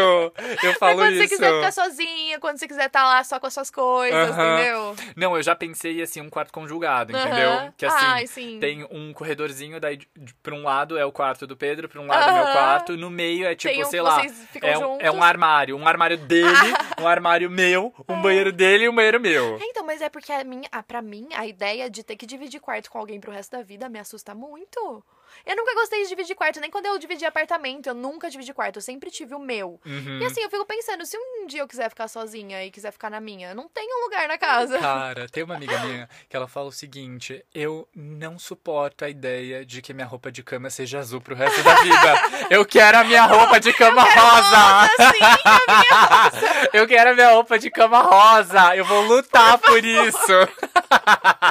[0.61, 1.35] Eu falo quando você isso.
[1.35, 4.53] quiser ficar sozinha, quando você quiser estar lá só com as suas coisas, Aham.
[4.53, 4.95] entendeu?
[5.15, 7.73] Não, eu já pensei assim, um quarto conjugado, entendeu?
[7.75, 9.99] Que assim, Ai, tem um corredorzinho, daí
[10.43, 12.51] pra um lado é o quarto do Pedro, pra um lado é meu Aham.
[12.51, 14.21] quarto, no meio é tipo, um sei lá,
[14.61, 15.75] é um, é um armário.
[15.75, 16.47] Um armário dele,
[17.01, 19.55] um armário meu, um banheiro dele e um banheiro meu.
[19.55, 22.25] É, Então, mas é porque a minha, ah, pra mim, a ideia de ter que
[22.25, 25.03] dividir quarto com alguém pro resto da vida me assusta muito.
[25.45, 28.77] Eu nunca gostei de dividir quarto, nem quando eu dividi apartamento, eu nunca dividi quarto,
[28.77, 29.79] eu sempre tive o meu.
[29.85, 30.19] Uhum.
[30.19, 33.09] E assim, eu fico pensando, se um dia eu quiser ficar sozinha e quiser ficar
[33.09, 34.79] na minha, eu não tenho um lugar na casa.
[34.79, 39.65] Cara, tem uma amiga minha que ela fala o seguinte: eu não suporto a ideia
[39.65, 42.45] de que minha roupa de cama seja azul pro resto da vida.
[42.49, 44.89] Eu quero a minha roupa de cama rosa!
[45.11, 48.75] Sim, a minha Eu quero a minha roupa de cama rosa!
[48.75, 50.33] Eu vou lutar por, isso!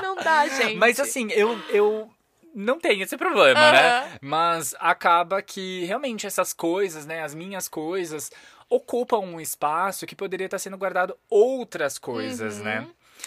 [0.02, 0.76] não dá, gente.
[0.76, 2.10] Mas assim, eu, eu
[2.54, 3.88] não tenho esse problema, né?
[3.98, 4.08] Aham.
[4.20, 7.22] Mas acaba que realmente essas coisas, né?
[7.22, 8.30] As minhas coisas
[8.70, 12.64] ocupam um espaço que poderia estar sendo guardado outras coisas, Uhum.
[12.64, 12.86] né?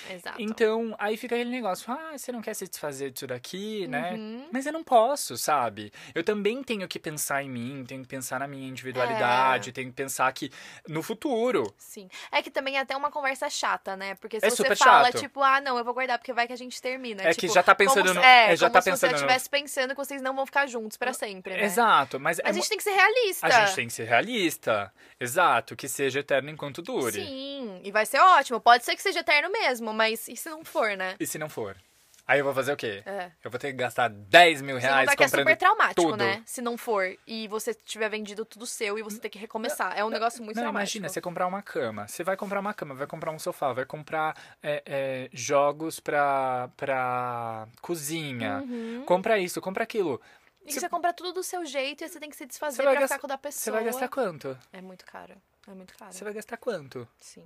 [0.10, 0.42] Exato.
[0.42, 4.14] Então, aí fica aquele negócio, ah, você não quer se desfazer disso daqui, né?
[4.14, 4.48] Uhum.
[4.52, 5.92] Mas eu não posso, sabe?
[6.16, 9.74] Eu também tenho que pensar em mim, tenho que pensar na minha individualidade, É.
[9.74, 10.52] tenho que pensar que
[10.88, 11.74] no futuro.
[11.78, 12.10] Sim.
[12.32, 14.16] É que também é até uma conversa chata, né?
[14.16, 15.20] Porque se É você fala, chato.
[15.22, 17.24] tipo, ah, não, eu vou guardar porque vai que a gente termina.
[17.24, 19.08] É que Tipo, já tá pensando no- É, é, já como tá se pensando você
[19.08, 21.64] no- estivesse pensando que vocês não vão ficar juntos pra sempre, né?
[21.64, 23.46] Exato, mas é A gente tem que ser realista.
[23.48, 24.92] a gente tem que ser realista.
[25.20, 27.24] Exato, que seja eterno enquanto dure.
[27.26, 28.60] Sim, e vai ser ótimo.
[28.60, 31.16] Pode ser que seja eterno mesmo, mas e se não for, né?
[31.20, 31.76] E se não for?
[32.28, 33.02] Aí eu vou fazer o quê?
[33.06, 33.32] É.
[33.42, 36.18] Eu vou ter que gastar 10 mil reais não que é comprando super traumático, tudo.
[36.18, 36.44] né?
[36.46, 39.98] Se não for e você tiver vendido tudo seu e você ter que recomeçar.
[39.98, 40.98] É um negócio muito Não, traumático.
[40.98, 42.06] imagina, você comprar uma cama.
[42.06, 46.70] Você vai comprar uma cama, vai comprar um sofá, vai comprar é, é, jogos pra,
[46.76, 48.58] pra cozinha.
[48.58, 49.04] Uhum.
[49.06, 50.20] Compra isso, compra aquilo.
[50.66, 52.92] E Você- você compra tudo do seu jeito e você tem que se desfazer pra
[52.94, 53.62] gastar- ficar com da pessoa.
[53.64, 54.58] Você vai gastar quanto?
[54.74, 55.34] É muito caro.
[55.66, 56.12] É muito caro.
[56.12, 57.08] Você vai gastar quanto?
[57.22, 57.46] Sim.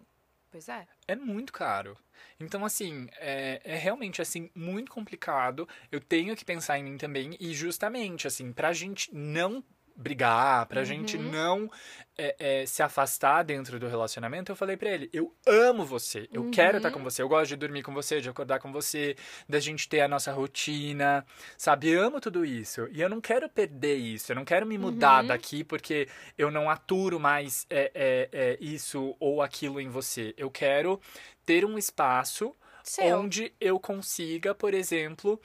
[0.52, 0.86] Pois é.
[1.08, 1.98] É muito caro.
[2.40, 5.68] Então, assim, é, é realmente, assim, muito complicado.
[5.90, 7.38] Eu tenho que pensar em mim também.
[7.40, 9.64] E justamente, assim, pra gente não
[9.96, 11.32] brigar, pra gente Uhum.
[11.32, 11.72] não
[12.18, 16.44] é, é, se afastar dentro do relacionamento, eu falei pra ele, eu amo você, eu
[16.44, 16.52] Uhum.
[16.52, 19.16] quero estar com você, eu gosto de dormir com você, de acordar com você,
[19.50, 21.26] da gente ter a nossa rotina,
[21.58, 21.90] sabe?
[21.90, 22.88] Eu amo tudo isso.
[22.92, 25.28] E eu não quero perder isso, eu não quero me mudar Uhum.
[25.28, 30.34] daqui porque eu não aturo mais é, é, é, isso ou aquilo em você.
[30.38, 31.02] Eu quero
[31.46, 33.18] ter um espaço Seu.
[33.18, 35.40] onde eu consiga, por exemplo,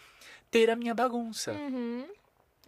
[0.50, 1.52] ter a minha bagunça.
[1.52, 2.06] Uhum.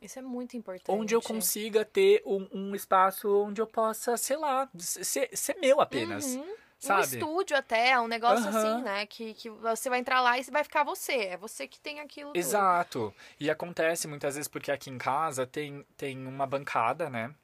[0.00, 0.96] Isso é muito importante.
[0.96, 5.80] Onde eu consiga ter um, um espaço onde eu possa, sei lá, ser, ser meu
[5.80, 6.34] apenas.
[6.36, 6.42] Uhum.
[6.42, 7.02] Um Sabe?
[7.02, 8.56] estúdio até, um negócio Aham.
[8.76, 9.04] assim, né?
[9.06, 11.12] Que, que você vai entrar lá e vai ficar você.
[11.12, 12.38] É você que tem aquilo tudo.
[12.38, 13.12] Exato.
[13.40, 17.34] E acontece muitas vezes porque aqui em casa tem, tem uma bancada, né?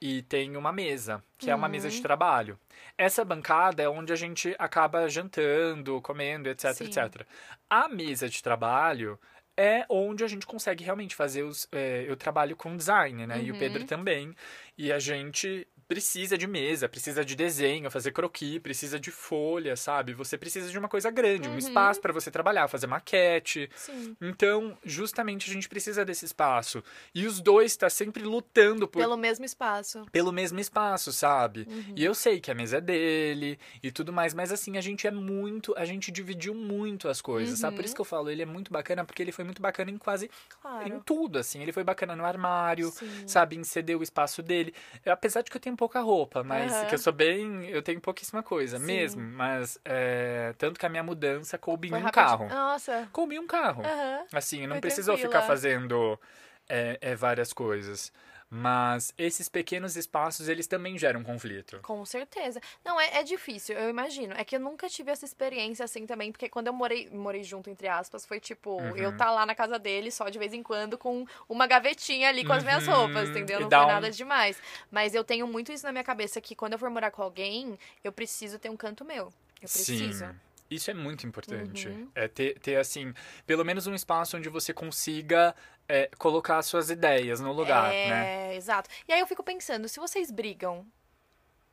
[0.00, 2.02] E tem uma mesa, que é uma mesa de Uhum.
[2.02, 2.58] trabalho.
[2.96, 6.84] Essa bancada é onde a gente acaba jantando, comendo, etc, Sim.
[6.84, 7.26] etc.
[7.68, 9.20] A mesa de trabalho
[9.60, 11.68] é onde a gente consegue realmente fazer os.
[11.70, 13.42] é, eu trabalho com design, né?
[13.42, 13.60] E o Uhum.
[13.60, 14.34] Pedro também.
[14.78, 20.14] E a gente precisa de mesa, precisa de desenho, fazer croquis, precisa de folha, sabe?
[20.14, 21.58] Você precisa de uma coisa grande, um Uhum.
[21.58, 23.68] espaço para você trabalhar, fazer maquete.
[23.74, 24.16] Sim.
[24.20, 26.80] Então, justamente a gente precisa desse espaço.
[27.12, 30.06] E os dois tá sempre lutando por, Pelo mesmo espaço.
[30.12, 31.66] pelo mesmo espaço, sabe?
[31.68, 31.94] Uhum.
[31.96, 35.08] E eu sei que a mesa é dele e tudo mais, mas assim, a gente
[35.08, 37.74] é muito, a gente dividiu muito as coisas, sabe?
[37.74, 37.86] Por Uhum.
[37.86, 40.26] isso que eu falo, ele é muito bacana, porque ele foi muito bacana em quase
[40.26, 40.30] em
[40.60, 41.02] Claro.
[41.04, 41.60] tudo, assim.
[41.60, 43.26] Ele foi bacana no armário, Sim.
[43.26, 43.56] sabe?
[43.56, 44.72] Em ceder o espaço dele.
[45.04, 46.86] Apesar de que eu tenho pouca roupa, mas Aham.
[46.88, 48.84] que eu sou bem, eu tenho pouquíssima coisa Sim.
[48.84, 52.12] mesmo, mas é, tanto que a minha mudança coube em um rapidinho.
[52.12, 52.48] carro.
[52.50, 53.08] Nossa.
[53.10, 53.82] Coube em um carro.
[53.82, 54.26] Aham.
[54.30, 55.40] Assim, não Foi precisou tranquila.
[55.40, 56.20] ficar fazendo
[56.68, 58.12] é, é, várias coisas.
[58.52, 61.78] Mas esses pequenos espaços, eles também geram conflito.
[61.82, 62.60] Com certeza.
[62.84, 64.34] Não, é, é difícil, eu imagino.
[64.36, 67.70] É que eu nunca tive essa experiência assim também, porque quando eu morei, morei junto,
[67.70, 68.96] entre aspas, foi tipo, Uhum.
[68.96, 72.44] eu tá lá na casa dele só de vez em quando com uma gavetinha ali
[72.44, 72.92] com as minhas Uhum.
[72.94, 73.60] roupas, entendeu?
[73.60, 74.60] Não foi um- nada demais.
[74.90, 77.78] Mas eu tenho muito isso na minha cabeça que quando eu for morar com alguém,
[78.02, 79.32] eu preciso ter um canto meu.
[79.62, 80.24] Eu preciso.
[80.26, 80.34] Sim.
[80.70, 81.88] Isso é muito importante.
[81.88, 82.10] Uhum.
[82.14, 83.12] É ter, ter, assim,
[83.44, 85.54] pelo menos um espaço onde você consiga
[85.88, 88.56] é, colocar suas ideias no lugar, é, né?
[88.56, 88.88] exato.
[89.08, 90.86] E aí eu fico pensando, se vocês brigam,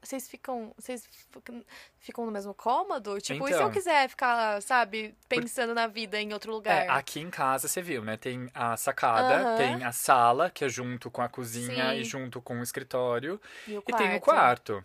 [0.01, 0.73] vocês ficam.
[0.77, 1.07] Vocês
[1.99, 3.19] ficam- no mesmo cômodo?
[3.19, 3.71] Tipo, e se eu Então.
[3.71, 6.85] quiser ficar, sabe, pensando na vida em outro lugar?
[6.85, 8.15] É, aqui em casa você viu, né?
[8.15, 11.99] Tem a sacada, tem a sala, que é junto com a cozinha Sim.
[11.99, 13.39] e junto com o escritório.
[13.67, 14.83] E, o E tem o quarto.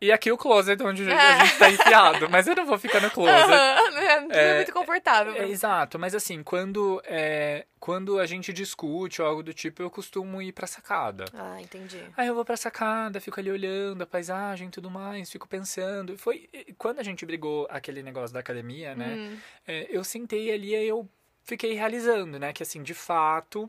[0.00, 2.30] E aqui o closet, onde a gente tá enfiado.
[2.30, 3.48] Mas eu não vou ficar no closet.
[3.48, 5.34] Não é, É, muito confortável.
[5.34, 9.90] É, exato, mas assim, quando, é, quando a gente discute ou algo do tipo, eu
[9.90, 11.24] costumo ir pra sacada.
[11.34, 12.00] Ah, entendi.
[12.16, 16.16] Aí eu vou pra sacada, fico ali olhando a paisagem e tudo mais, fico pensando.
[16.16, 19.14] Foi quando a gente brigou aquele negócio da academia, né?
[19.16, 21.08] Hum, é, eu sentei ali e eu
[21.42, 22.52] fiquei realizando, né?
[22.52, 23.68] Que assim, de fato,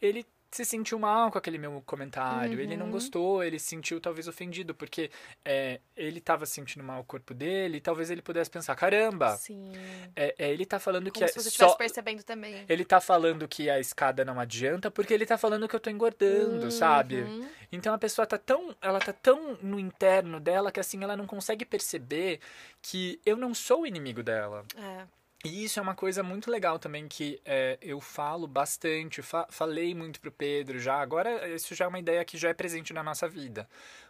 [0.00, 2.60] ele se sentiu mal com aquele meu comentário.
[2.60, 2.92] Ele não Uhum.
[2.92, 5.10] gostou, ele se sentiu talvez ofendido, porque
[5.44, 9.72] é, ele tava sentindo mal o corpo dele, e talvez ele pudesse pensar, caramba, sim.
[10.14, 11.74] é, é, ele tá falando que Como é se você só.
[11.74, 12.64] percebendo também.
[12.68, 15.90] Ele tá falando que a escada não adianta porque ele tá falando que eu tô
[15.90, 17.22] engordando, sabe?
[17.22, 17.48] Uhum.
[17.72, 21.26] Então a pessoa tá tão, ela tá tão no interno dela que assim ela não
[21.26, 22.40] consegue perceber
[22.80, 24.64] que eu não sou o inimigo dela.
[24.76, 25.06] É.
[25.44, 29.94] E isso é uma coisa muito legal também que é, eu falo bastante, fa falei
[29.94, 31.00] muito pro Pedro já.
[31.00, 33.68] Agora isso já é uma ideia que já é presente na nossa vida.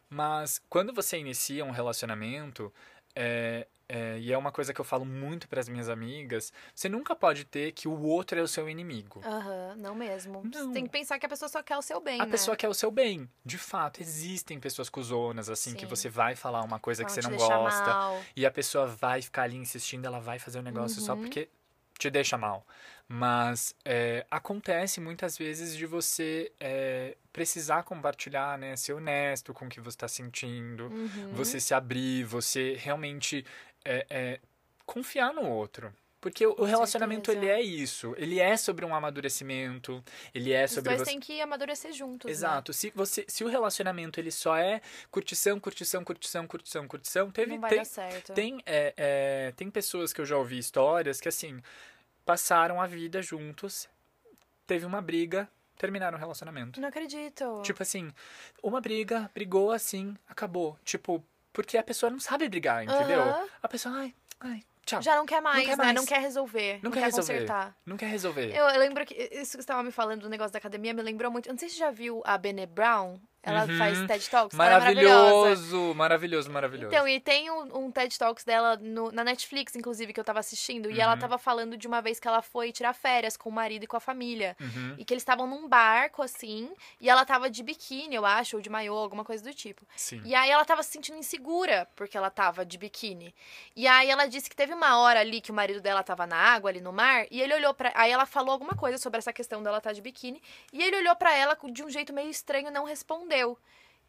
[0.09, 2.72] Mas quando você inicia um relacionamento,
[3.14, 6.89] é, é, e é uma coisa que eu falo muito para as minhas amigas, você
[6.89, 9.20] nunca pode ter que o outro é o seu inimigo.
[9.24, 10.43] Aham, não mesmo.
[10.43, 10.72] Você Não.
[10.72, 12.30] tem que pensar que a pessoa só quer o seu bem, A né?
[12.30, 13.28] pessoa quer o seu bem.
[13.45, 15.87] De fato, existem pessoas cuzonas, assim, que Sim.
[15.87, 17.93] você vai falar uma coisa que Vão você te não gosta.
[17.95, 18.22] mal.
[18.34, 21.20] E a pessoa vai ficar ali insistindo, ela vai fazer o negócio só Uhum.
[21.20, 21.49] porque
[21.99, 22.66] te deixa mal.
[23.09, 28.76] Mas é, acontece muitas vezes de você é, precisar compartilhar, né?
[28.76, 31.28] Ser honesto com o que você está sentindo, Uhum.
[31.32, 33.47] você se abrir, você realmente
[33.87, 34.41] é, é,
[34.84, 35.93] confiar no outro.
[36.20, 37.61] Porque o- o relacionamento, ele certeza.
[37.61, 38.14] é isso.
[38.18, 40.03] Ele é sobre um amadurecimento,
[40.34, 41.05] ele é Os sobre dois você...
[41.11, 42.32] têm que amadurecer juntos, né?
[42.32, 42.72] Exato.
[42.72, 44.80] Se, você, se o relacionamento ele só é
[45.11, 48.32] curtição, curtição, curtição, curtição, curtição, teve, Não vai tem, dar certo.
[48.32, 51.62] tem, é, é, tem pessoas que eu já ouvi histórias que assim.
[52.24, 53.89] passaram a vida juntos,
[54.66, 56.80] teve uma briga, terminaram o relacionamento.
[56.80, 57.62] Não acredito.
[57.62, 58.11] Tipo assim,
[58.62, 60.76] uma briga, brigou assim, acabou.
[60.84, 61.22] Tipo,
[61.57, 63.22] porque a pessoa não sabe brigar, entendeu?
[63.22, 63.46] Aham.
[63.62, 65.00] A pessoa, ai, ai, tchau.
[65.00, 65.84] Já não quer mais, quer né?
[65.84, 65.94] mais.
[65.94, 66.74] Não quer resolver.
[66.74, 67.32] não, Não, quer, quer, resolver.
[67.32, 67.76] consertar.
[67.86, 68.54] Não quer resolver.
[68.54, 71.00] Eu, eu lembro que isso que você estava me falando do negócio da academia me
[71.00, 71.48] lembrou muito.
[71.48, 73.18] Eu não sei se você já viu a Bene Brown.
[73.47, 73.78] Ela Uhum.
[73.78, 74.55] faz TED Talks.
[74.55, 74.57] É.
[74.59, 76.86] Maravilhoso, maravilhoso, maravilhoso.
[76.94, 80.40] Então, e tem um, um TED Talks dela no- na Netflix, inclusive, que eu tava
[80.40, 80.90] assistindo.
[80.90, 81.18] E ela Uhum.
[81.18, 83.97] tava falando de uma vez que ela foi tirar férias com o marido e com
[83.97, 84.57] a família.
[84.61, 86.70] Uhum, E que eles estavam num barco, assim,
[87.01, 89.86] e ela tava de biquíni, eu acho, ou de maiô, alguma coisa do tipo.
[89.94, 90.20] sim.
[90.24, 93.35] E aí ela tava se sentindo insegura, porque ela tava de biquíni.
[93.77, 96.36] E aí ela disse que teve uma hora ali que o marido dela tava na
[96.36, 97.93] água, ali no mar, e ele olhou pra.
[97.94, 100.43] Aí ela falou alguma coisa sobre essa questão dela estar de biquíni,
[100.73, 103.35] e ele olhou pra ela de um jeito meio estranho não respondeu.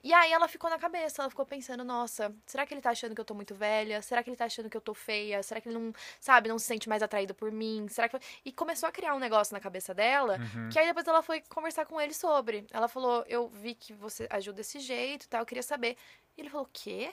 [0.03, 3.15] E aí ela ficou na cabeça, ela ficou pensando, nossa, será que ele tá achando
[3.15, 4.01] que eu tô muito velha?
[4.01, 5.41] Será que ele tá achando que eu tô feia?
[5.41, 7.87] Será que ele não, sabe, não se sente mais atraído por mim?
[7.89, 10.69] Será que E começou a criar um negócio na cabeça dela, Uhum.
[10.69, 12.65] que aí depois ela foi conversar com ele sobre.
[12.71, 15.97] Ela falou, eu vi que você agiu desse jeito tal, eu queria saber.
[16.37, 17.11] E ele falou, o quê?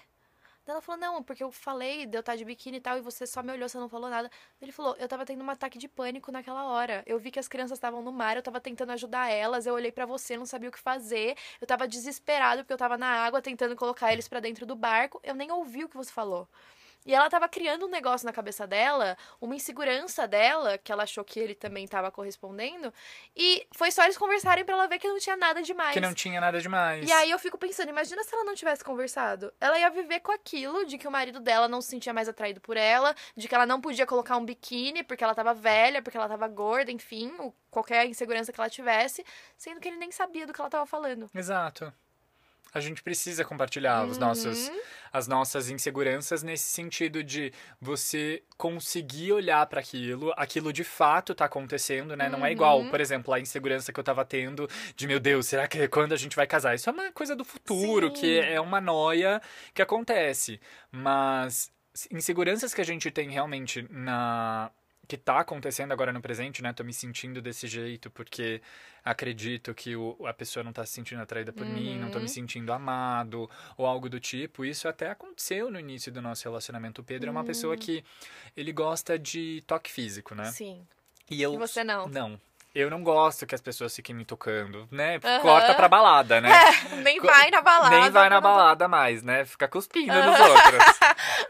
[0.66, 3.26] Ela falou, não, porque eu falei de eu estar de biquíni e tal, e você
[3.26, 4.30] só me olhou, você não falou nada.
[4.62, 7.02] Ele falou, eu tava tendo um ataque de pânico naquela hora.
[7.06, 9.92] Eu vi que as crianças estavam no mar, eu tava tentando ajudar elas, eu olhei
[9.92, 11.36] pra você, não sabia o que fazer.
[11.60, 15.20] Eu tava desesperado porque eu tava na água tentando colocar eles pra dentro do barco.
[15.22, 16.48] Eu nem ouvi o que você falou.
[17.04, 21.24] E ela tava criando um negócio na cabeça dela, uma insegurança dela, que ela achou
[21.24, 22.92] que ele também tava correspondendo.
[23.36, 25.92] E foi só eles conversarem pra ela ver que não tinha nada demais.
[25.92, 27.06] Que não tinha nada demais.
[27.08, 29.52] E aí eu fico pensando, imagina se ela não tivesse conversado.
[29.60, 32.60] Ela ia viver com aquilo de que o marido dela não se sentia mais atraído
[32.60, 36.16] por ela, de que ela não podia colocar um biquíni porque ela tava velha, porque
[36.16, 37.32] ela tava gorda, enfim,
[37.70, 39.24] qualquer insegurança que ela tivesse,
[39.56, 41.28] sendo que ele nem sabia do que ela tava falando.
[41.34, 41.92] Exato.
[42.74, 44.80] A gente precisa compartilhar os nossos, Uhum.
[45.12, 51.44] as nossas inseguranças nesse sentido de você conseguir olhar para aquilo, aquilo de fato tá
[51.44, 52.28] acontecendo, né?
[52.28, 52.90] Não é igual, Uhum.
[52.90, 56.12] por exemplo, a insegurança que eu tava tendo de meu Deus, será que é quando
[56.12, 56.74] a gente vai casar?
[56.74, 58.14] Isso é uma coisa do futuro, Sim.
[58.20, 59.40] que é uma noia
[59.72, 60.60] que acontece.
[60.90, 61.70] Mas
[62.10, 64.68] inseguranças que a gente tem realmente na
[65.06, 66.72] que tá acontecendo agora no presente, né?
[66.72, 68.60] Tô me sentindo desse jeito porque
[69.04, 72.22] acredito que o, a pessoa não tá se sentindo atraída por mim, não tô me
[72.24, 72.28] Uhum.
[72.28, 74.64] sentindo amado ou algo do tipo.
[74.64, 77.00] Isso até aconteceu no início do nosso relacionamento.
[77.00, 77.44] O Pedro é uma Hum.
[77.44, 78.04] pessoa que
[78.56, 80.44] ele gosta de toque físico, né?
[80.52, 80.86] Sim.
[81.30, 82.08] E eu E você não?
[82.08, 82.40] Não.
[82.74, 85.20] Eu não gosto que as pessoas fiquem me tocando, né?
[85.22, 85.40] Aham.
[85.42, 86.50] Corta pra balada, né?
[87.04, 88.00] Nem Co- vai na balada.
[88.00, 89.44] Nem vai na balada mais, né?
[89.44, 90.82] Fica cuspindo nos outros.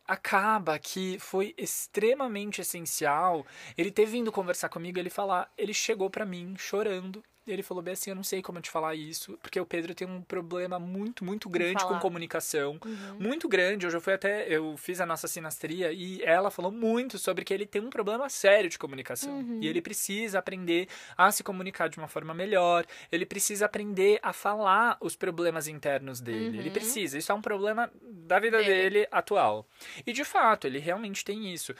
[0.07, 3.47] Acaba que foi extremamente essencial.
[3.77, 7.23] Ele ter vindo conversar comigo, ele falar, ele chegou pra mim chorando.
[7.47, 10.07] Ele falou bem assim, eu não sei como te falar isso, porque o Pedro tem
[10.07, 12.79] um problema muito, muito grande com comunicação.
[12.85, 13.17] Uhum.
[13.21, 13.87] Muito grande.
[13.87, 17.55] Hoje eu fui até, eu fiz a nossa sinastria e ela falou muito sobre que
[17.55, 19.39] ele tem um problema sério de comunicação.
[19.39, 19.61] Uhum.
[19.63, 22.85] E ele precisa aprender a se comunicar de uma forma melhor.
[23.13, 26.59] Ele precisa aprender a falar os problemas internos dele.
[26.59, 26.73] Ele Uhum.
[26.73, 27.17] precisa.
[27.17, 28.91] Isso é um problema da vida Dele.
[28.91, 29.67] dele atual.
[30.05, 31.75] E de fato, ele realmente tem isso.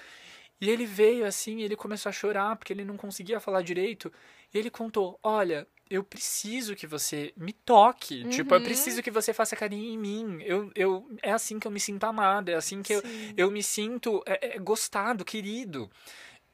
[0.61, 4.13] E ele veio assim, e ele começou a chorar porque ele não conseguia falar direito.
[4.53, 8.25] E ele contou: Olha, eu preciso que você me toque.
[8.27, 8.65] Tipo, eu Uhum.
[8.65, 10.43] preciso que você faça carinho em mim.
[10.43, 13.03] Eu, eu, é assim que eu me sinto amado, é assim que eu,
[13.37, 15.91] eu me sinto é, é, gostado, querido.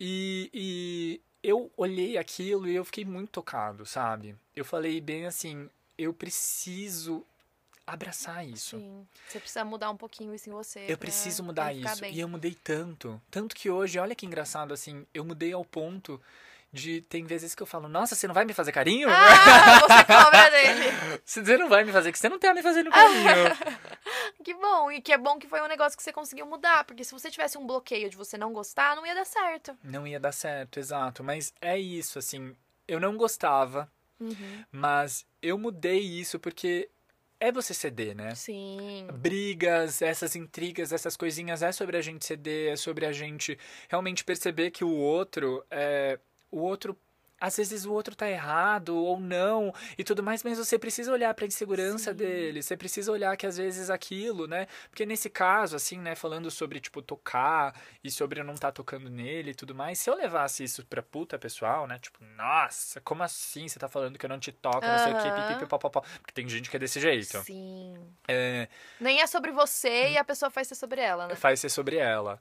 [0.00, 4.34] E, e eu olhei aquilo e eu fiquei muito tocado, sabe?
[4.54, 7.24] Eu falei bem assim: eu preciso
[7.86, 8.78] abraçar isso.
[8.78, 9.06] Sim.
[9.28, 10.84] Você precisa mudar um pouquinho isso em você.
[10.88, 12.00] Eu preciso mudar isso.
[12.00, 12.14] bem.
[12.14, 13.20] E eu mudei tanto.
[13.30, 16.20] Tanto que hoje, olha que engraçado, assim, eu mudei ao ponto
[16.72, 17.02] de.
[17.02, 19.08] Tem vezes que eu falo, nossa, você não vai me fazer carinho?
[19.10, 21.20] Ah, você cobra dele.
[21.24, 23.26] Você não vai me fazer, que você não tá me fazendo carinho.
[24.44, 24.90] Que bom.
[24.90, 26.82] E que é bom que foi um negócio que você conseguiu mudar.
[26.84, 29.76] Porque se você tivesse um bloqueio de você não gostar, não ia dar certo.
[29.84, 31.22] não ia dar certo, exato.
[31.22, 32.56] Mas é isso, assim.
[32.88, 33.88] Eu não gostava,
[34.18, 34.64] Uhum.
[34.72, 36.88] mas eu mudei isso porque
[37.42, 38.34] é você ceder, né?
[38.36, 39.08] Sim.
[39.14, 43.58] brigas, essas intrigas, essas coisinhas, é sobre a gente ceder, é sobre a gente
[43.88, 46.20] realmente perceber que o outro é
[46.52, 46.96] o outro
[47.42, 51.34] às vezes o outro tá errado ou não e tudo mais, mas você precisa olhar
[51.34, 52.16] para a insegurança Sim.
[52.16, 54.68] dele, você precisa olhar que às vezes aquilo, né?
[54.88, 57.74] Porque nesse caso assim, né, falando sobre tipo tocar
[58.04, 61.02] e sobre eu não estar tocando nele e tudo mais, se eu levasse isso pra
[61.02, 61.98] puta pessoal, né?
[61.98, 65.16] Tipo, nossa, como assim você tá falando que eu não te toco, não sei o
[65.16, 67.42] que, pipipi, porque tem gente que é desse jeito.
[67.42, 67.96] Sim.
[68.28, 68.68] É,
[69.00, 71.34] Nem é sobre você e a pessoa faz ser sobre ela, né?
[71.34, 72.40] faz ser sobre ela.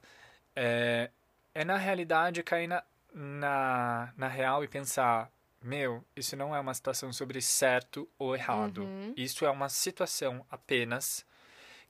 [0.54, 1.10] É,
[1.54, 5.30] é na realidade cair na, na, na real e pensar:
[5.60, 8.82] meu, isso não é uma situação sobre certo ou errado.
[8.82, 9.14] Uhum.
[9.16, 11.24] Isso é uma situação apenas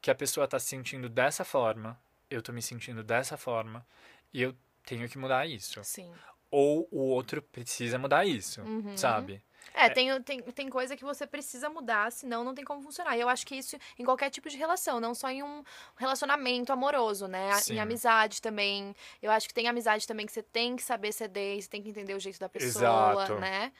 [0.00, 3.86] que a pessoa tá se sentindo dessa forma, eu tô me sentindo dessa forma,
[4.32, 4.54] e eu
[4.84, 5.82] tenho que mudar isso.
[5.84, 6.12] Sim.
[6.50, 8.96] Ou o outro precisa mudar isso, Uhum.
[8.96, 9.42] sabe?
[9.74, 13.16] É, Tem, tem, tem coisa que você precisa mudar, senão não tem como funcionar.
[13.16, 15.64] E eu acho que isso em qualquer tipo de relação, não só em um
[15.96, 17.52] relacionamento amoroso, né?
[17.54, 17.74] Sim.
[17.74, 18.94] Em amizade também.
[19.22, 21.88] Eu acho que tem amizade também que você tem que saber ceder, você tem que
[21.88, 23.34] entender o jeito da pessoa, Exato.
[23.36, 23.72] né?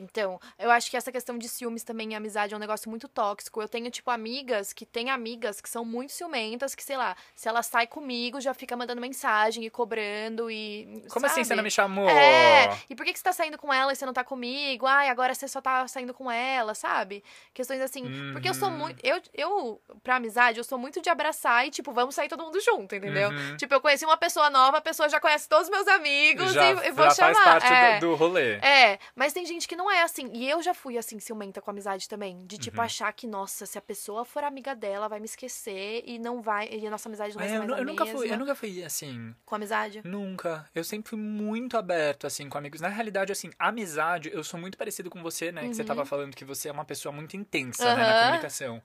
[0.00, 3.06] Então, eu acho que essa questão de ciúmes também em amizade é um negócio muito
[3.06, 3.60] tóxico.
[3.60, 7.48] Eu tenho, tipo, amigas que têm amigas que são muito ciumentas, que, sei lá, se
[7.48, 11.04] ela sai comigo, já fica mandando mensagem e cobrando e.
[11.10, 11.56] Como assim você sabe?
[11.56, 12.08] não me chamou?
[12.08, 14.86] É, e por que, que você tá saindo com ela e você não tá comigo?
[14.86, 17.22] Ai, agora você só tá saindo com ela, sabe?
[17.52, 18.04] Questões assim.
[18.32, 18.78] Porque eu sou Uhum.
[18.78, 19.04] muito.
[19.04, 22.60] Eu, eu, pra amizade, eu sou muito de abraçar e, tipo, vamos sair todo mundo
[22.60, 23.30] junto, entendeu?
[23.30, 23.56] Uhum.
[23.56, 26.70] Tipo, eu conheci uma pessoa nova, a pessoa já conhece todos os meus amigos já,
[26.70, 27.34] e, e vou já chamar.
[27.34, 27.98] faz parte é.
[27.98, 28.54] do, do rolê.
[28.56, 30.30] É, mas tem gente que não é assim.
[30.32, 32.46] E eu já fui assim, ciumenta com amizade também.
[32.46, 32.84] De, tipo, Uhum.
[32.86, 36.68] achar que, nossa, se a pessoa for amiga dela, vai me esquecer e não vai.
[36.68, 38.38] E a nossa amizade não vai É, ser eu, mais a eu nunca fui, eu
[38.38, 39.34] nunca fui assim.
[39.44, 40.00] Com amizade?
[40.04, 40.68] Nunca.
[40.74, 42.80] Eu sempre fui muito aberto, assim, com amigos.
[42.80, 45.68] Na realidade, assim, amizade, eu sou muito parecido com você, né?
[45.68, 45.86] Que você Uhum.
[45.86, 48.82] tava falando que você é uma pessoa muito intensa, né, na comunicação.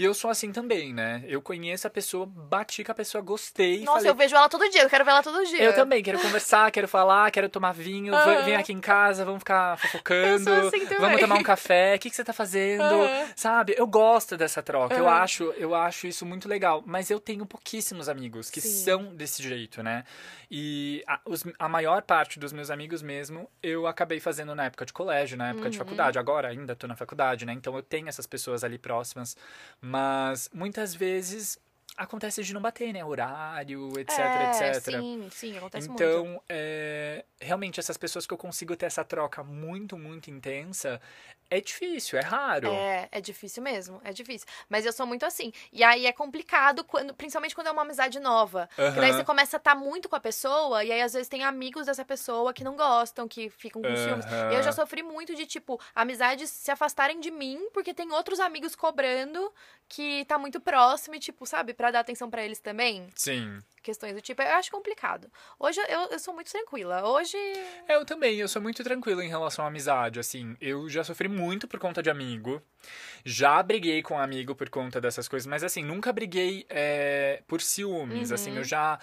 [0.00, 1.22] E eu sou assim também, né?
[1.28, 3.80] Eu conheço a pessoa, bati com a pessoa, gostei.
[3.84, 5.62] Nossa, falei, eu vejo ela todo dia, eu quero ver ela todo dia.
[5.62, 9.76] Eu também, quero conversar, quero falar, quero tomar vinho, vem- aqui em casa, vamos ficar
[9.76, 10.96] fofocando, Eu sou assim também.
[11.00, 13.74] vamos tomar um café, o que, que você tá fazendo, sabe?
[13.76, 18.08] Eu gosto dessa troca, eu acho, eu acho isso muito legal, mas eu tenho pouquíssimos
[18.08, 18.68] amigos que Sim.
[18.84, 20.04] são desse jeito, né?
[20.50, 24.86] E a, os- a maior parte dos meus amigos mesmo, eu acabei fazendo na época
[24.86, 25.84] de colégio, na época de Uhum.
[25.84, 27.52] faculdade, agora ainda tô na faculdade, né?
[27.52, 29.36] Então eu tenho essas pessoas ali próximas,
[29.90, 31.58] mas muitas vezes
[31.96, 33.04] acontece de não bater, né?
[33.04, 34.82] Horário, etc, é, etc.
[34.84, 36.02] Sim, sim, acontece muito.
[36.02, 41.00] Então, é, realmente, essas pessoas que eu consigo ter essa troca muito, muito intensa,
[41.50, 42.68] é difícil, é raro.
[42.72, 44.46] É, é difícil mesmo, é difícil.
[44.68, 45.52] Mas eu sou muito assim.
[45.72, 48.68] E aí é complicado, quando, principalmente quando é uma amizade nova.
[48.74, 49.18] Porque daí Aham.
[49.18, 52.04] você começa a estar muito com a pessoa, e aí às vezes tem amigos dessa
[52.04, 54.24] pessoa que não gostam, que ficam com ciúmes.
[54.26, 54.52] Aham.
[54.52, 58.76] Eu já sofri muito de, tipo, amizades se afastarem de mim, porque tem outros amigos
[58.76, 59.52] cobrando
[59.88, 63.08] que tá muito próximo e, tipo, sabe, pra dar atenção pra eles também.
[63.16, 63.58] Sim.
[63.82, 65.30] Questões do tipo, eu acho complicado.
[65.58, 67.08] Hoje eu, eu sou muito tranquila.
[67.08, 67.36] Hoje.
[67.88, 71.28] É, Eu também, eu sou muito tranquilo em relação à amizade, assim, eu já sofri
[71.28, 72.62] muito por conta de amigo,
[73.24, 78.30] já briguei com amigo por conta dessas coisas, mas assim, nunca briguei é, por ciúmes,
[78.30, 78.34] Uhum.
[78.34, 78.98] assim, eu já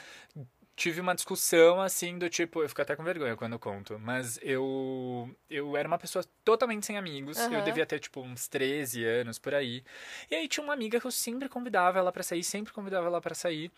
[0.77, 4.39] tive uma discussão, assim, do tipo, eu fico até com vergonha quando eu conto, mas
[4.43, 7.63] eu, eu era uma pessoa totalmente sem amigos, eu Aham.
[7.63, 9.83] devia ter, tipo, uns 13 anos, por aí,
[10.29, 13.19] e aí tinha uma amiga que eu sempre convidava ela pra sair, sempre convidava ela
[13.19, 13.71] pra sair,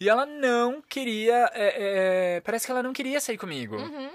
[0.00, 3.76] e ela não queria, é, é, parece que ela não queria sair comigo.
[3.76, 4.10] Uhum.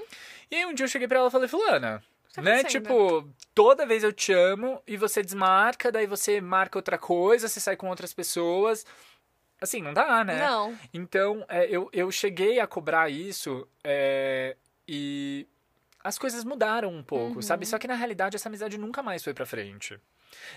[0.50, 2.04] E aí um dia eu cheguei pra ela e falei, fulana,
[2.34, 2.64] tá né?
[2.64, 7.60] Tipo, toda vez eu te amo e você desmarca, daí você marca outra coisa, você
[7.60, 8.84] sai com outras pessoas.
[9.62, 10.40] Assim, não dá, né?
[10.40, 10.76] Não.
[10.92, 14.58] Então, é, eu, eu cheguei a cobrar isso é,
[14.88, 15.48] e
[16.04, 17.42] as coisas mudaram um pouco, Uhum.
[17.44, 17.66] sabe?
[17.68, 20.00] Só que na realidade essa amizade nunca mais foi pra frente.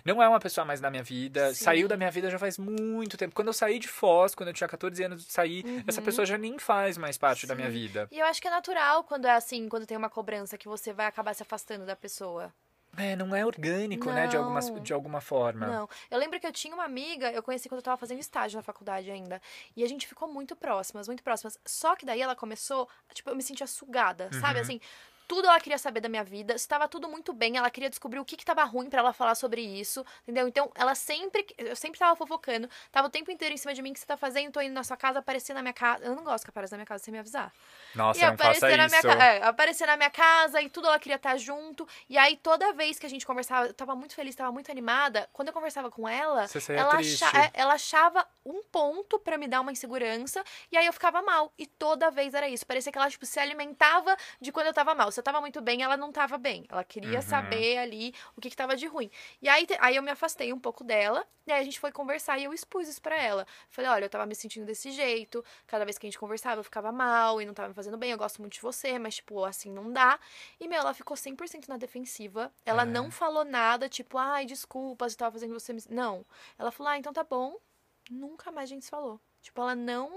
[0.05, 1.65] Não é uma pessoa mais da minha vida, Sim.
[1.65, 3.35] saiu da minha vida já faz muito tempo.
[3.35, 6.05] Quando eu saí de Foz, quando eu tinha 14 anos de sair, essa Uhum.
[6.05, 7.59] pessoa já nem faz mais parte da Sim.
[7.61, 8.09] minha vida.
[8.11, 10.93] E eu acho que é natural quando é assim, quando tem uma cobrança, que você
[10.95, 12.55] vai acabar se afastando da pessoa.
[12.97, 14.81] É, não é orgânico, né, de alguma, Não.
[14.81, 15.67] de alguma forma.
[15.67, 15.89] Não.
[16.11, 18.63] Eu lembro que eu tinha uma amiga, eu conheci quando eu tava fazendo estágio na
[18.63, 19.41] faculdade ainda.
[19.77, 21.59] E a gente ficou muito próximas, muito próximas.
[21.65, 24.57] Só que daí ela começou, tipo, eu me sentia sugada, sabe?
[24.57, 24.63] Uhum.
[24.63, 24.81] Assim,
[25.27, 28.25] tudo ela queria saber da minha vida, estava tudo muito bem, ela queria descobrir o
[28.25, 30.47] que que tava ruim pra ela falar sobre isso, entendeu?
[30.49, 33.91] Então, ela sempre, eu sempre tava fofocando, tava o tempo inteiro em cima de mim,
[33.91, 34.53] o que você tá fazendo?
[34.53, 36.05] Tô indo na sua casa, aparecer na minha casa.
[36.05, 37.53] Eu não gosto que apareça na minha casa sem me avisar.
[37.95, 39.09] Nossa, e não faça aparecer na minha isso.
[39.09, 39.23] casa.
[39.25, 41.87] É, aparecer na minha casa e tudo ela queria estar junto.
[42.09, 45.29] E aí, toda vez que a gente conversava, eu tava muito feliz, tava muito animada.
[45.33, 47.25] Quando eu conversava com ela, ela, triste.
[47.25, 50.45] acha- é, ela achava um ponto pra me dar uma insegurança.
[50.71, 51.53] E aí eu ficava mal.
[51.59, 52.67] E toda vez era isso.
[52.67, 55.11] Parecia que ela, tipo, se alimentava de quando eu tava mal.
[55.21, 56.65] Eu tava muito bem, ela não tava bem.
[56.69, 57.23] Ela queria Uhum.
[57.23, 59.11] saber ali o que, que tava de ruim.
[59.43, 61.27] E aí, aí eu me afastei um pouco dela.
[61.47, 63.47] E aí a gente foi conversar e eu expus isso pra ela.
[63.69, 65.45] Falei, olha, eu tava me sentindo desse jeito.
[65.67, 68.11] Cada vez que a gente conversava, eu ficava mal e não tava me fazendo bem.
[68.13, 70.19] Eu gosto muito de você, mas, tipo, assim, não dá.
[70.59, 72.51] E, meu, ela ficou 100% na defensiva.
[72.65, 72.87] Ela É.
[72.87, 75.83] não falou nada, tipo, ai, desculpa, se tava fazendo você me...
[75.91, 76.25] Não.
[76.59, 77.57] Ela falou, ah, então tá bom.
[78.11, 79.21] Nunca mais a gente se falou.
[79.45, 80.11] Tipo, ela não.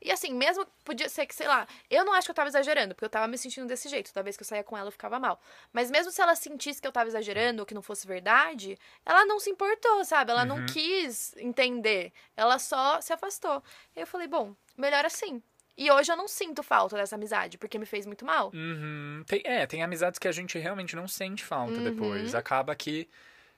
[0.00, 2.94] E assim, mesmo podia ser que, sei lá, eu não acho que eu tava exagerando,
[2.94, 4.12] porque eu tava me sentindo desse jeito.
[4.12, 5.40] Toda vez que eu saía com ela, eu ficava mal.
[5.72, 9.24] Mas mesmo se ela sentisse que eu tava exagerando ou que não fosse verdade, ela
[9.26, 10.30] não se importou, sabe?
[10.30, 10.66] Ela não Uhum.
[10.66, 12.12] quis entender.
[12.36, 13.60] Ela só se afastou.
[13.96, 15.42] E eu falei, bom, melhor assim.
[15.76, 18.52] E hoje eu não sinto falta dessa amizade, porque me fez muito mal.
[18.54, 19.24] Uhum.
[19.26, 21.82] Tem, é, tem amizades que a gente realmente não sente falta Uhum.
[21.82, 22.32] depois.
[22.36, 23.08] Acaba que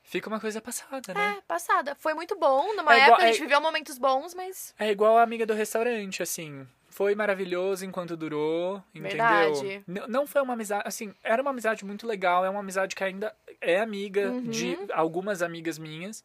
[0.07, 1.37] fica uma coisa passada, né?
[1.39, 1.95] É, passada.
[1.97, 2.75] Foi muito bom.
[2.75, 4.75] Numa É igual- época a gente é- viveu momentos bons, mas.
[4.79, 6.67] É igual a amiga do restaurante, assim.
[6.89, 9.83] Foi maravilhoso enquanto durou, entendeu?
[9.87, 13.05] N- Não foi uma amizade, assim, era uma amizade muito legal, é uma amizade que
[13.05, 14.45] ainda é amiga Uhum.
[14.45, 16.25] de algumas amigas minhas.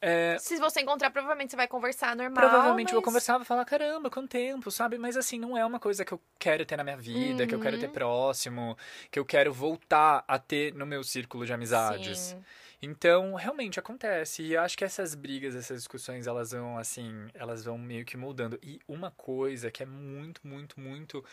[0.00, 2.34] É, Se você encontrar, provavelmente você vai conversar normal.
[2.34, 4.96] provavelmente eu vou mas- conversar e falar, caramba, quanto tempo, sabe?
[4.98, 7.60] Mas assim, não é uma coisa que eu quero ter na minha vida, que eu
[7.60, 7.92] quero ter Uhum.
[7.92, 8.76] próximo,
[9.10, 12.18] que eu quero voltar a ter no meu círculo de amizades.
[12.18, 12.44] Sim.
[12.82, 14.42] Então, realmente acontece.
[14.42, 18.16] E eu acho que essas brigas, essas discussões, elas vão, assim, elas vão meio que
[18.16, 18.58] mudando.
[18.60, 21.24] E uma coisa que é muito, muito, muito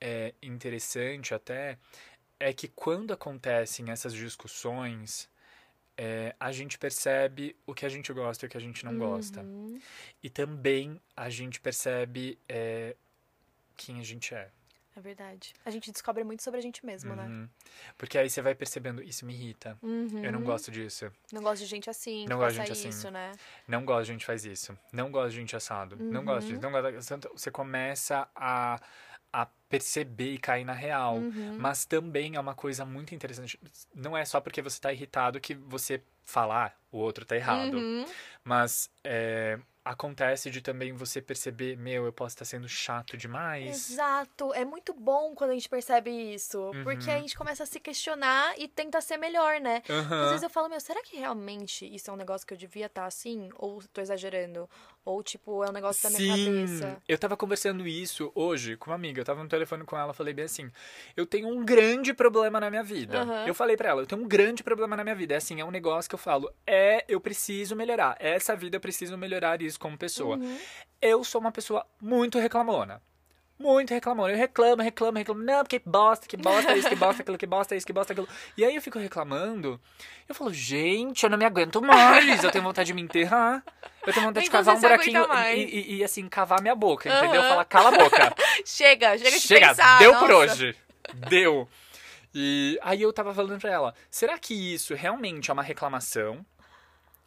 [0.00, 1.76] é, interessante até
[2.38, 5.28] é que quando acontecem essas discussões,
[5.96, 8.96] é, a gente percebe o que a gente gosta e o que a gente não
[8.96, 9.40] gosta.
[9.40, 9.80] Uhum.
[10.22, 12.96] E também a gente percebe é,
[13.76, 14.50] quem a gente é.
[14.94, 15.54] É verdade.
[15.64, 17.24] A gente descobre muito sobre a gente mesmo, né?
[17.24, 17.48] Uhum.
[17.96, 19.78] Porque aí você vai percebendo, isso me irrita.
[19.82, 20.22] Uhum.
[20.22, 21.10] Eu não gosto disso.
[21.32, 22.26] Não gosto de gente assim.
[22.28, 22.88] Não gosto de gente assim.
[22.88, 23.32] isso, né?
[23.66, 24.76] Não gosto de gente faz isso.
[24.92, 25.96] Não gosto de gente assado.
[25.96, 26.60] Não gosto disso.
[26.60, 27.28] Não gosto.
[27.32, 28.78] Você começa a,
[29.32, 31.16] a perceber e cair na real.
[31.16, 31.56] Uhum.
[31.58, 33.58] Mas também é uma coisa muito interessante.
[33.94, 37.78] Não é só porque você tá irritado que você falar o outro tá errado.
[37.78, 38.04] Uhum.
[38.44, 43.90] Mas é, acontece de também você perceber, meu, eu posso estar sendo chato demais.
[43.90, 44.52] Exato.
[44.52, 46.70] É muito bom quando a gente percebe isso.
[46.84, 47.16] Porque Uhum.
[47.16, 49.82] a gente começa a se questionar e tenta ser melhor, né?
[49.88, 52.86] Às vezes eu falo, meu, será que realmente isso é um negócio que eu devia
[52.86, 53.48] estar assim?
[53.56, 54.68] Ou tô exagerando?
[55.04, 57.02] Ou, tipo, é um negócio da minha cabeça?
[57.08, 59.20] eu tava conversando isso hoje com uma amiga.
[59.20, 60.70] Eu tava no telefone com ela, falei bem assim:
[61.16, 63.22] eu tenho um grande problema na minha vida.
[63.22, 63.46] Aham.
[63.46, 65.34] Eu falei pra ela: eu tenho um grande problema na minha vida.
[65.34, 68.16] É assim, é um negócio que eu falo: é, eu preciso melhorar.
[68.18, 70.36] Essa vida eu preciso melhorar isso como pessoa.
[70.36, 70.58] Uhum.
[71.00, 73.00] Eu sou uma pessoa muito reclamona.
[73.62, 74.32] Muito reclamona.
[74.32, 75.42] Eu reclamo, reclamo, reclamo.
[75.42, 78.28] Não, porque bosta, que bosta isso, que bosta aquilo, que bosta isso, que bosta aquilo.
[78.56, 79.80] E aí eu fico reclamando.
[80.28, 82.42] Eu falo, gente, eu não me aguento mais.
[82.42, 83.62] Eu tenho vontade de me enterrar.
[84.06, 87.08] Eu tenho vontade de Então cavar um buraquinho e, e- e, assim, cavar minha boca,
[87.08, 87.40] entendeu?
[87.40, 87.48] Aham.
[87.50, 88.34] Falar, cala a boca.
[88.66, 89.98] Chega, chega de Chega, pensar.
[89.98, 90.26] deu nossa.
[90.26, 90.76] por hoje.
[91.28, 91.68] Deu.
[92.34, 96.44] E aí eu tava falando pra ela, será que isso realmente é uma reclamação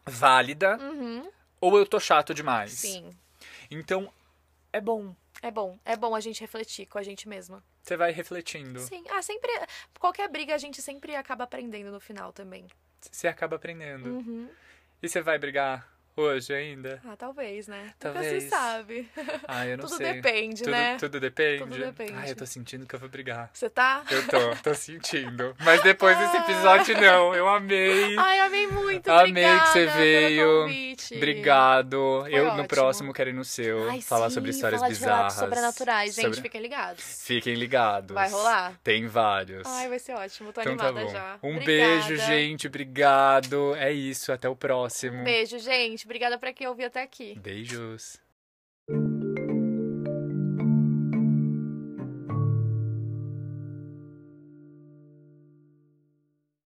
[0.06, 1.30] válida Uhum.
[1.62, 2.72] ou eu tô chato demais?
[2.72, 3.16] Sim.
[3.70, 4.12] Então,
[4.74, 5.16] é bom.
[5.46, 5.78] É bom.
[5.86, 7.64] É bom a gente refletir com a gente mesma.
[7.84, 8.80] Você vai refletindo.
[8.80, 9.04] Sim.
[9.12, 9.52] Ah, sempre.
[10.00, 12.66] Qualquer briga a gente sempre acaba aprendendo no final também.
[13.00, 14.10] Você acaba aprendendo.
[14.10, 14.50] Uhum.
[15.04, 17.02] E você vai brigar hoje ainda?
[17.06, 17.94] Ah, talvez, né?
[18.00, 18.26] Talvez.
[18.34, 19.10] Nunca se sabe.
[19.48, 20.14] Ah, eu não Tudo sei.
[20.14, 20.98] depende, tudo, né?
[20.98, 21.64] Tudo depende?
[21.64, 22.14] Tudo depende.
[22.16, 23.50] Ah, eu tô sentindo que eu vou brigar.
[23.54, 24.04] Você tá?
[24.10, 25.56] Eu tô, tô sentindo.
[25.60, 27.34] Mas depois desse episódio, não.
[27.36, 28.16] Eu amei.
[28.18, 29.10] Ai, amei muito.
[29.12, 30.62] Amei que você veio.
[30.64, 31.16] convite.
[31.16, 32.26] Obrigado.
[32.30, 32.68] eu no ótimo.
[32.68, 33.90] próximo quero ir no seu.
[33.90, 35.34] Ai, falar sim, sobre histórias falar bizarras.
[35.34, 36.16] sobrenaturais.
[36.16, 37.04] Gente, Sobre- fiquem ligados.
[37.26, 38.14] Fiquem ligados.
[38.14, 38.74] Vai rolar?
[38.84, 39.64] Tem vários.
[39.66, 40.52] Ai, vai ser ótimo.
[40.54, 41.12] Tô então tá animada bom.
[41.12, 41.40] já.
[41.44, 41.92] Um Obrigada.
[42.06, 42.68] beijo, gente.
[42.68, 43.76] Obrigado.
[43.76, 44.32] É isso.
[44.32, 45.24] Até o próximo.
[45.24, 46.05] Beijo, gente.
[46.06, 47.38] Obrigada pra quem ouviu até aqui.
[47.40, 48.18] Beijos.